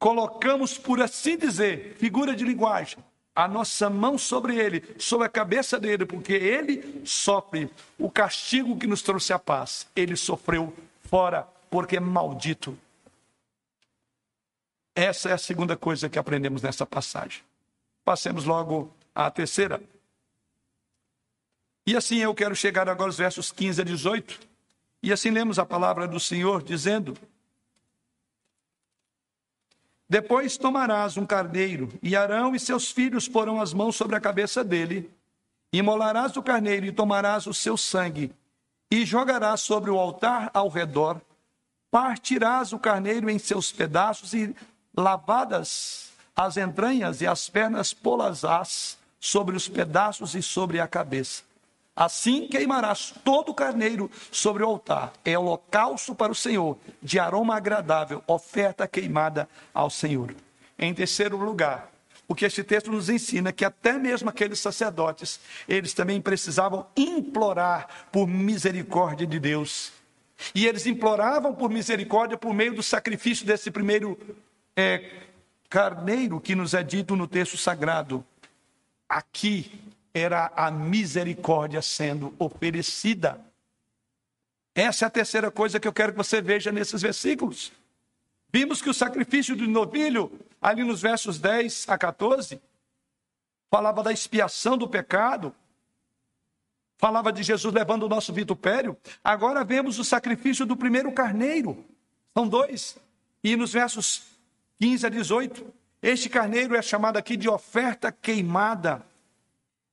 colocamos, 0.00 0.76
por 0.76 1.00
assim 1.00 1.38
dizer, 1.38 1.94
figura 1.96 2.34
de 2.34 2.44
linguagem, 2.44 2.98
a 3.34 3.46
nossa 3.46 3.88
mão 3.88 4.18
sobre 4.18 4.56
ele, 4.56 4.82
sobre 4.98 5.26
a 5.26 5.30
cabeça 5.30 5.78
dele, 5.78 6.04
porque 6.04 6.32
ele 6.32 7.02
sofre 7.04 7.70
o 7.96 8.10
castigo 8.10 8.76
que 8.76 8.88
nos 8.88 9.00
trouxe 9.00 9.32
a 9.32 9.38
paz. 9.38 9.86
Ele 9.94 10.16
sofreu 10.16 10.74
fora, 11.08 11.46
porque 11.70 11.96
é 11.96 12.00
maldito. 12.00 12.78
Essa 14.94 15.30
é 15.30 15.32
a 15.32 15.38
segunda 15.38 15.76
coisa 15.76 16.08
que 16.08 16.18
aprendemos 16.18 16.62
nessa 16.62 16.84
passagem. 16.84 17.42
Passemos 18.04 18.44
logo 18.44 18.92
à 19.14 19.30
terceira. 19.30 19.80
E 21.86 21.96
assim 21.96 22.18
eu 22.18 22.34
quero 22.34 22.54
chegar 22.54 22.88
agora 22.88 23.08
aos 23.08 23.18
versos 23.18 23.52
15 23.52 23.80
a 23.80 23.84
18. 23.84 24.40
E 25.02 25.12
assim 25.12 25.30
lemos 25.30 25.58
a 25.58 25.64
palavra 25.64 26.08
do 26.08 26.18
Senhor 26.18 26.62
dizendo: 26.62 27.16
depois 30.08 30.56
tomarás 30.56 31.18
um 31.18 31.26
carneiro, 31.26 31.92
e 32.02 32.16
Arão 32.16 32.54
e 32.54 32.58
seus 32.58 32.90
filhos 32.90 33.28
porão 33.28 33.60
as 33.60 33.74
mãos 33.74 33.94
sobre 33.94 34.16
a 34.16 34.20
cabeça 34.20 34.64
dele, 34.64 35.10
imolarás 35.70 36.34
o 36.38 36.42
carneiro 36.42 36.86
e 36.86 36.92
tomarás 36.92 37.46
o 37.46 37.52
seu 37.52 37.76
sangue, 37.76 38.32
e 38.90 39.04
jogarás 39.04 39.60
sobre 39.60 39.90
o 39.90 39.98
altar 39.98 40.50
ao 40.54 40.68
redor, 40.68 41.20
partirás 41.90 42.72
o 42.72 42.78
carneiro 42.78 43.28
em 43.30 43.38
seus 43.38 43.72
pedaços, 43.72 44.34
e 44.34 44.54
lavadas 44.96 46.10
as 46.34 46.56
entranhas 46.56 47.20
e 47.20 47.26
as 47.26 47.48
pernas, 47.48 47.92
polazás 47.92 48.96
sobre 49.20 49.56
os 49.56 49.68
pedaços 49.68 50.34
e 50.34 50.42
sobre 50.42 50.80
a 50.80 50.86
cabeça. 50.86 51.42
Assim 51.96 52.46
queimarás 52.46 53.12
todo 53.24 53.50
o 53.50 53.54
carneiro 53.54 54.08
sobre 54.30 54.62
o 54.62 54.66
altar. 54.66 55.12
É 55.24 55.36
holocausto 55.36 56.14
para 56.14 56.30
o 56.30 56.34
Senhor, 56.34 56.78
de 57.02 57.18
aroma 57.18 57.56
agradável, 57.56 58.22
oferta 58.24 58.86
queimada 58.86 59.48
ao 59.74 59.90
Senhor. 59.90 60.32
Em 60.78 60.94
terceiro 60.94 61.36
lugar, 61.36 61.90
o 62.28 62.36
que 62.36 62.44
este 62.44 62.62
texto 62.62 62.92
nos 62.92 63.08
ensina 63.08 63.48
é 63.48 63.52
que 63.52 63.64
até 63.64 63.94
mesmo 63.94 64.30
aqueles 64.30 64.60
sacerdotes, 64.60 65.40
eles 65.68 65.92
também 65.92 66.20
precisavam 66.20 66.86
implorar 66.96 67.88
por 68.12 68.28
misericórdia 68.28 69.26
de 69.26 69.40
Deus. 69.40 69.97
E 70.54 70.66
eles 70.66 70.86
imploravam 70.86 71.54
por 71.54 71.70
misericórdia 71.70 72.36
por 72.36 72.54
meio 72.54 72.74
do 72.74 72.82
sacrifício 72.82 73.44
desse 73.44 73.70
primeiro 73.70 74.18
é, 74.76 75.10
carneiro 75.68 76.40
que 76.40 76.54
nos 76.54 76.74
é 76.74 76.82
dito 76.82 77.16
no 77.16 77.26
texto 77.26 77.56
sagrado. 77.56 78.24
Aqui 79.08 79.70
era 80.14 80.52
a 80.54 80.70
misericórdia 80.70 81.82
sendo 81.82 82.34
oferecida. 82.38 83.40
Essa 84.74 85.06
é 85.06 85.08
a 85.08 85.10
terceira 85.10 85.50
coisa 85.50 85.80
que 85.80 85.88
eu 85.88 85.92
quero 85.92 86.12
que 86.12 86.18
você 86.18 86.40
veja 86.40 86.70
nesses 86.70 87.02
versículos. 87.02 87.72
Vimos 88.52 88.80
que 88.80 88.88
o 88.88 88.94
sacrifício 88.94 89.56
do 89.56 89.66
novilho, 89.66 90.30
ali 90.60 90.82
nos 90.84 91.02
versos 91.02 91.38
10 91.38 91.88
a 91.88 91.98
14, 91.98 92.60
falava 93.70 94.02
da 94.02 94.12
expiação 94.12 94.78
do 94.78 94.88
pecado, 94.88 95.54
falava 96.98 97.32
de 97.32 97.42
Jesus 97.42 97.72
levando 97.72 98.02
o 98.02 98.08
nosso 98.08 98.32
vitupério. 98.32 98.96
Agora 99.22 99.64
vemos 99.64 99.98
o 99.98 100.04
sacrifício 100.04 100.66
do 100.66 100.76
primeiro 100.76 101.10
carneiro. 101.12 101.84
São 102.36 102.46
dois. 102.46 102.98
E 103.42 103.56
nos 103.56 103.72
versos 103.72 104.24
15 104.78 105.06
a 105.06 105.08
18, 105.08 105.66
este 106.02 106.28
carneiro 106.28 106.76
é 106.76 106.82
chamado 106.82 107.16
aqui 107.16 107.36
de 107.36 107.48
oferta 107.48 108.12
queimada. 108.12 109.02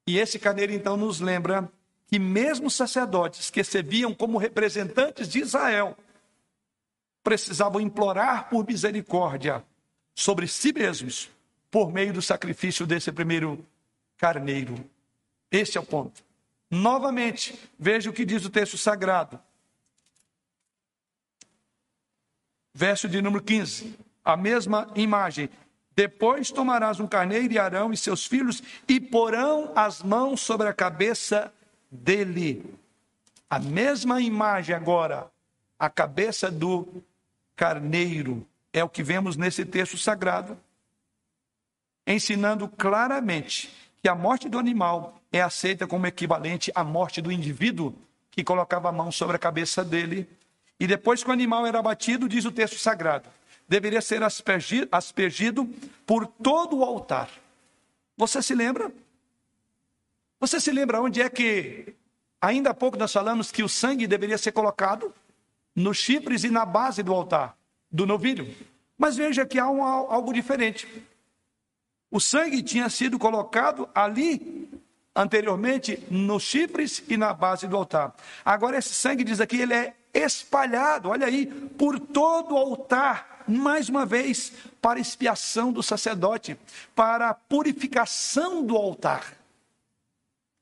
E 0.07 0.17
esse 0.17 0.37
carneiro 0.37 0.73
então 0.73 0.97
nos 0.97 1.19
lembra 1.19 1.71
que 2.07 2.19
mesmo 2.19 2.69
sacerdotes 2.69 3.49
que 3.49 3.63
serviam 3.63 4.13
como 4.13 4.37
representantes 4.37 5.29
de 5.29 5.39
Israel 5.39 5.95
precisavam 7.23 7.81
implorar 7.81 8.49
por 8.49 8.65
misericórdia 8.67 9.63
sobre 10.13 10.47
si 10.47 10.71
mesmos 10.71 11.29
por 11.69 11.91
meio 11.91 12.13
do 12.13 12.21
sacrifício 12.21 12.85
desse 12.85 13.11
primeiro 13.11 13.65
carneiro. 14.17 14.75
Esse 15.51 15.77
é 15.77 15.81
o 15.81 15.85
ponto. 15.85 16.24
Novamente, 16.75 17.57
veja 17.79 18.09
o 18.09 18.13
que 18.13 18.25
diz 18.25 18.43
o 18.43 18.49
texto 18.49 18.77
sagrado. 18.77 19.39
Verso 22.73 23.07
de 23.07 23.21
número 23.21 23.41
15. 23.41 23.97
A 24.23 24.35
mesma 24.35 24.91
imagem. 24.93 25.49
Depois 25.95 26.51
tomarás 26.51 26.99
um 26.99 27.07
carneiro 27.07 27.53
e 27.53 27.57
Arão 27.57 27.93
e 27.93 27.97
seus 27.97 28.25
filhos 28.25 28.61
e 28.89 28.99
porão 28.99 29.71
as 29.73 30.03
mãos 30.03 30.41
sobre 30.41 30.67
a 30.67 30.73
cabeça 30.73 31.53
dele. 31.89 32.77
A 33.49 33.57
mesma 33.57 34.19
imagem 34.19 34.75
agora, 34.75 35.31
a 35.79 35.89
cabeça 35.89 36.51
do 36.51 37.01
carneiro, 37.55 38.45
é 38.73 38.83
o 38.83 38.89
que 38.89 39.01
vemos 39.01 39.37
nesse 39.37 39.63
texto 39.63 39.97
sagrado, 39.97 40.59
ensinando 42.05 42.67
claramente 42.67 43.84
que 44.05 44.09
a 44.09 44.13
morte 44.13 44.47
do 44.47 44.59
animal 44.59 45.19
é 45.31 45.41
aceita 45.41 45.87
como 45.87 46.05
equivalente 46.05 46.71
à 46.75 46.83
morte 46.83 47.23
do 47.23 47.31
indivíduo 47.31 47.91
que 48.29 48.43
colocava 48.43 48.89
a 48.89 48.91
mão 48.91 49.11
sobre 49.11 49.35
a 49.35 49.39
cabeça 49.39 49.83
dele. 49.83 50.29
E 50.79 50.85
depois 50.85 51.23
que 51.23 51.29
o 51.31 51.33
animal 51.33 51.65
era 51.65 51.79
abatido, 51.79 52.29
diz 52.29 52.45
o 52.45 52.51
texto 52.51 52.77
sagrado, 52.77 53.27
deveria 53.67 54.03
ser 54.03 54.21
aspergido, 54.21 55.67
por 56.05 56.27
todo 56.27 56.77
o 56.77 56.83
altar. 56.83 57.31
Você 58.15 58.43
se 58.43 58.53
lembra? 58.53 58.91
Você 60.39 60.59
se 60.59 60.69
lembra 60.69 61.01
onde 61.01 61.19
é 61.19 61.27
que, 61.27 61.95
ainda 62.39 62.69
há 62.69 62.73
pouco 62.75 62.99
nós 62.99 63.11
falamos 63.11 63.51
que 63.51 63.63
o 63.63 63.67
sangue 63.67 64.05
deveria 64.05 64.37
ser 64.37 64.51
colocado? 64.51 65.11
Nos 65.75 65.97
chifres 65.97 66.43
e 66.43 66.51
na 66.51 66.63
base 66.63 67.01
do 67.01 67.11
altar, 67.11 67.57
do 67.91 68.05
novilho. 68.05 68.55
Mas 68.99 69.17
veja 69.17 69.47
que 69.47 69.57
há 69.57 69.67
um, 69.67 69.83
algo 69.83 70.31
diferente. 70.31 70.87
O 72.11 72.19
sangue 72.19 72.61
tinha 72.61 72.89
sido 72.89 73.19
colocado 73.19 73.89
ali 73.93 74.69
anteriormente 75.15 76.03
nos 76.11 76.43
chifres 76.43 77.03
e 77.07 77.15
na 77.15 77.33
base 77.33 77.67
do 77.67 77.77
altar. 77.77 78.13
Agora 78.43 78.77
esse 78.77 78.93
sangue 78.93 79.23
diz 79.23 79.39
aqui, 79.39 79.61
ele 79.61 79.73
é 79.73 79.93
espalhado, 80.13 81.09
olha 81.09 81.27
aí, 81.27 81.45
por 81.45 81.99
todo 81.99 82.55
o 82.55 82.57
altar, 82.57 83.43
mais 83.47 83.89
uma 83.89 84.05
vez, 84.05 84.53
para 84.81 84.99
expiação 84.99 85.71
do 85.71 85.81
sacerdote, 85.81 86.57
para 86.93 87.33
purificação 87.33 88.63
do 88.63 88.75
altar. 88.75 89.33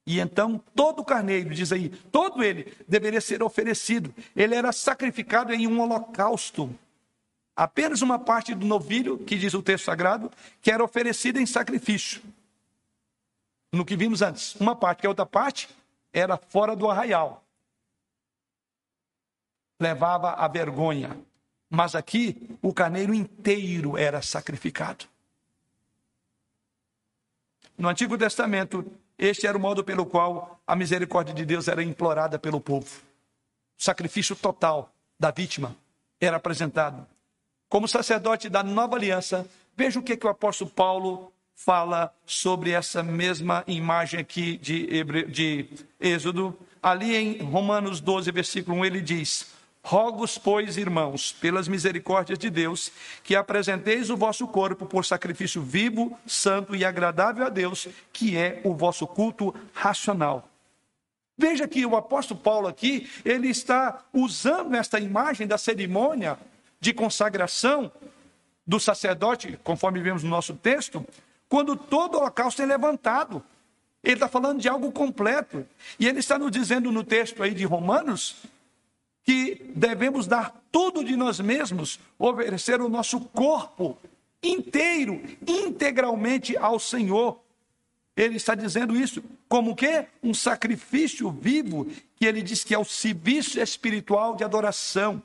E 0.06 0.20
então 0.20 0.62
todo 0.76 1.04
carneiro, 1.04 1.54
diz 1.54 1.72
aí, 1.72 1.90
todo 1.90 2.44
ele 2.44 2.74
deveria 2.88 3.22
ser 3.22 3.42
oferecido. 3.42 4.14
Ele 4.36 4.54
era 4.54 4.72
sacrificado 4.72 5.54
em 5.54 5.66
um 5.66 5.80
holocausto. 5.80 6.78
Apenas 7.56 8.02
uma 8.02 8.18
parte 8.18 8.56
do 8.56 8.66
novilho, 8.66 9.18
que 9.18 9.38
diz 9.38 9.54
o 9.54 9.62
texto 9.62 9.86
sagrado, 9.86 10.32
que 10.62 10.72
era 10.72 10.84
oferecida 10.84 11.40
em 11.40 11.46
sacrifício. 11.46 12.22
No 13.72 13.86
que 13.86 13.96
vimos 13.96 14.22
antes. 14.22 14.56
Uma 14.56 14.76
parte, 14.76 15.02
que 15.02 15.08
a 15.08 15.10
outra 15.10 15.26
parte 15.26 15.70
era 16.12 16.38
fora 16.38 16.76
do 16.76 16.90
arraial. 16.90 17.44
Levava 19.80 20.32
a 20.32 20.48
vergonha. 20.48 21.18
Mas 21.70 21.96
aqui, 21.96 22.58
o 22.62 22.74
carneiro 22.74 23.14
inteiro 23.14 23.98
era 23.98 24.22
sacrificado. 24.22 25.06
No 27.78 27.90
Antigo 27.90 28.18
Testamento, 28.18 28.86
este 29.18 29.48
era 29.48 29.58
o 29.58 29.62
modo 29.62 29.84
pelo 29.84 30.06
qual 30.06 30.62
a 30.66 30.76
misericórdia 30.76 31.34
de 31.34 31.46
Deus 31.46 31.68
era 31.68 31.84
implorada 31.84 32.38
pelo 32.38 32.62
povo. 32.62 33.02
O 33.78 33.84
sacrifício 33.84 34.36
total 34.36 34.92
da 35.20 35.32
vítima 35.32 35.76
era 36.20 36.38
apresentado. 36.38 37.08
Como 37.74 37.88
sacerdote 37.88 38.50
da 38.50 38.62
nova 38.62 38.98
aliança, 38.98 39.48
veja 39.76 40.00
o 40.00 40.04
que, 40.04 40.16
que 40.16 40.28
o 40.28 40.30
apóstolo 40.30 40.70
Paulo 40.70 41.34
fala 41.56 42.14
sobre 42.24 42.70
essa 42.70 43.02
mesma 43.02 43.64
imagem 43.66 44.20
aqui 44.20 44.58
de, 44.60 44.96
Hebre... 44.96 45.26
de 45.26 45.66
Êxodo. 46.00 46.56
Ali 46.84 47.16
em 47.16 47.42
Romanos 47.42 48.00
12, 48.00 48.32
versículo 48.32 48.78
1, 48.78 48.86
ele 48.86 49.02
diz: 49.02 49.48
Rogos, 49.84 50.38
pois, 50.38 50.78
irmãos, 50.78 51.32
pelas 51.32 51.68
misericórdias 51.68 52.38
de 52.38 52.52
Deus, 52.52 52.92
que 53.24 53.36
apresenteis 53.36 54.12
o 54.12 54.18
vosso 54.18 54.48
corpo 54.48 54.86
por 54.86 55.04
sacrifício 55.04 55.60
vivo, 55.60 56.16
santo 56.28 56.76
e 56.76 56.86
agradável 56.86 57.44
a 57.44 57.50
Deus, 57.50 57.88
que 58.14 58.38
é 58.38 58.62
o 58.64 58.76
vosso 58.76 59.08
culto 59.08 59.52
racional. 59.74 60.48
Veja 61.36 61.68
que 61.68 61.84
o 61.88 61.96
apóstolo 61.96 62.40
Paulo 62.40 62.68
aqui, 62.68 63.10
ele 63.26 63.48
está 63.48 64.04
usando 64.14 64.76
esta 64.76 65.00
imagem 65.00 65.48
da 65.48 65.58
cerimônia 65.58 66.38
de 66.84 66.94
consagração 66.94 67.90
do 68.68 68.78
sacerdote, 68.78 69.58
conforme 69.64 70.02
vemos 70.02 70.22
no 70.22 70.30
nosso 70.30 70.54
texto, 70.54 71.06
quando 71.48 71.78
todo 71.78 72.16
o 72.16 72.18
holocausto 72.20 72.62
é 72.62 72.66
levantado. 72.66 73.42
Ele 74.04 74.16
está 74.16 74.28
falando 74.28 74.60
de 74.60 74.68
algo 74.68 74.92
completo. 74.92 75.66
E 75.98 76.10
ele 76.10 76.20
está 76.20 76.38
nos 76.38 76.52
dizendo 76.52 76.92
no 76.92 77.02
texto 77.02 77.42
aí 77.42 77.54
de 77.54 77.64
Romanos 77.64 78.36
que 79.24 79.72
devemos 79.74 80.28
dar 80.28 80.62
tudo 80.70 81.06
de 81.06 81.16
nós 81.16 81.40
mesmos, 81.40 81.98
oferecer 82.20 82.82
o 82.82 82.90
nosso 82.90 83.22
corpo 83.22 83.98
inteiro, 84.42 85.22
integralmente 85.48 86.58
ao 86.58 86.78
Senhor. 86.78 87.40
Ele 88.14 88.36
está 88.36 88.56
dizendo 88.56 88.94
isso 88.94 89.24
como 89.48 89.74
que 89.74 90.06
um 90.22 90.34
sacrifício 90.34 91.32
vivo, 91.32 91.88
que 92.18 92.26
ele 92.26 92.42
diz 92.42 92.62
que 92.62 92.76
é 92.76 92.78
o 92.78 92.84
serviço 92.84 93.58
espiritual 93.62 94.36
de 94.36 94.44
adoração. 94.44 95.24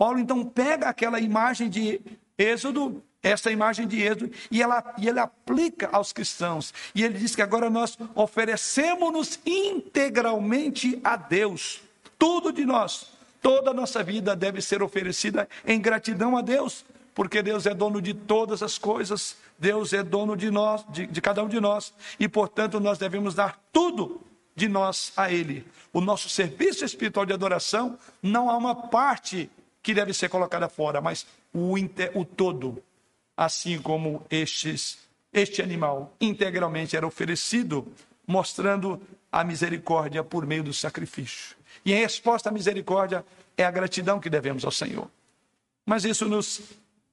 Paulo 0.00 0.18
então 0.18 0.42
pega 0.42 0.88
aquela 0.88 1.20
imagem 1.20 1.68
de 1.68 2.00
Êxodo, 2.38 3.02
essa 3.22 3.50
imagem 3.50 3.86
de 3.86 4.00
Êxodo, 4.00 4.30
e, 4.50 4.62
ela, 4.62 4.94
e 4.96 5.06
ele 5.06 5.20
aplica 5.20 5.90
aos 5.92 6.10
cristãos. 6.10 6.72
E 6.94 7.04
ele 7.04 7.18
diz 7.18 7.36
que 7.36 7.42
agora 7.42 7.68
nós 7.68 7.98
oferecemos-nos 8.14 9.38
integralmente 9.44 10.98
a 11.04 11.16
Deus, 11.16 11.82
tudo 12.18 12.50
de 12.50 12.64
nós, 12.64 13.10
Toda 13.42 13.70
a 13.70 13.74
nossa 13.74 14.02
vida 14.02 14.36
deve 14.36 14.60
ser 14.60 14.82
oferecida 14.82 15.48
em 15.66 15.80
gratidão 15.80 16.36
a 16.36 16.42
Deus, 16.42 16.84
porque 17.14 17.42
Deus 17.42 17.66
é 17.66 17.74
dono 17.74 18.00
de 18.00 18.12
todas 18.12 18.62
as 18.62 18.76
coisas, 18.76 19.36
Deus 19.58 19.92
é 19.92 20.02
dono 20.02 20.36
de 20.36 20.50
nós, 20.50 20.84
de, 20.90 21.06
de 21.06 21.20
cada 21.20 21.42
um 21.42 21.48
de 21.48 21.58
nós, 21.58 21.92
e 22.18 22.28
portanto 22.28 22.78
nós 22.78 22.98
devemos 22.98 23.34
dar 23.34 23.58
tudo 23.72 24.20
de 24.54 24.68
nós 24.68 25.12
a 25.16 25.32
Ele. 25.32 25.66
O 25.92 26.00
nosso 26.00 26.28
serviço 26.28 26.84
espiritual 26.84 27.24
de 27.24 27.32
adoração 27.32 27.98
não 28.22 28.50
há 28.50 28.56
uma 28.56 28.74
parte 28.74 29.50
que 29.82 29.94
deve 29.94 30.12
ser 30.12 30.28
colocada 30.28 30.68
fora, 30.68 31.00
mas 31.00 31.26
o, 31.52 31.74
o 32.14 32.24
todo, 32.24 32.82
assim 33.36 33.80
como 33.80 34.24
estes, 34.30 34.98
este 35.32 35.62
animal 35.62 36.14
integralmente 36.20 36.96
era 36.96 37.06
oferecido, 37.06 37.86
mostrando 38.26 39.00
a 39.32 39.44
misericórdia 39.44 40.22
por 40.22 40.46
meio 40.46 40.62
do 40.62 40.72
sacrifício. 40.72 41.56
E 41.84 41.92
em 41.92 42.00
resposta 42.00 42.48
à 42.48 42.52
misericórdia 42.52 43.24
é 43.56 43.64
a 43.64 43.70
gratidão 43.70 44.20
que 44.20 44.28
devemos 44.28 44.64
ao 44.64 44.70
Senhor. 44.70 45.10
Mas 45.86 46.04
isso 46.04 46.28
nos 46.28 46.60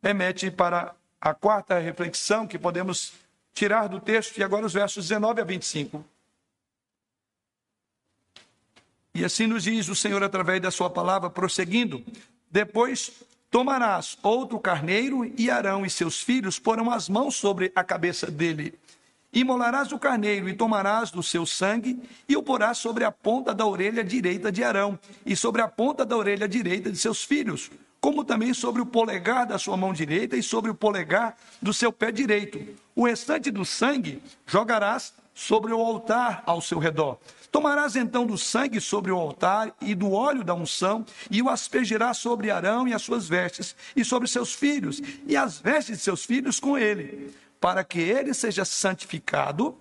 remete 0.02 0.52
para 0.52 0.94
a 1.20 1.34
quarta 1.34 1.80
reflexão 1.80 2.48
que 2.48 2.60
podemos 2.60 3.14
tirar 3.54 3.88
do 3.88 4.00
texto, 4.00 4.38
e 4.38 4.44
agora 4.44 4.66
os 4.66 4.74
versos 4.74 5.08
19 5.08 5.42
a 5.42 5.44
25. 5.44 6.06
E 9.16 9.26
assim 9.26 9.48
nos 9.48 9.64
diz 9.64 9.90
o 9.90 9.96
Senhor 9.96 10.22
através 10.22 10.62
da 10.62 10.70
sua 10.70 10.92
palavra, 10.92 11.28
prosseguindo: 11.30 12.04
Depois 12.50 13.12
tomarás 13.50 14.18
outro 14.22 14.60
carneiro, 14.60 15.32
e 15.38 15.50
Arão 15.50 15.86
e 15.86 15.90
seus 15.90 16.22
filhos 16.22 16.60
porão 16.60 16.92
as 16.92 17.10
mãos 17.10 17.36
sobre 17.36 17.72
a 17.76 17.84
cabeça 17.84 18.30
dele. 18.30 18.74
Imolarás 19.32 19.92
o 19.92 20.00
carneiro 20.00 20.48
e 20.48 20.54
tomarás 20.54 21.12
do 21.12 21.22
seu 21.22 21.46
sangue 21.46 22.00
e 22.28 22.36
o 22.36 22.42
porás 22.42 22.78
sobre 22.78 23.04
a 23.04 23.12
ponta 23.12 23.54
da 23.54 23.66
orelha 23.66 24.04
direita 24.04 24.52
de 24.52 24.64
Arão 24.64 24.98
e 25.26 25.36
sobre 25.36 25.62
a 25.62 25.68
ponta 25.68 26.06
da 26.06 26.16
orelha 26.16 26.48
direita 26.48 26.90
de 26.90 26.98
seus 26.98 27.24
filhos, 27.24 27.70
como 28.00 28.24
também 28.24 28.54
sobre 28.54 28.82
o 28.82 28.86
polegar 28.86 29.46
da 29.46 29.58
sua 29.58 29.76
mão 29.76 29.94
direita 29.94 30.36
e 30.36 30.44
sobre 30.44 30.70
o 30.72 30.76
polegar 30.76 31.36
do 31.62 31.74
seu 31.74 31.92
pé 31.92 32.12
direito. 32.12 32.60
O 32.96 33.06
restante 33.06 33.52
do 33.52 33.66
sangue 33.66 34.22
jogarás 34.46 35.14
sobre 35.34 35.72
o 35.72 35.80
altar 35.80 36.42
ao 36.46 36.60
seu 36.62 36.80
redor. 36.80 37.20
Tomarás 37.52 37.96
então 37.96 38.26
do 38.26 38.38
sangue 38.38 38.82
sobre 38.82 39.12
o 39.12 39.18
altar 39.18 39.74
e 39.82 39.94
do 39.94 40.12
óleo 40.12 40.44
da 40.44 40.54
unção, 40.54 41.06
e 41.30 41.42
o 41.42 41.50
aspergirás 41.50 42.18
sobre 42.18 42.52
Arão 42.52 42.88
e 42.88 42.94
as 42.94 43.02
suas 43.02 43.28
vestes, 43.28 43.76
e 43.96 44.04
sobre 44.04 44.28
seus 44.28 44.54
filhos, 44.54 45.02
e 45.26 45.38
as 45.38 45.60
vestes 45.60 45.98
de 45.98 46.04
seus 46.04 46.26
filhos 46.26 46.60
com 46.60 46.78
ele, 46.78 47.34
para 47.60 47.84
que 47.84 48.00
ele 48.00 48.34
seja 48.34 48.66
santificado, 48.66 49.78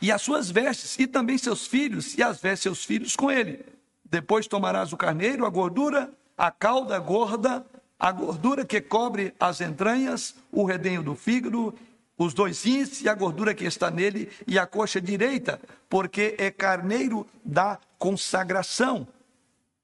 e 0.00 0.12
as 0.12 0.22
suas 0.22 0.50
vestes, 0.50 0.98
e 0.98 1.06
também 1.06 1.38
seus 1.38 1.66
filhos, 1.66 2.16
e 2.16 2.22
as 2.22 2.40
vestes 2.40 2.58
de 2.58 2.62
seus 2.62 2.84
filhos 2.84 3.16
com 3.16 3.30
ele. 3.30 3.64
Depois 4.04 4.46
tomarás 4.46 4.92
o 4.92 4.96
carneiro, 4.96 5.46
a 5.46 5.50
gordura, 5.50 6.12
a 6.42 6.50
cauda 6.50 6.98
gorda, 6.98 7.64
a 7.96 8.10
gordura 8.10 8.64
que 8.64 8.80
cobre 8.80 9.32
as 9.38 9.60
entranhas, 9.60 10.34
o 10.50 10.64
redenho 10.64 11.00
do 11.00 11.14
fígado 11.14 11.72
os 12.18 12.34
dois 12.34 12.64
rins 12.64 13.00
e 13.00 13.08
a 13.08 13.14
gordura 13.14 13.54
que 13.54 13.64
está 13.64 13.92
nele 13.92 14.28
e 14.44 14.58
a 14.58 14.66
coxa 14.66 15.00
direita, 15.00 15.60
porque 15.88 16.34
é 16.38 16.50
carneiro 16.50 17.24
da 17.44 17.78
consagração. 17.96 19.06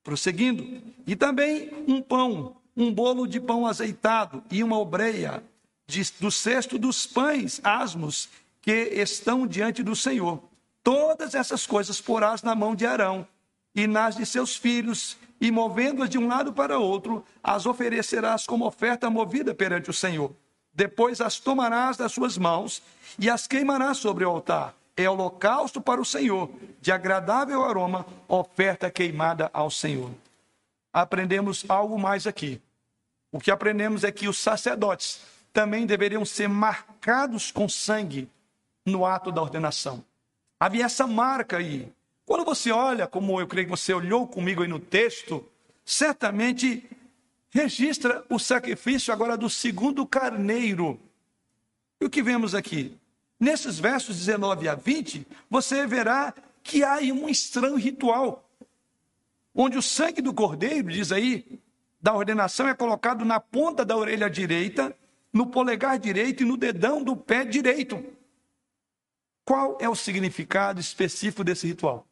Prosseguindo, 0.02 0.82
e 1.06 1.14
também 1.14 1.70
um 1.86 2.02
pão, 2.02 2.56
um 2.76 2.92
bolo 2.92 3.26
de 3.26 3.38
pão 3.38 3.64
azeitado 3.64 4.42
e 4.50 4.62
uma 4.64 4.78
obreia 4.78 5.42
de, 5.86 6.02
do 6.18 6.30
cesto 6.30 6.76
dos 6.76 7.06
pães 7.06 7.60
asmos 7.62 8.28
que 8.60 8.72
estão 8.72 9.46
diante 9.46 9.82
do 9.82 9.94
Senhor. 9.94 10.42
Todas 10.82 11.36
essas 11.36 11.66
coisas 11.66 12.00
porás 12.00 12.42
na 12.42 12.56
mão 12.56 12.74
de 12.74 12.84
Arão 12.84 13.26
e 13.78 13.86
nas 13.86 14.16
de 14.16 14.26
seus 14.26 14.56
filhos, 14.56 15.16
e 15.40 15.52
movendo-as 15.52 16.10
de 16.10 16.18
um 16.18 16.26
lado 16.26 16.52
para 16.52 16.80
outro, 16.80 17.24
as 17.40 17.64
oferecerás 17.64 18.44
como 18.44 18.66
oferta 18.66 19.08
movida 19.08 19.54
perante 19.54 19.88
o 19.88 19.92
Senhor. 19.92 20.32
Depois 20.74 21.20
as 21.20 21.38
tomarás 21.38 21.96
das 21.96 22.10
suas 22.10 22.36
mãos 22.36 22.82
e 23.16 23.30
as 23.30 23.46
queimarás 23.46 23.98
sobre 23.98 24.24
o 24.24 24.28
altar. 24.28 24.74
É 24.96 25.08
holocausto 25.08 25.80
para 25.80 26.00
o 26.00 26.04
Senhor, 26.04 26.50
de 26.80 26.90
agradável 26.90 27.64
aroma, 27.64 28.04
oferta 28.26 28.90
queimada 28.90 29.48
ao 29.54 29.70
Senhor. 29.70 30.10
Aprendemos 30.92 31.64
algo 31.68 31.96
mais 32.00 32.26
aqui. 32.26 32.60
O 33.30 33.38
que 33.38 33.52
aprendemos 33.52 34.02
é 34.02 34.10
que 34.10 34.26
os 34.26 34.38
sacerdotes 34.38 35.20
também 35.52 35.86
deveriam 35.86 36.24
ser 36.24 36.48
marcados 36.48 37.52
com 37.52 37.68
sangue 37.68 38.28
no 38.84 39.06
ato 39.06 39.30
da 39.30 39.40
ordenação. 39.40 40.04
Havia 40.58 40.86
essa 40.86 41.06
marca 41.06 41.58
aí. 41.58 41.92
Quando 42.28 42.44
você 42.44 42.70
olha, 42.70 43.06
como 43.06 43.40
eu 43.40 43.46
creio 43.46 43.68
que 43.68 43.70
você 43.70 43.90
olhou 43.94 44.28
comigo 44.28 44.62
aí 44.62 44.68
no 44.68 44.78
texto, 44.78 45.48
certamente 45.82 46.86
registra 47.48 48.22
o 48.28 48.38
sacrifício 48.38 49.14
agora 49.14 49.34
do 49.34 49.48
segundo 49.48 50.06
carneiro. 50.06 51.00
E 51.98 52.04
o 52.04 52.10
que 52.10 52.22
vemos 52.22 52.54
aqui? 52.54 52.94
Nesses 53.40 53.78
versos 53.78 54.18
19 54.18 54.68
a 54.68 54.74
20, 54.74 55.26
você 55.48 55.86
verá 55.86 56.34
que 56.62 56.84
há 56.84 56.98
um 56.98 57.30
estranho 57.30 57.76
ritual, 57.76 58.46
onde 59.54 59.78
o 59.78 59.82
sangue 59.82 60.20
do 60.20 60.34
cordeiro, 60.34 60.90
diz 60.90 61.10
aí, 61.10 61.58
da 61.98 62.14
ordenação 62.14 62.68
é 62.68 62.74
colocado 62.74 63.24
na 63.24 63.40
ponta 63.40 63.86
da 63.86 63.96
orelha 63.96 64.28
direita, 64.28 64.94
no 65.32 65.46
polegar 65.46 65.98
direito 65.98 66.42
e 66.42 66.46
no 66.46 66.58
dedão 66.58 67.02
do 67.02 67.16
pé 67.16 67.46
direito. 67.46 68.04
Qual 69.46 69.78
é 69.80 69.88
o 69.88 69.94
significado 69.94 70.78
específico 70.78 71.42
desse 71.42 71.66
ritual? 71.66 72.06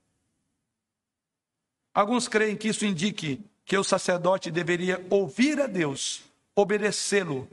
Alguns 1.97 2.29
creem 2.29 2.55
que 2.59 2.69
isso 2.69 2.85
indique 2.85 3.43
que 3.65 3.75
o 3.75 3.83
sacerdote 3.83 4.51
deveria 4.51 5.03
ouvir 5.09 5.59
a 5.59 5.67
Deus, 5.67 6.25
obedecê-lo 6.55 7.49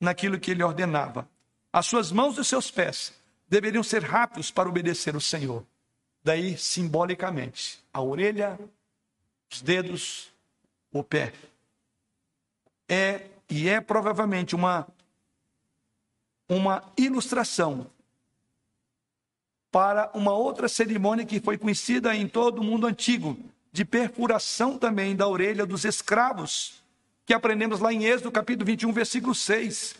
naquilo 0.00 0.40
que 0.40 0.50
ele 0.50 0.64
ordenava. 0.64 1.28
As 1.72 1.86
suas 1.86 2.10
mãos 2.10 2.36
e 2.36 2.40
os 2.40 2.48
seus 2.48 2.68
pés 2.68 3.14
deveriam 3.48 3.84
ser 3.84 4.02
rápidos 4.02 4.50
para 4.50 4.68
obedecer 4.68 5.14
o 5.14 5.20
Senhor. 5.20 5.64
Daí, 6.24 6.58
simbolicamente, 6.58 7.78
a 7.92 8.02
orelha, 8.02 8.58
os 9.48 9.62
dedos, 9.62 10.32
o 10.92 11.04
pé. 11.04 11.32
É 12.88 13.28
e 13.48 13.68
é 13.68 13.80
provavelmente 13.80 14.56
uma 14.56 14.84
uma 16.48 16.82
ilustração 16.96 17.86
para 19.70 20.10
uma 20.12 20.32
outra 20.32 20.68
cerimônia 20.68 21.24
que 21.24 21.38
foi 21.38 21.56
conhecida 21.56 22.16
em 22.16 22.26
todo 22.26 22.58
o 22.58 22.64
mundo 22.64 22.84
antigo, 22.84 23.38
de 23.76 23.84
perfuração 23.84 24.78
também 24.78 25.14
da 25.14 25.28
orelha 25.28 25.66
dos 25.66 25.84
escravos, 25.84 26.82
que 27.26 27.34
aprendemos 27.34 27.78
lá 27.78 27.92
em 27.92 28.06
Êxodo 28.06 28.32
capítulo 28.32 28.64
21, 28.64 28.90
versículo 28.90 29.34
6. 29.34 29.96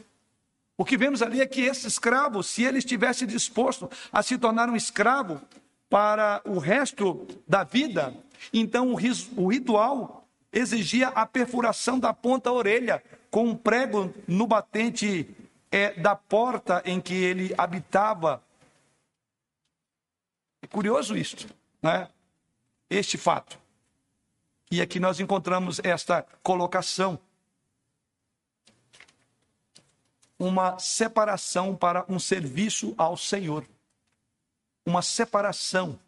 O 0.79 0.85
que 0.85 0.97
vemos 0.97 1.21
ali 1.21 1.43
é 1.43 1.47
que 1.47 1.61
esse 1.61 1.87
escravo, 1.87 2.43
se 2.43 2.65
ele 2.65 2.79
estivesse 2.79 3.27
disposto 3.27 3.91
a 4.11 4.23
se 4.23 4.39
tornar 4.39 4.71
um 4.71 4.77
escravo 4.77 5.43
para 5.91 6.41
o 6.47 6.59
resto 6.59 7.27
da 7.47 7.65
vida, 7.65 8.17
então 8.51 8.95
o 8.95 9.47
ritual 9.47 10.27
exigia 10.51 11.09
a 11.09 11.27
perfuração 11.27 11.99
da 11.99 12.15
ponta 12.15 12.51
orelha 12.51 13.05
com 13.31 13.45
um 13.45 13.55
prego 13.55 14.11
no 14.27 14.47
batente 14.47 15.29
é, 15.71 15.93
da 16.01 16.17
porta 16.17 16.83
em 16.87 16.99
que 16.99 17.13
ele 17.13 17.55
habitava. 17.59 18.43
É 20.63 20.67
curioso 20.67 21.15
isto, 21.15 21.47
né? 21.83 22.09
Este 22.89 23.19
fato. 23.19 23.66
E 24.71 24.81
aqui 24.81 24.99
nós 24.99 25.21
encontramos 25.21 25.81
esta 25.83 26.23
colocação. 26.43 27.19
Uma 30.39 30.79
separação 30.79 31.75
para 31.75 32.05
um 32.09 32.19
serviço 32.19 32.95
ao 32.99 33.17
Senhor. 33.17 33.67
Uma 34.85 35.03
separação 35.03 35.99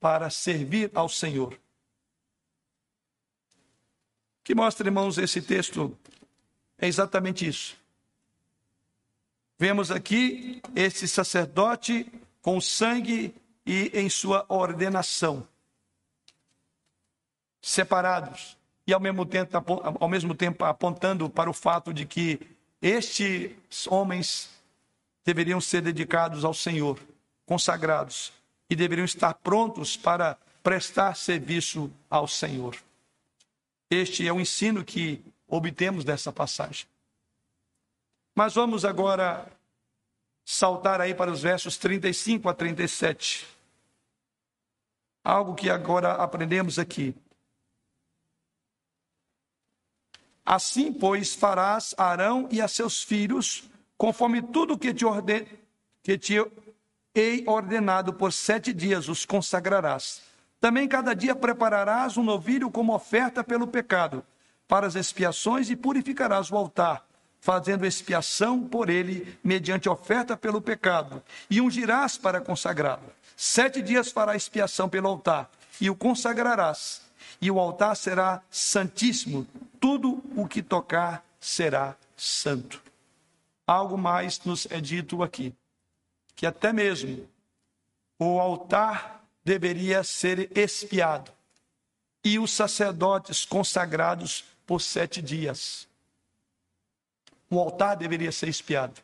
para 0.00 0.28
servir 0.28 0.90
ao 0.94 1.08
Senhor. 1.08 1.58
Que 4.44 4.54
mostra, 4.54 4.88
irmãos, 4.88 5.18
esse 5.18 5.40
texto 5.40 5.96
é 6.76 6.88
exatamente 6.88 7.46
isso. 7.46 7.76
Vemos 9.56 9.92
aqui 9.92 10.60
esse 10.74 11.06
sacerdote 11.06 12.10
com 12.40 12.60
sangue 12.60 13.32
e 13.64 13.92
em 13.94 14.10
sua 14.10 14.44
ordenação 14.48 15.46
separados 17.62 18.58
e 18.86 18.92
ao 18.92 18.98
mesmo 18.98 19.24
tempo, 19.24 19.56
ao 20.00 20.08
mesmo 20.08 20.34
tempo 20.34 20.64
apontando 20.64 21.30
para 21.30 21.48
o 21.48 21.54
fato 21.54 21.94
de 21.94 22.04
que 22.04 22.40
estes 22.82 23.86
homens 23.86 24.50
deveriam 25.24 25.60
ser 25.60 25.80
dedicados 25.80 26.44
ao 26.44 26.52
Senhor, 26.52 26.98
consagrados 27.46 28.32
e 28.68 28.74
deveriam 28.74 29.04
estar 29.04 29.34
prontos 29.34 29.96
para 29.96 30.36
prestar 30.62 31.16
serviço 31.16 31.90
ao 32.10 32.26
Senhor. 32.26 32.76
Este 33.88 34.26
é 34.26 34.32
o 34.32 34.40
ensino 34.40 34.84
que 34.84 35.22
obtemos 35.46 36.04
dessa 36.04 36.32
passagem. 36.32 36.86
Mas 38.34 38.54
vamos 38.54 38.84
agora 38.84 39.46
saltar 40.44 41.00
aí 41.00 41.14
para 41.14 41.30
os 41.30 41.42
versos 41.42 41.76
35 41.76 42.48
a 42.48 42.54
37. 42.54 43.46
Algo 45.22 45.54
que 45.54 45.70
agora 45.70 46.14
aprendemos 46.14 46.78
aqui. 46.78 47.14
Assim, 50.44 50.92
pois, 50.92 51.34
farás 51.34 51.94
Arão 51.96 52.48
e 52.50 52.60
a 52.60 52.66
seus 52.66 53.02
filhos, 53.02 53.70
conforme 53.96 54.42
tudo 54.42 54.76
que 54.76 54.92
te, 54.92 55.04
que 56.02 56.18
te 56.18 56.44
hei 57.14 57.44
ordenado 57.46 58.12
por 58.12 58.32
sete 58.32 58.72
dias, 58.72 59.08
os 59.08 59.24
consagrarás. 59.24 60.22
Também 60.60 60.88
cada 60.88 61.14
dia 61.14 61.34
prepararás 61.34 62.16
um 62.16 62.22
novilho 62.22 62.70
como 62.70 62.94
oferta 62.94 63.44
pelo 63.44 63.66
pecado, 63.66 64.24
para 64.66 64.86
as 64.86 64.94
expiações, 64.94 65.70
e 65.70 65.76
purificarás 65.76 66.50
o 66.50 66.56
altar, 66.56 67.06
fazendo 67.40 67.84
expiação 67.84 68.62
por 68.62 68.88
ele, 68.88 69.38
mediante 69.44 69.88
oferta 69.88 70.36
pelo 70.36 70.60
pecado, 70.60 71.22
e 71.50 71.60
ungirás 71.60 72.16
para 72.16 72.40
consagrá-lo. 72.40 73.12
Sete 73.36 73.82
dias 73.82 74.10
fará 74.10 74.34
expiação 74.34 74.88
pelo 74.88 75.08
altar, 75.08 75.50
e 75.80 75.90
o 75.90 75.96
consagrarás 75.96 77.01
e 77.42 77.50
o 77.50 77.58
altar 77.58 77.96
será 77.96 78.40
santíssimo, 78.48 79.44
tudo 79.80 80.22
o 80.36 80.46
que 80.46 80.62
tocar 80.62 81.26
será 81.40 81.96
santo. 82.16 82.80
Algo 83.66 83.98
mais 83.98 84.40
nos 84.44 84.64
é 84.70 84.80
dito 84.80 85.24
aqui, 85.24 85.52
que 86.36 86.46
até 86.46 86.72
mesmo 86.72 87.28
o 88.16 88.38
altar 88.38 89.24
deveria 89.44 90.04
ser 90.04 90.56
espiado 90.56 91.32
e 92.22 92.38
os 92.38 92.52
sacerdotes 92.52 93.44
consagrados 93.44 94.44
por 94.64 94.80
sete 94.80 95.20
dias. 95.20 95.88
O 97.50 97.58
altar 97.58 97.96
deveria 97.96 98.30
ser 98.30 98.48
espiado. 98.48 99.02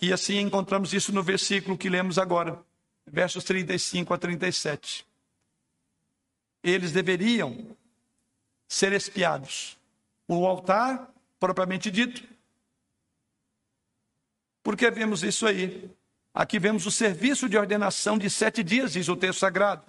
E 0.00 0.14
assim 0.14 0.38
encontramos 0.38 0.94
isso 0.94 1.12
no 1.12 1.22
versículo 1.22 1.76
que 1.76 1.90
lemos 1.90 2.18
agora, 2.18 2.58
versos 3.06 3.44
35 3.44 4.14
a 4.14 4.18
37 4.18 5.06
eles 6.70 6.92
deveriam 6.92 7.76
ser 8.68 8.92
espiados. 8.92 9.76
O 10.28 10.46
altar, 10.46 11.10
propriamente 11.38 11.90
dito, 11.90 12.22
Por 14.62 14.76
que 14.76 14.90
vemos 14.90 15.22
isso 15.22 15.46
aí? 15.46 15.88
Aqui 16.34 16.58
vemos 16.58 16.86
o 16.86 16.90
serviço 16.90 17.48
de 17.48 17.56
ordenação 17.56 18.18
de 18.18 18.28
sete 18.28 18.64
dias, 18.64 18.94
diz 18.94 19.08
o 19.08 19.14
texto 19.14 19.38
sagrado. 19.38 19.84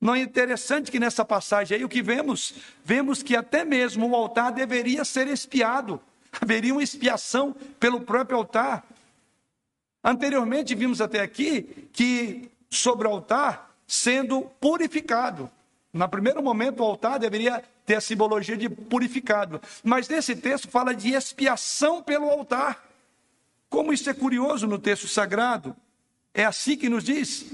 Não 0.00 0.12
é 0.12 0.20
interessante 0.20 0.90
que 0.90 0.98
nessa 0.98 1.24
passagem 1.24 1.76
aí 1.76 1.84
o 1.84 1.88
que 1.88 2.02
vemos? 2.02 2.54
Vemos 2.84 3.22
que 3.22 3.36
até 3.36 3.64
mesmo 3.64 4.08
o 4.08 4.16
altar 4.16 4.50
deveria 4.50 5.04
ser 5.04 5.28
espiado. 5.28 6.00
Haveria 6.40 6.74
uma 6.74 6.82
expiação 6.82 7.54
pelo 7.78 8.00
próprio 8.00 8.38
altar. 8.38 8.84
Anteriormente 10.02 10.74
vimos 10.74 11.00
até 11.00 11.20
aqui 11.20 11.88
que 11.92 12.50
sobre 12.68 13.06
o 13.06 13.10
altar 13.12 13.72
sendo 13.86 14.42
purificado. 14.60 15.50
No 15.92 16.08
primeiro 16.08 16.42
momento, 16.42 16.80
o 16.80 16.84
altar 16.84 17.18
deveria 17.18 17.64
ter 17.86 17.96
a 17.96 18.00
simbologia 18.00 18.56
de 18.56 18.68
purificado. 18.68 19.60
Mas 19.82 20.08
nesse 20.08 20.36
texto 20.36 20.68
fala 20.68 20.94
de 20.94 21.12
expiação 21.12 22.02
pelo 22.02 22.28
altar. 22.28 22.84
Como 23.70 23.92
isso 23.92 24.08
é 24.08 24.14
curioso 24.14 24.66
no 24.66 24.78
texto 24.78 25.08
sagrado. 25.08 25.74
É 26.34 26.44
assim 26.44 26.76
que 26.76 26.88
nos 26.88 27.04
diz: 27.04 27.46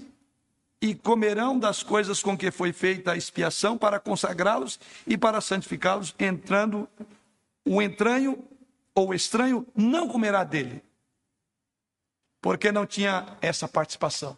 e 0.85 0.95
comerão 0.95 1.59
das 1.59 1.83
coisas 1.83 2.23
com 2.23 2.37
que 2.37 2.51
foi 2.51 2.71
feita 2.71 3.13
a 3.13 3.17
expiação 3.17 3.79
para 3.79 3.99
consagrá-los 3.99 4.79
e 5.07 5.17
para 5.17 5.41
santificá-los, 5.41 6.15
entrando 6.19 6.87
o 7.65 7.81
entranho 7.81 8.45
ou 8.95 9.09
o 9.09 9.15
estranho 9.15 9.67
não 9.75 10.07
comerá 10.07 10.45
dele, 10.45 10.85
porque 12.39 12.71
não 12.71 12.85
tinha 12.85 13.27
essa 13.41 13.67
participação. 13.67 14.37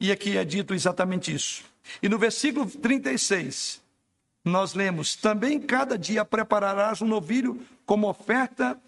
E 0.00 0.10
aqui 0.10 0.36
é 0.36 0.44
dito 0.44 0.74
exatamente 0.74 1.32
isso. 1.32 1.62
E 2.02 2.08
no 2.08 2.18
versículo 2.18 2.66
36, 2.66 3.80
nós 4.44 4.74
lemos: 4.74 5.14
Também 5.14 5.60
cada 5.60 5.98
dia 5.98 6.24
prepararás 6.24 7.02
um 7.02 7.06
novilho 7.06 7.60
como 7.84 8.08
oferta 8.08 8.80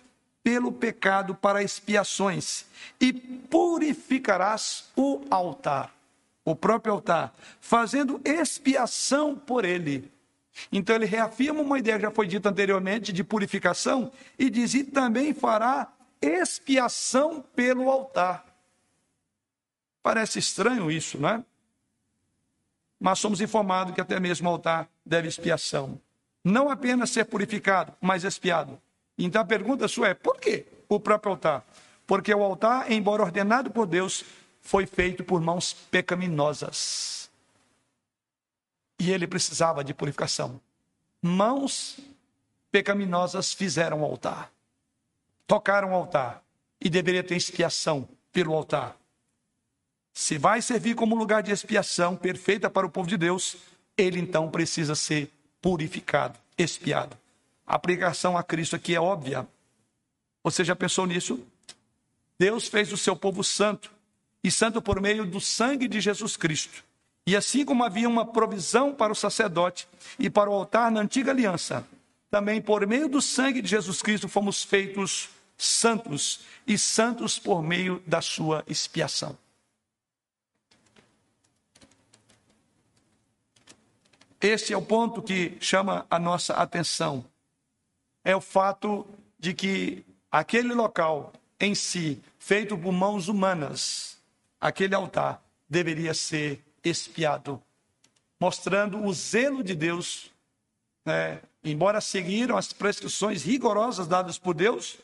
pelo 0.42 0.72
pecado 0.72 1.34
para 1.34 1.62
expiações, 1.62 2.64
e 3.00 3.12
purificarás 3.12 4.90
o 4.96 5.22
altar 5.30 5.92
o 6.44 6.56
próprio 6.56 6.94
altar, 6.94 7.32
fazendo 7.60 8.20
expiação 8.24 9.36
por 9.36 9.64
ele. 9.64 10.10
Então 10.70 10.94
ele 10.94 11.06
reafirma 11.06 11.60
uma 11.60 11.78
ideia 11.78 11.96
que 11.96 12.02
já 12.02 12.10
foi 12.10 12.26
dita 12.26 12.50
anteriormente 12.50 13.12
de 13.12 13.24
purificação 13.24 14.12
e 14.38 14.50
diz: 14.50 14.74
e 14.74 14.84
também 14.84 15.32
fará 15.32 15.90
expiação 16.20 17.44
pelo 17.54 17.90
altar. 17.90 18.44
Parece 20.02 20.38
estranho 20.38 20.90
isso, 20.90 21.18
não 21.18 21.28
é? 21.28 21.44
Mas 22.98 23.18
somos 23.18 23.40
informados 23.40 23.94
que 23.94 24.00
até 24.00 24.18
mesmo 24.18 24.48
o 24.48 24.52
altar 24.52 24.88
deve 25.04 25.28
expiação. 25.28 26.00
Não 26.44 26.70
apenas 26.70 27.10
ser 27.10 27.24
purificado, 27.24 27.92
mas 28.00 28.24
expiado. 28.24 28.80
Então 29.16 29.40
a 29.40 29.44
pergunta 29.44 29.86
sua 29.88 30.08
é: 30.08 30.14
por 30.14 30.38
que 30.38 30.66
o 30.88 30.98
próprio 30.98 31.32
altar? 31.32 31.64
Porque 32.06 32.34
o 32.34 32.42
altar, 32.42 32.90
embora 32.90 33.22
ordenado 33.22 33.70
por 33.70 33.86
Deus, 33.86 34.24
foi 34.60 34.86
feito 34.86 35.24
por 35.24 35.40
mãos 35.40 35.72
pecaminosas. 35.72 37.30
E 38.98 39.10
ele 39.10 39.26
precisava 39.26 39.82
de 39.82 39.94
purificação. 39.94 40.60
Mãos 41.20 41.98
pecaminosas 42.70 43.52
fizeram 43.52 44.02
o 44.02 44.04
altar, 44.04 44.50
tocaram 45.46 45.92
o 45.92 45.94
altar, 45.94 46.42
e 46.80 46.90
deveria 46.90 47.22
ter 47.22 47.36
expiação 47.36 48.08
pelo 48.32 48.54
altar. 48.54 48.96
Se 50.12 50.36
vai 50.36 50.60
servir 50.60 50.94
como 50.94 51.16
lugar 51.16 51.42
de 51.42 51.50
expiação 51.50 52.16
perfeita 52.16 52.68
para 52.68 52.86
o 52.86 52.90
povo 52.90 53.08
de 53.08 53.16
Deus, 53.16 53.56
ele 53.96 54.20
então 54.20 54.50
precisa 54.50 54.94
ser 54.94 55.30
purificado, 55.60 56.38
expiado. 56.56 57.16
A 57.66 57.76
aplicação 57.76 58.36
a 58.36 58.42
Cristo 58.42 58.76
aqui 58.76 58.94
é 58.94 59.00
óbvia. 59.00 59.46
Você 60.44 60.64
já 60.64 60.76
pensou 60.76 61.06
nisso? 61.06 61.40
Deus 62.38 62.68
fez 62.68 62.92
o 62.92 62.96
seu 62.96 63.14
povo 63.14 63.42
santo 63.42 63.90
e 64.42 64.50
santo 64.50 64.82
por 64.82 65.00
meio 65.00 65.24
do 65.24 65.40
sangue 65.40 65.88
de 65.88 66.00
Jesus 66.00 66.36
Cristo. 66.36 66.84
E 67.26 67.36
assim 67.36 67.64
como 67.64 67.84
havia 67.84 68.08
uma 68.08 68.26
provisão 68.26 68.92
para 68.92 69.12
o 69.12 69.16
sacerdote 69.16 69.86
e 70.18 70.28
para 70.28 70.50
o 70.50 70.54
altar 70.54 70.90
na 70.90 71.00
antiga 71.00 71.30
aliança, 71.30 71.86
também 72.30 72.60
por 72.60 72.84
meio 72.86 73.08
do 73.08 73.22
sangue 73.22 73.62
de 73.62 73.68
Jesus 73.68 74.02
Cristo 74.02 74.28
fomos 74.28 74.64
feitos 74.64 75.30
santos 75.56 76.40
e 76.66 76.76
santos 76.76 77.38
por 77.38 77.62
meio 77.62 78.02
da 78.04 78.20
sua 78.20 78.64
expiação. 78.66 79.38
Este 84.42 84.72
é 84.72 84.76
o 84.76 84.82
ponto 84.82 85.22
que 85.22 85.56
chama 85.60 86.04
a 86.10 86.18
nossa 86.18 86.54
atenção. 86.54 87.24
É 88.24 88.34
o 88.34 88.40
fato 88.40 89.06
de 89.38 89.54
que 89.54 90.04
aquele 90.32 90.74
local 90.74 91.32
em 91.60 91.76
si, 91.76 92.20
feito 92.40 92.76
por 92.76 92.90
mãos 92.90 93.28
humanas, 93.28 94.18
aquele 94.60 94.96
altar 94.96 95.40
deveria 95.68 96.12
ser 96.12 96.60
espiado, 96.82 97.62
mostrando 98.40 99.04
o 99.04 99.14
zelo 99.14 99.62
de 99.62 99.76
Deus. 99.76 100.32
Né? 101.04 101.40
Embora 101.62 102.00
seguiram 102.00 102.56
as 102.56 102.72
prescrições 102.72 103.44
rigorosas 103.44 104.08
dadas 104.08 104.38
por 104.38 104.54
Deus, 104.54 104.98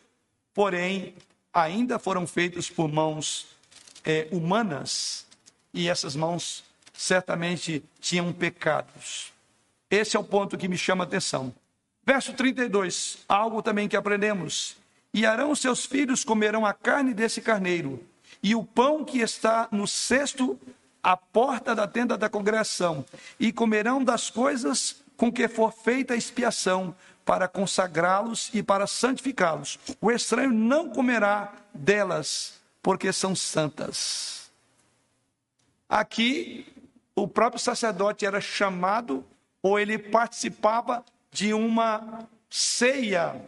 porém 0.53 1.15
ainda 1.53 1.97
foram 1.97 2.27
feitos 2.27 2.69
por 2.69 2.91
mãos 2.91 3.47
é, 4.05 4.27
humanas 4.33 5.25
e 5.73 5.89
essas 5.89 6.17
mãos 6.17 6.65
certamente 6.99 7.85
tinham 8.01 8.33
pecados. 8.33 9.33
Esse 9.89 10.17
é 10.17 10.21
o 10.21 10.25
ponto 10.25 10.59
que 10.59 10.67
me 10.67 10.77
chama 10.77 11.05
a 11.05 11.07
atenção. 11.07 11.55
Verso 12.05 12.33
32, 12.33 13.19
algo 13.29 13.63
também 13.63 13.89
que 13.89 13.97
aprendemos. 13.97 14.77
E 15.15 15.25
Arão 15.25 15.55
seus 15.55 15.87
filhos 15.87 16.25
comerão 16.25 16.67
a 16.67 16.75
carne 16.75 17.15
desse 17.15 17.41
carneiro, 17.41 18.05
e 18.43 18.53
o 18.53 18.65
pão 18.65 19.05
que 19.05 19.21
está 19.21 19.69
no 19.71 19.87
cesto 19.87 20.59
à 21.01 21.17
porta 21.17 21.73
da 21.73 21.87
tenda 21.87 22.19
da 22.19 22.29
congregação, 22.29 23.05
e 23.39 23.53
comerão 23.53 24.03
das 24.03 24.29
coisas 24.29 24.97
com 25.17 25.31
que 25.33 25.47
for 25.47 25.73
feita 25.73 26.15
a 26.15 26.17
expiação, 26.17 26.93
para 27.25 27.47
consagrá-los 27.47 28.51
e 28.53 28.61
para 28.61 28.89
santificá-los. 28.89 29.79
O 30.01 30.11
estranho 30.11 30.53
não 30.53 30.91
comerá 30.91 31.53
delas, 31.73 32.55
porque 32.83 33.13
são 33.13 33.37
santas. 33.37 34.51
Aqui, 35.89 36.67
o 37.23 37.29
próprio 37.29 37.61
sacerdote 37.61 38.25
era 38.25 38.41
chamado, 38.41 39.25
ou 39.63 39.79
ele 39.79 39.99
participava 39.99 41.05
de 41.31 41.53
uma 41.53 42.27
ceia. 42.49 43.41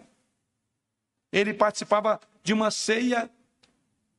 Ele 1.32 1.54
participava 1.54 2.20
de 2.42 2.52
uma 2.52 2.70
ceia 2.70 3.30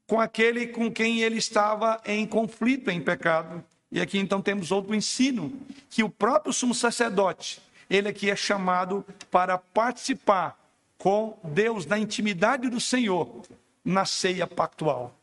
com 0.08 0.20
aquele 0.20 0.68
com 0.68 0.91
quem 0.91 1.22
ele 1.22 1.38
estava 1.38 2.02
em 2.06 2.26
conflito, 2.26 2.89
em 2.89 3.02
pecado. 3.02 3.64
E 3.91 3.99
aqui 3.99 4.18
então 4.18 4.41
temos 4.41 4.72
outro 4.72 4.95
ensino, 4.95 5.52
que 5.89 6.04
o 6.04 6.10
próprio 6.10 6.54
sumo 6.54 6.74
sacerdote, 6.74 7.62
ele 7.89 8.08
aqui 8.08 8.30
é 8.30 8.36
chamado 8.36 9.06
para 9.30 9.58
participar 9.58 10.58
com 10.97 11.38
Deus 11.43 11.86
na 11.86 11.97
intimidade 11.97 12.70
do 12.70 12.80
Senhor 12.80 13.41
na 13.84 14.06
ceia 14.06 14.47
pactual. 14.47 15.14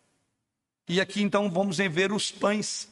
E 0.89 1.01
aqui 1.01 1.23
então 1.23 1.51
vamos 1.51 1.79
ver 1.79 2.13
os 2.13 2.31
pães. 2.31 2.89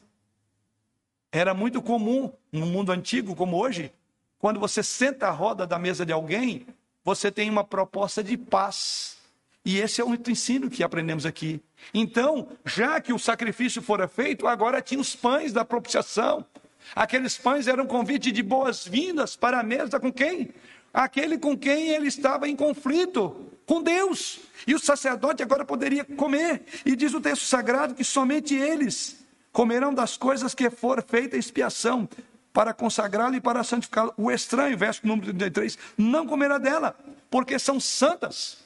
Era 1.36 1.52
muito 1.52 1.82
comum 1.82 2.32
no 2.50 2.64
mundo 2.64 2.90
antigo, 2.90 3.36
como 3.36 3.58
hoje, 3.58 3.92
quando 4.38 4.58
você 4.58 4.82
senta 4.82 5.26
à 5.26 5.30
roda 5.30 5.66
da 5.66 5.78
mesa 5.78 6.06
de 6.06 6.10
alguém, 6.10 6.66
você 7.04 7.30
tem 7.30 7.50
uma 7.50 7.62
proposta 7.62 8.24
de 8.24 8.38
paz 8.38 9.18
e 9.62 9.76
esse 9.78 10.00
é 10.00 10.04
o 10.04 10.14
ensino 10.14 10.70
que 10.70 10.82
aprendemos 10.82 11.26
aqui. 11.26 11.60
Então, 11.92 12.48
já 12.64 12.98
que 13.02 13.12
o 13.12 13.18
sacrifício 13.18 13.82
fora 13.82 14.08
feito, 14.08 14.46
agora 14.46 14.80
tinha 14.80 14.98
os 14.98 15.14
pães 15.14 15.52
da 15.52 15.62
propiciação. 15.62 16.42
Aqueles 16.94 17.36
pães 17.36 17.68
eram 17.68 17.84
convite 17.84 18.32
de 18.32 18.42
boas-vindas 18.42 19.36
para 19.36 19.60
a 19.60 19.62
mesa 19.62 20.00
com 20.00 20.10
quem? 20.10 20.54
Aquele 20.90 21.36
com 21.36 21.54
quem 21.54 21.90
ele 21.90 22.06
estava 22.06 22.48
em 22.48 22.56
conflito, 22.56 23.52
com 23.66 23.82
Deus. 23.82 24.38
E 24.66 24.74
o 24.74 24.78
sacerdote 24.78 25.42
agora 25.42 25.66
poderia 25.66 26.02
comer. 26.02 26.62
E 26.86 26.96
diz 26.96 27.12
o 27.12 27.20
texto 27.20 27.42
sagrado 27.42 27.94
que 27.94 28.04
somente 28.04 28.54
eles 28.54 29.25
comerão 29.56 29.94
das 29.94 30.18
coisas 30.18 30.54
que 30.54 30.68
for 30.68 31.02
feita 31.02 31.34
expiação 31.34 32.06
para 32.52 32.74
consagrá-lo 32.74 33.36
e 33.36 33.40
para 33.40 33.64
santificá-lo. 33.64 34.12
O 34.14 34.30
estranho, 34.30 34.76
verso 34.76 35.06
número 35.06 35.28
33, 35.28 35.78
não 35.96 36.26
comerá 36.26 36.58
dela, 36.58 36.94
porque 37.30 37.58
são 37.58 37.80
santas. 37.80 38.58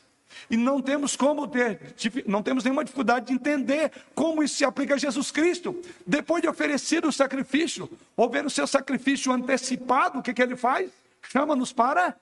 E 0.50 0.56
não 0.56 0.82
temos 0.82 1.14
como 1.14 1.46
ter, 1.46 1.94
não 2.26 2.42
temos 2.42 2.64
nenhuma 2.64 2.82
dificuldade 2.82 3.26
de 3.26 3.34
entender 3.34 3.92
como 4.16 4.42
isso 4.42 4.56
se 4.56 4.64
aplica 4.64 4.94
a 4.94 4.98
Jesus 4.98 5.30
Cristo. 5.30 5.80
Depois 6.04 6.42
de 6.42 6.48
oferecer 6.48 7.06
o 7.06 7.12
sacrifício, 7.12 7.88
ou 8.16 8.28
ver 8.28 8.44
o 8.44 8.50
seu 8.50 8.66
sacrifício 8.66 9.30
antecipado, 9.30 10.18
o 10.18 10.22
que, 10.22 10.34
que 10.34 10.42
ele 10.42 10.56
faz? 10.56 10.90
Chama-nos 11.22 11.72
para 11.72 12.16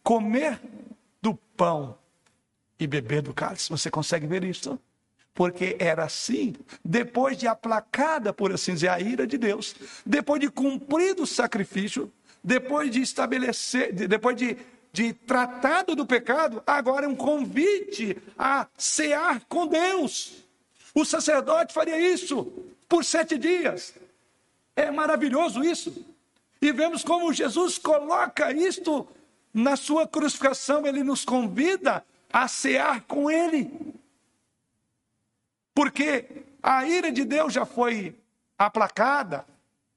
comer 0.00 0.60
do 1.20 1.34
pão 1.56 1.98
e 2.78 2.86
beber 2.86 3.20
do 3.20 3.34
cálice. 3.34 3.68
Você 3.68 3.90
consegue 3.90 4.28
ver 4.28 4.44
isso? 4.44 4.78
Porque 5.34 5.76
era 5.78 6.04
assim, 6.04 6.54
depois 6.84 7.38
de 7.38 7.46
aplacada, 7.46 8.32
por 8.32 8.52
assim 8.52 8.74
dizer, 8.74 8.88
a 8.88 9.00
ira 9.00 9.26
de 9.26 9.38
Deus, 9.38 9.74
depois 10.04 10.40
de 10.40 10.50
cumprido 10.50 11.22
o 11.22 11.26
sacrifício, 11.26 12.12
depois 12.44 12.90
de 12.90 13.00
estabelecer, 13.00 13.92
depois 13.92 14.36
de 14.36 14.58
de 14.92 15.14
tratado 15.14 15.96
do 15.96 16.04
pecado, 16.04 16.62
agora 16.66 17.06
é 17.06 17.08
um 17.08 17.16
convite 17.16 18.16
a 18.38 18.66
cear 18.76 19.40
com 19.48 19.66
Deus. 19.66 20.44
O 20.94 21.04
sacerdote 21.04 21.72
faria 21.72 21.98
isso 21.98 22.52
por 22.88 23.02
sete 23.02 23.38
dias. 23.38 23.94
É 24.76 24.90
maravilhoso 24.90 25.64
isso. 25.64 26.04
E 26.60 26.70
vemos 26.72 27.02
como 27.02 27.32
Jesus 27.32 27.78
coloca 27.78 28.52
isto 28.52 29.08
na 29.52 29.76
sua 29.76 30.06
crucificação, 30.06 30.86
ele 30.86 31.02
nos 31.02 31.24
convida 31.24 32.04
a 32.30 32.46
cear 32.46 33.02
com 33.02 33.30
ele. 33.30 33.70
Porque 35.74 36.44
a 36.62 36.86
ira 36.86 37.10
de 37.10 37.24
Deus 37.24 37.52
já 37.52 37.64
foi 37.64 38.14
aplacada, 38.58 39.46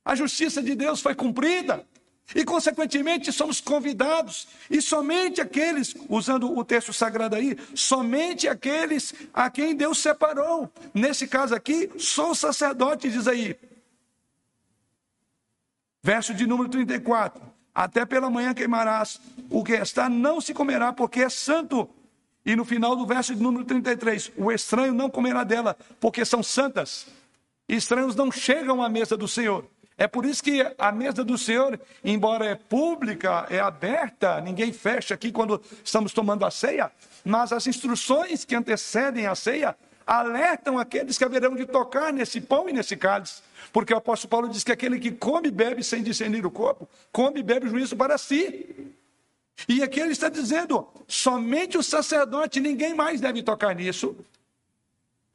a 0.03 0.15
justiça 0.15 0.61
de 0.61 0.75
Deus 0.75 1.01
foi 1.01 1.15
cumprida. 1.15 1.85
E, 2.33 2.43
consequentemente, 2.43 3.31
somos 3.31 3.61
convidados, 3.61 4.47
e 4.67 4.81
somente 4.81 5.39
aqueles, 5.39 5.95
usando 6.09 6.57
o 6.57 6.65
texto 6.65 6.91
sagrado 6.91 7.35
aí, 7.35 7.55
somente 7.75 8.47
aqueles 8.47 9.13
a 9.31 9.47
quem 9.49 9.75
Deus 9.75 9.99
separou. 9.99 10.71
Nesse 10.91 11.27
caso 11.27 11.53
aqui, 11.53 11.91
sou 11.99 12.33
sacerdote, 12.33 13.11
diz 13.11 13.27
aí. 13.27 13.55
Verso 16.01 16.33
de 16.33 16.47
número 16.47 16.67
34. 16.67 17.41
Até 17.73 18.05
pela 18.05 18.29
manhã 18.29 18.55
queimarás, 18.55 19.19
o 19.49 19.63
que 19.63 19.73
está 19.73 20.09
não 20.09 20.41
se 20.41 20.53
comerá, 20.53 20.91
porque 20.93 21.21
é 21.21 21.29
santo. 21.29 21.87
E 22.45 22.55
no 22.55 22.63
final 22.63 22.95
do 22.95 23.05
verso 23.05 23.33
de 23.33 23.41
número 23.41 23.65
33, 23.65 24.31
o 24.37 24.51
estranho 24.51 24.93
não 24.93 25.09
comerá 25.09 25.43
dela, 25.43 25.75
porque 25.99 26.23
são 26.23 26.43
santas. 26.43 27.07
Estranhos 27.67 28.15
não 28.15 28.31
chegam 28.31 28.83
à 28.83 28.87
mesa 28.87 29.17
do 29.17 29.27
Senhor. 29.27 29.65
É 29.97 30.07
por 30.07 30.25
isso 30.25 30.43
que 30.43 30.61
a 30.77 30.91
mesa 30.91 31.23
do 31.23 31.37
Senhor, 31.37 31.79
embora 32.03 32.45
é 32.45 32.55
pública, 32.55 33.47
é 33.49 33.59
aberta, 33.59 34.41
ninguém 34.41 34.73
fecha 34.73 35.13
aqui 35.13 35.31
quando 35.31 35.61
estamos 35.83 36.13
tomando 36.13 36.45
a 36.45 36.51
ceia, 36.51 36.91
mas 37.23 37.53
as 37.53 37.65
instruções 37.65 38.43
que 38.43 38.55
antecedem 38.55 39.25
a 39.25 39.33
ceia 39.33 39.75
alertam 40.05 40.77
aqueles 40.77 41.17
que 41.17 41.23
haverão 41.23 41.55
de 41.55 41.65
tocar 41.65 42.13
nesse 42.13 42.41
pão 42.41 42.69
e 42.69 42.73
nesse 42.73 42.95
cálice. 42.95 43.41
Porque 43.71 43.93
o 43.93 43.97
apóstolo 43.97 44.29
Paulo 44.29 44.49
diz 44.49 44.63
que 44.63 44.71
aquele 44.71 44.99
que 44.99 45.11
come 45.11 45.47
e 45.47 45.51
bebe 45.51 45.83
sem 45.83 46.03
discernir 46.03 46.45
o 46.45 46.51
corpo, 46.51 46.87
come 47.11 47.39
e 47.39 47.43
bebe 47.43 47.67
juízo 47.67 47.95
para 47.95 48.17
si. 48.17 48.93
E 49.67 49.81
aqui 49.81 49.99
ele 49.99 50.11
está 50.11 50.29
dizendo: 50.29 50.87
somente 51.07 51.77
o 51.77 51.83
sacerdote, 51.83 52.59
ninguém 52.59 52.93
mais 52.93 53.21
deve 53.21 53.41
tocar 53.41 53.73
nisso, 53.75 54.15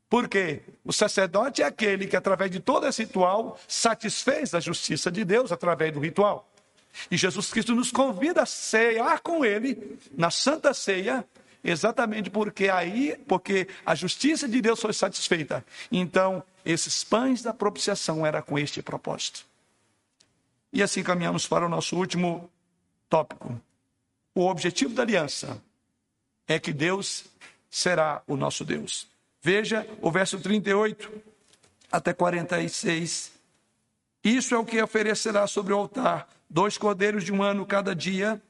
porque 0.09 0.61
o 0.85 0.93
sacerdote 0.93 1.63
é 1.63 1.67
aquele 1.67 2.07
que, 2.07 2.17
através 2.17 2.51
de 2.51 2.61
todo 2.61 2.87
esse 2.87 3.05
ritual, 3.05 3.59
satisfez 3.67 4.55
a 4.55 4.61
justiça 4.61 5.11
de 5.11 5.25
Deus 5.25 5.53
através 5.53 5.93
do 5.93 6.01
ritual. 6.01 6.49
E 7.11 7.17
Jesus 7.17 7.51
Cristo 7.51 7.75
nos 7.75 7.93
convida 7.93 8.43
a 8.43 8.47
cear 8.47 9.21
com 9.21 9.45
ele 9.45 9.99
na 10.13 10.31
Santa 10.31 10.75
Ceia, 10.75 11.25
exatamente 11.63 12.29
porque 12.29 12.69
aí, 12.69 13.17
porque 13.29 13.69
a 13.87 13.95
justiça 13.95 14.49
de 14.49 14.61
Deus 14.61 14.81
foi 14.81 14.93
satisfeita. 14.93 15.65
Então, 15.93 16.43
esses 16.65 17.05
pães 17.05 17.43
da 17.43 17.55
propiciação 17.55 18.27
era 18.27 18.43
com 18.43 18.59
este 18.59 18.83
propósito. 18.83 19.47
E 20.73 20.83
assim 20.83 21.03
caminhamos 21.03 21.47
para 21.47 21.67
o 21.67 21.69
nosso 21.69 21.97
último 21.97 22.51
tópico. 23.09 23.61
O 24.35 24.47
objetivo 24.47 24.95
da 24.95 25.03
aliança 25.03 25.61
é 26.47 26.59
que 26.59 26.73
Deus 26.73 27.25
será 27.69 28.23
o 28.27 28.37
nosso 28.37 28.65
Deus. 28.65 29.09
Veja 29.43 29.87
o 30.01 30.11
verso 30.11 30.39
38 30.39 31.11
até 31.91 32.13
46. 32.13 33.33
Isso 34.23 34.55
é 34.55 34.59
o 34.59 34.65
que 34.65 34.81
oferecerá 34.83 35.47
sobre 35.47 35.73
o 35.73 35.77
altar: 35.77 36.29
dois 36.49 36.77
cordeiros 36.77 37.25
de 37.25 37.33
um 37.33 37.43
ano 37.43 37.65
cada 37.65 37.95
dia, 37.95 38.41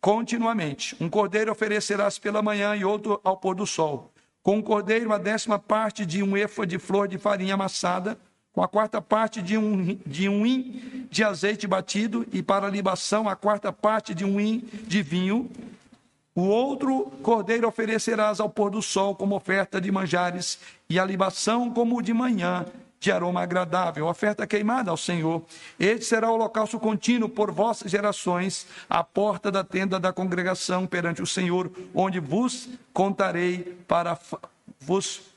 continuamente. 0.00 0.96
Um 1.00 1.08
cordeiro 1.08 1.50
oferecerás 1.50 2.18
pela 2.18 2.42
manhã 2.42 2.76
e 2.76 2.84
outro 2.84 3.20
ao 3.24 3.36
pôr 3.36 3.54
do 3.54 3.66
sol. 3.66 4.12
Com 4.42 4.56
um 4.58 4.62
cordeiro, 4.62 5.12
a 5.12 5.18
décima 5.18 5.58
parte 5.58 6.06
de 6.06 6.22
um 6.22 6.36
efa 6.36 6.66
de 6.66 6.78
flor 6.78 7.08
de 7.08 7.18
farinha 7.18 7.54
amassada, 7.54 8.18
com 8.52 8.62
a 8.62 8.68
quarta 8.68 9.00
parte 9.00 9.40
de 9.40 9.56
um, 9.56 9.98
de 10.06 10.28
um 10.28 10.44
hin 10.44 11.06
de 11.10 11.24
azeite 11.24 11.66
batido, 11.66 12.26
e 12.32 12.42
para 12.42 12.66
a 12.66 12.70
libação, 12.70 13.28
a 13.28 13.36
quarta 13.36 13.72
parte 13.72 14.14
de 14.14 14.24
um 14.24 14.40
hin 14.40 14.64
de 14.86 15.02
vinho, 15.02 15.50
o 16.34 16.42
outro 16.42 17.12
cordeiro 17.22 17.66
oferecerás 17.68 18.40
ao 18.40 18.48
pôr 18.48 18.70
do 18.70 18.80
sol 18.80 19.14
como 19.14 19.34
oferta 19.34 19.80
de 19.80 19.90
manjares, 19.90 20.58
e 20.88 20.98
a 20.98 21.04
libação 21.04 21.70
como 21.70 22.02
de 22.02 22.12
manhã, 22.12 22.64
de 23.00 23.10
aroma 23.10 23.40
agradável, 23.40 24.06
oferta 24.06 24.46
queimada 24.46 24.90
ao 24.90 24.96
Senhor. 24.96 25.42
Este 25.78 26.04
será 26.04 26.30
o 26.30 26.34
holocausto 26.34 26.78
contínuo 26.78 27.28
por 27.28 27.50
vossas 27.50 27.90
gerações, 27.90 28.66
à 28.88 29.02
porta 29.02 29.50
da 29.50 29.64
tenda 29.64 29.98
da 29.98 30.12
congregação 30.12 30.86
perante 30.86 31.22
o 31.22 31.26
Senhor, 31.26 31.70
onde 31.94 32.20
vos 32.20 32.68
contarei 32.92 33.76
para 33.88 34.18
vos 34.78 35.29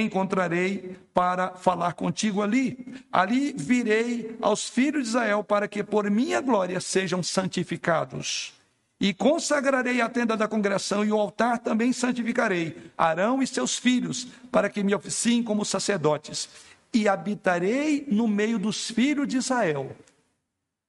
encontrarei 0.00 0.96
para 1.12 1.50
falar 1.50 1.92
contigo 1.92 2.42
ali. 2.42 3.02
Ali 3.12 3.52
virei 3.52 4.36
aos 4.40 4.68
filhos 4.68 5.02
de 5.02 5.08
Israel 5.10 5.44
para 5.44 5.68
que 5.68 5.82
por 5.82 6.10
minha 6.10 6.40
glória 6.40 6.80
sejam 6.80 7.22
santificados. 7.22 8.54
E 9.00 9.12
consagrarei 9.12 10.00
a 10.00 10.08
tenda 10.08 10.36
da 10.36 10.46
congregação 10.46 11.04
e 11.04 11.10
o 11.10 11.18
altar 11.18 11.58
também 11.58 11.92
santificarei, 11.92 12.76
Arão 12.96 13.42
e 13.42 13.46
seus 13.48 13.76
filhos, 13.76 14.28
para 14.50 14.70
que 14.70 14.84
me 14.84 14.94
oficiem 14.94 15.42
como 15.42 15.64
sacerdotes. 15.64 16.48
E 16.94 17.08
habitarei 17.08 18.06
no 18.08 18.28
meio 18.28 18.60
dos 18.60 18.88
filhos 18.90 19.26
de 19.26 19.38
Israel, 19.38 19.96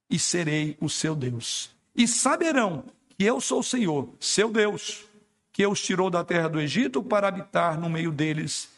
e 0.08 0.20
serei 0.20 0.78
o 0.80 0.89
seu 0.89 1.16
Deus. 1.16 1.72
E 1.95 2.08
saberão 2.08 2.84
que 3.18 3.26
eu 3.26 3.41
sou 3.41 3.62
o 3.62 3.64
Senhor, 3.64 4.10
seu 4.20 4.51
Deus, 4.51 5.06
que 5.51 5.66
os 5.66 5.82
tirou 5.82 6.12
da 6.12 6.24
terra 6.24 6.47
do 6.47 6.60
Egito 6.60 7.01
para 7.01 7.28
habitar 7.28 7.80
no 7.80 7.89
meio 7.89 8.12
deles. 8.12 8.72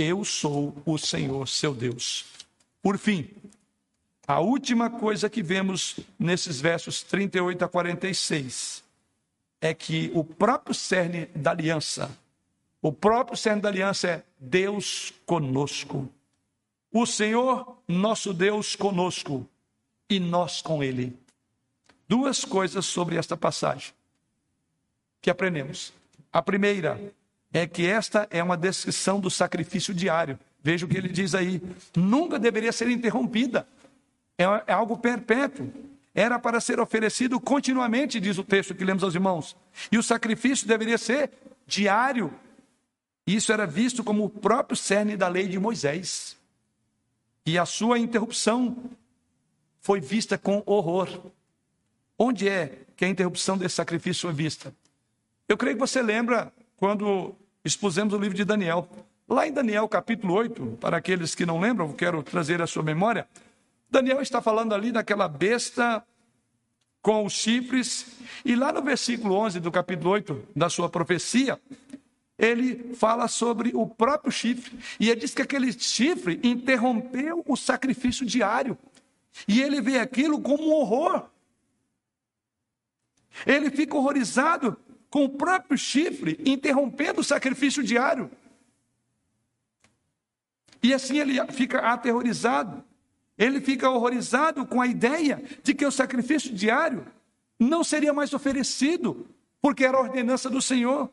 Eu 0.00 0.24
sou 0.24 0.80
o 0.86 0.96
Senhor, 0.96 1.48
seu 1.48 1.74
Deus. 1.74 2.24
Por 2.80 2.96
fim, 2.96 3.28
a 4.28 4.38
última 4.38 4.88
coisa 4.88 5.28
que 5.28 5.42
vemos 5.42 5.98
nesses 6.16 6.60
versos 6.60 7.02
38 7.02 7.64
a 7.64 7.68
46 7.68 8.84
é 9.60 9.74
que 9.74 10.12
o 10.14 10.22
próprio 10.22 10.72
cerne 10.72 11.26
da 11.34 11.50
aliança, 11.50 12.16
o 12.80 12.92
próprio 12.92 13.36
cerne 13.36 13.60
da 13.60 13.70
aliança 13.70 14.08
é 14.08 14.22
Deus 14.38 15.12
conosco. 15.26 16.08
O 16.92 17.04
Senhor, 17.04 17.76
nosso 17.88 18.32
Deus, 18.32 18.76
conosco 18.76 19.44
e 20.08 20.20
nós 20.20 20.62
com 20.62 20.80
Ele. 20.80 21.18
Duas 22.06 22.44
coisas 22.44 22.86
sobre 22.86 23.16
esta 23.16 23.36
passagem 23.36 23.92
que 25.20 25.28
aprendemos. 25.28 25.92
A 26.32 26.40
primeira 26.40 27.12
é 27.52 27.66
que 27.66 27.86
esta 27.86 28.26
é 28.30 28.42
uma 28.42 28.56
descrição 28.56 29.20
do 29.20 29.30
sacrifício 29.30 29.94
diário. 29.94 30.38
Veja 30.62 30.84
o 30.84 30.88
que 30.88 30.96
ele 30.96 31.08
diz 31.08 31.34
aí: 31.34 31.62
nunca 31.96 32.38
deveria 32.38 32.72
ser 32.72 32.88
interrompida. 32.88 33.66
É, 34.36 34.44
é 34.66 34.72
algo 34.72 34.98
perpétuo. 34.98 35.72
Era 36.14 36.38
para 36.38 36.60
ser 36.60 36.80
oferecido 36.80 37.38
continuamente, 37.38 38.18
diz 38.18 38.38
o 38.38 38.44
texto 38.44 38.74
que 38.74 38.84
lemos 38.84 39.04
aos 39.04 39.14
irmãos. 39.14 39.56
E 39.90 39.98
o 39.98 40.02
sacrifício 40.02 40.66
deveria 40.66 40.98
ser 40.98 41.30
diário. 41.66 42.32
Isso 43.26 43.52
era 43.52 43.66
visto 43.66 44.02
como 44.02 44.24
o 44.24 44.30
próprio 44.30 44.76
cerne 44.76 45.16
da 45.16 45.28
lei 45.28 45.46
de 45.46 45.58
Moisés. 45.58 46.36
E 47.46 47.58
a 47.58 47.64
sua 47.64 47.98
interrupção 47.98 48.76
foi 49.80 50.00
vista 50.00 50.36
com 50.36 50.62
horror. 50.66 51.08
Onde 52.18 52.48
é 52.48 52.80
que 52.96 53.04
a 53.04 53.08
interrupção 53.08 53.56
desse 53.56 53.76
sacrifício 53.76 54.22
foi 54.22 54.32
vista? 54.32 54.74
Eu 55.48 55.56
creio 55.56 55.76
que 55.76 55.80
você 55.80 56.02
lembra 56.02 56.52
quando 56.78 57.34
expusemos 57.64 58.14
o 58.14 58.18
livro 58.18 58.36
de 58.36 58.44
Daniel. 58.44 58.88
Lá 59.28 59.46
em 59.46 59.52
Daniel 59.52 59.86
capítulo 59.88 60.32
8, 60.32 60.78
para 60.80 60.96
aqueles 60.96 61.34
que 61.34 61.44
não 61.44 61.60
lembram, 61.60 61.92
quero 61.92 62.22
trazer 62.22 62.62
a 62.62 62.66
sua 62.66 62.82
memória. 62.82 63.28
Daniel 63.90 64.22
está 64.22 64.40
falando 64.40 64.74
ali 64.74 64.92
daquela 64.92 65.28
besta 65.28 66.02
com 67.02 67.26
os 67.26 67.32
chifres, 67.32 68.06
e 68.44 68.54
lá 68.54 68.72
no 68.72 68.82
versículo 68.82 69.34
11 69.34 69.60
do 69.60 69.70
capítulo 69.70 70.10
8 70.10 70.48
da 70.54 70.68
sua 70.68 70.88
profecia, 70.88 71.60
ele 72.38 72.94
fala 72.94 73.26
sobre 73.28 73.72
o 73.74 73.86
próprio 73.86 74.30
chifre, 74.30 74.78
e 75.00 75.10
ele 75.10 75.20
diz 75.20 75.34
que 75.34 75.42
aquele 75.42 75.72
chifre 75.72 76.38
interrompeu 76.42 77.42
o 77.46 77.56
sacrifício 77.56 78.24
diário, 78.24 78.78
e 79.46 79.60
ele 79.62 79.80
vê 79.80 79.98
aquilo 79.98 80.40
como 80.40 80.68
um 80.68 80.72
horror. 80.72 81.28
Ele 83.46 83.70
fica 83.70 83.96
horrorizado 83.96 84.76
com 85.10 85.24
o 85.24 85.28
próprio 85.28 85.78
chifre 85.78 86.38
interrompendo 86.44 87.20
o 87.20 87.24
sacrifício 87.24 87.82
diário. 87.82 88.30
E 90.82 90.92
assim 90.92 91.18
ele 91.18 91.34
fica 91.52 91.78
aterrorizado. 91.78 92.84
Ele 93.36 93.60
fica 93.60 93.88
horrorizado 93.88 94.66
com 94.66 94.80
a 94.80 94.86
ideia 94.86 95.42
de 95.62 95.72
que 95.72 95.86
o 95.86 95.92
sacrifício 95.92 96.52
diário 96.52 97.06
não 97.58 97.82
seria 97.82 98.12
mais 98.12 98.32
oferecido, 98.34 99.26
porque 99.60 99.84
era 99.84 99.98
ordenança 99.98 100.50
do 100.50 100.60
Senhor. 100.60 101.10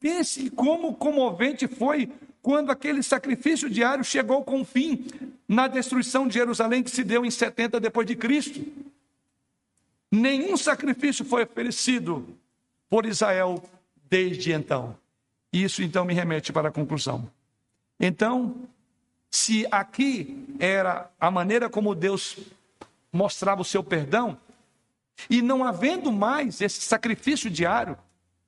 Pense 0.00 0.50
como 0.50 0.94
comovente 0.94 1.66
foi 1.66 2.10
quando 2.40 2.70
aquele 2.70 3.02
sacrifício 3.02 3.68
diário 3.68 4.04
chegou 4.04 4.42
com 4.44 4.64
fim 4.64 5.06
na 5.46 5.66
destruição 5.66 6.26
de 6.26 6.34
Jerusalém 6.34 6.82
que 6.82 6.90
se 6.90 7.04
deu 7.04 7.24
em 7.24 7.30
70 7.30 7.80
depois 7.80 8.06
de 8.06 8.16
Cristo. 8.16 8.64
Nenhum 10.10 10.56
sacrifício 10.56 11.24
foi 11.24 11.44
oferecido 11.44 12.26
por 12.88 13.06
Israel 13.06 13.62
desde 14.08 14.52
então. 14.52 14.96
Isso 15.52 15.82
então 15.82 16.04
me 16.04 16.14
remete 16.14 16.52
para 16.52 16.68
a 16.68 16.72
conclusão. 16.72 17.30
Então, 17.98 18.68
se 19.30 19.66
aqui 19.70 20.46
era 20.58 21.10
a 21.18 21.30
maneira 21.30 21.68
como 21.68 21.94
Deus 21.94 22.38
mostrava 23.12 23.62
o 23.62 23.64
seu 23.64 23.82
perdão, 23.82 24.38
e 25.28 25.42
não 25.42 25.64
havendo 25.64 26.12
mais 26.12 26.60
esse 26.60 26.80
sacrifício 26.80 27.50
diário, 27.50 27.98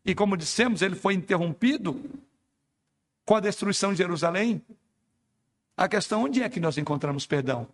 e 0.04 0.14
como 0.14 0.36
dissemos, 0.36 0.82
ele 0.82 0.94
foi 0.94 1.14
interrompido 1.14 2.00
com 3.24 3.34
a 3.34 3.40
destruição 3.40 3.92
de 3.92 3.98
Jerusalém, 3.98 4.62
a 5.76 5.88
questão 5.88 6.24
onde 6.24 6.42
é 6.42 6.48
que 6.48 6.60
nós 6.60 6.78
encontramos 6.78 7.26
perdão? 7.26 7.66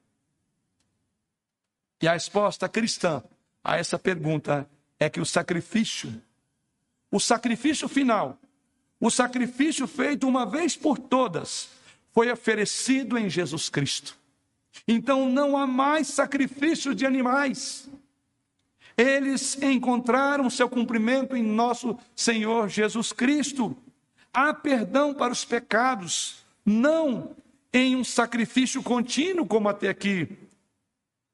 E 2.01 2.07
a 2.07 2.13
resposta 2.13 2.69
cristã 2.69 3.23
a 3.65 3.79
essa 3.79 3.99
pergunta 3.99 4.69
é 4.99 5.09
que 5.09 5.21
o 5.21 5.27
sacrifício, 5.27 6.23
o 7.17 7.21
sacrifício 7.21 7.89
final, 7.89 8.39
o 9.01 9.11
sacrifício 9.11 9.87
feito 9.87 10.29
uma 10.29 10.45
vez 10.45 10.77
por 10.77 10.99
todas, 10.99 11.71
foi 12.13 12.31
oferecido 12.31 13.17
em 13.17 13.31
Jesus 13.31 13.71
Cristo. 13.71 14.15
Então 14.87 15.27
não 15.27 15.57
há 15.57 15.67
mais 15.67 16.09
sacrifício 16.09 16.95
de 16.95 17.07
animais. 17.07 17.89
Eles 18.99 19.61
encontraram 19.63 20.51
seu 20.51 20.69
cumprimento 20.69 21.35
em 21.35 21.43
nosso 21.43 21.99
Senhor 22.15 22.69
Jesus 22.69 23.13
Cristo. 23.13 23.75
Há 24.31 24.53
perdão 24.53 25.15
para 25.15 25.33
os 25.33 25.43
pecados, 25.43 26.45
não 26.67 27.35
em 27.73 27.97
um 27.97 28.05
sacrifício 28.05 28.83
contínuo 28.83 29.47
como 29.47 29.71
até 29.71 29.89
aqui, 29.89 30.29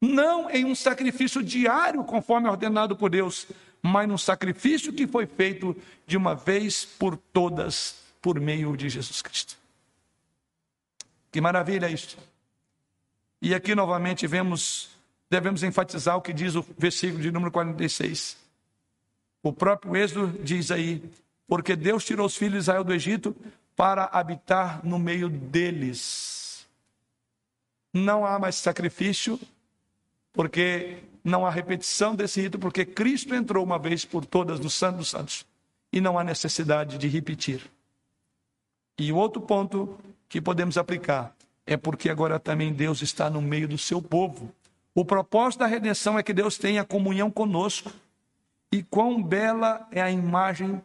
não 0.00 0.48
em 0.48 0.64
um 0.64 0.76
sacrifício 0.76 1.42
diário 1.42 2.04
conforme 2.04 2.48
ordenado 2.48 2.94
por 2.94 3.10
Deus, 3.10 3.48
mas 3.82 4.08
num 4.08 4.16
sacrifício 4.16 4.92
que 4.92 5.06
foi 5.06 5.26
feito 5.26 5.76
de 6.06 6.16
uma 6.16 6.34
vez 6.34 6.84
por 6.84 7.16
todas 7.16 7.96
por 8.22 8.38
meio 8.38 8.76
de 8.76 8.88
Jesus 8.88 9.20
Cristo. 9.20 9.56
Que 11.32 11.40
maravilha 11.40 11.90
isso! 11.90 12.16
E 13.40 13.54
aqui 13.54 13.74
novamente 13.74 14.26
vemos, 14.26 14.90
devemos 15.28 15.64
enfatizar 15.64 16.16
o 16.16 16.22
que 16.22 16.32
diz 16.32 16.54
o 16.54 16.64
versículo 16.78 17.20
de 17.20 17.32
número 17.32 17.50
46. 17.50 18.36
O 19.42 19.52
próprio 19.52 19.96
Êxodo 19.96 20.38
diz 20.44 20.70
aí: 20.70 21.02
porque 21.48 21.74
Deus 21.74 22.04
tirou 22.04 22.26
os 22.26 22.36
filhos 22.36 22.52
de 22.52 22.58
Israel 22.60 22.84
do 22.84 22.94
Egito 22.94 23.34
para 23.74 24.04
habitar 24.04 24.84
no 24.86 24.98
meio 24.98 25.28
deles. 25.28 26.66
Não 27.92 28.24
há 28.24 28.38
mais 28.38 28.54
sacrifício, 28.54 29.38
porque 30.32 30.98
não 31.22 31.46
há 31.46 31.50
repetição 31.50 32.14
desse 32.14 32.40
rito, 32.40 32.58
porque 32.58 32.84
Cristo 32.84 33.34
entrou 33.34 33.64
uma 33.64 33.78
vez 33.78 34.04
por 34.04 34.24
todas 34.24 34.58
no 34.58 34.70
Santo 34.70 34.98
dos 34.98 35.10
Santos 35.10 35.46
e 35.92 36.00
não 36.00 36.18
há 36.18 36.24
necessidade 36.24 36.98
de 36.98 37.06
repetir. 37.06 37.70
E 38.98 39.12
o 39.12 39.16
outro 39.16 39.40
ponto 39.40 39.96
que 40.28 40.40
podemos 40.40 40.78
aplicar 40.78 41.34
é 41.66 41.76
porque 41.76 42.08
agora 42.08 42.40
também 42.40 42.72
Deus 42.72 43.02
está 43.02 43.28
no 43.30 43.40
meio 43.42 43.68
do 43.68 43.78
seu 43.78 44.00
povo. 44.00 44.52
O 44.94 45.04
propósito 45.04 45.60
da 45.60 45.66
redenção 45.66 46.18
é 46.18 46.22
que 46.22 46.32
Deus 46.32 46.58
tenha 46.58 46.84
comunhão 46.84 47.30
conosco. 47.30 47.92
E 48.70 48.82
quão 48.82 49.22
bela 49.22 49.86
é 49.90 50.00
a 50.00 50.10
imagem 50.10 50.82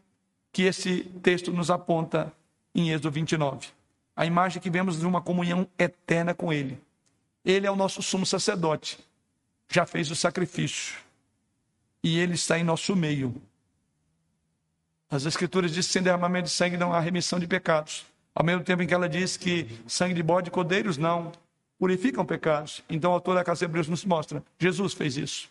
que 0.52 0.64
esse 0.64 1.04
texto 1.24 1.52
nos 1.52 1.72
aponta 1.72 2.34
em 2.76 2.90
Êxodo 2.90 3.12
29. 3.12 3.70
A 4.16 4.26
imagem 4.26 4.62
que 4.62 4.70
vemos 4.70 5.00
de 5.00 5.06
uma 5.06 5.22
comunhão 5.22 5.68
eterna 5.80 6.34
com 6.34 6.52
Ele. 6.52 6.80
Ele 7.46 7.66
é 7.66 7.72
o 7.72 7.76
nosso 7.76 8.02
sumo 8.02 8.26
sacerdote 8.26 9.00
já 9.70 9.86
fez 9.86 10.10
o 10.10 10.16
sacrifício. 10.16 10.96
E 12.04 12.20
ele 12.20 12.36
está 12.36 12.58
em 12.58 12.64
nosso 12.64 12.96
meio. 12.96 13.42
As 15.10 15.26
Escrituras 15.26 15.72
dizem 15.72 15.88
que 15.88 15.94
sem 15.94 16.04
derramamento 16.04 16.46
de 16.46 16.54
sangue 16.54 16.78
não 16.78 16.94
há 16.94 17.00
remissão 17.00 17.40
de 17.40 17.48
pecados. 17.48 18.06
Ao 18.36 18.46
mesmo 18.46 18.64
tempo 18.64 18.84
em 18.84 18.88
que 18.88 18.94
ela 18.94 19.10
diz 19.10 19.36
que 19.36 19.68
sangue 19.88 20.14
de 20.14 20.22
bode 20.22 20.50
e 20.50 20.52
cordeiros 20.52 20.98
não 20.98 21.32
purificam 21.80 22.26
pecados. 22.26 22.84
Então, 22.90 23.12
o 23.12 23.14
autor 23.14 23.36
da 23.36 23.44
Casa 23.44 23.60
de 23.60 23.66
Hebreus 23.66 23.88
nos 23.88 24.06
mostra: 24.06 24.44
Jesus 24.60 24.94
fez 24.94 25.18
isso. 25.18 25.50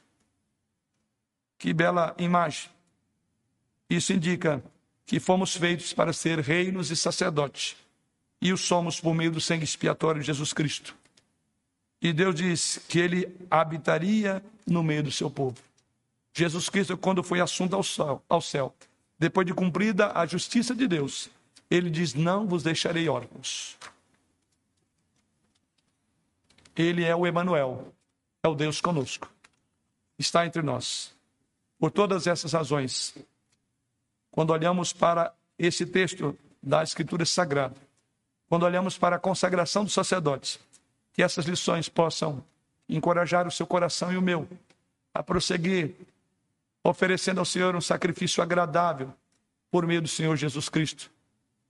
Que 1.59 1.73
bela 1.73 2.15
imagem. 2.19 2.71
Isso 3.89 4.13
indica 4.13 4.63
que 5.07 5.21
fomos 5.21 5.57
feitos 5.57 5.93
para 5.93 6.13
ser 6.13 6.41
reinos 6.41 6.91
e 6.91 6.97
sacerdotes. 6.97 7.77
E 8.41 8.53
o 8.53 8.57
somos 8.57 9.01
por 9.01 9.15
meio 9.15 9.31
do 9.31 9.41
sangue 9.41 9.65
expiatório 9.65 10.21
de 10.21 10.27
Jesus 10.27 10.53
Cristo. 10.53 10.95
E 12.01 12.13
Deus 12.13 12.35
diz 12.35 12.79
que 12.89 12.99
ele 12.99 13.37
habitaria 13.51 14.43
no 14.67 14.83
meio 14.83 15.03
do 15.03 15.11
seu 15.11 15.31
povo. 15.31 15.57
Jesus 16.33 16.69
Cristo, 16.69 16.97
quando 16.97 17.23
foi 17.23 17.41
assunto 17.41 17.75
ao 17.75 17.83
céu, 17.83 18.23
ao 18.29 18.43
céu, 18.43 18.75
depois 19.19 19.47
de 19.47 19.55
cumprida 19.55 20.13
a 20.15 20.27
justiça 20.27 20.75
de 20.75 20.87
Deus, 20.87 21.31
ele 21.71 21.89
diz: 21.89 22.13
Não 22.15 22.47
vos 22.47 22.63
deixarei 22.63 23.09
órfãos. 23.09 23.77
Ele 26.77 27.05
é 27.05 27.17
o 27.17 27.27
Emanuel, 27.27 27.93
é 28.43 28.49
o 28.49 28.55
Deus 28.55 28.81
conosco. 28.81 29.31
Está 30.19 30.45
entre 30.45 30.61
nós. 30.61 31.15
Por 31.79 31.91
todas 31.91 32.27
essas 32.27 32.53
razões, 32.53 33.15
quando 34.31 34.51
olhamos 34.51 34.93
para 34.93 35.33
esse 35.59 35.87
texto 35.87 36.39
da 36.63 36.83
Escritura 36.83 37.25
Sagrada, 37.25 37.77
quando 38.49 38.65
olhamos 38.65 38.99
para 38.99 39.17
a 39.17 39.19
consagração 39.19 39.85
dos 39.85 39.95
sacerdotes, 39.95 40.59
que 41.17 41.23
essas 41.23 41.47
lições 41.47 41.89
possam 41.89 42.45
encorajar 42.87 43.49
o 43.49 43.51
seu 43.51 43.67
coração 43.67 44.13
e 44.13 44.19
o 44.19 44.23
meu 44.23 44.47
a 45.15 45.23
prosseguir, 45.23 45.95
oferecendo 46.85 47.39
ao 47.39 47.47
Senhor 47.47 47.75
um 47.75 47.81
sacrifício 47.81 48.43
agradável 48.43 49.11
por 49.71 49.87
meio 49.87 50.03
do 50.03 50.09
Senhor 50.09 50.37
Jesus 50.37 50.69
Cristo, 50.69 51.11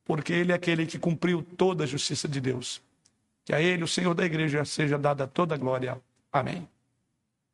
porque 0.05 0.33
Ele 0.33 0.51
é 0.51 0.55
aquele 0.57 0.85
que 0.85 0.99
cumpriu 0.99 1.47
toda 1.57 1.85
a 1.85 1.87
justiça 1.87 2.27
de 2.27 2.41
Deus. 2.41 2.83
Que 3.45 3.55
a 3.55 3.63
Ele, 3.63 3.85
o 3.85 3.89
Senhor 3.89 4.15
da 4.15 4.27
igreja, 4.27 4.65
seja 4.65 4.99
dada 4.99 5.29
toda 5.29 5.55
a 5.55 5.59
glória. 5.59 5.97
Amém. 6.33 6.69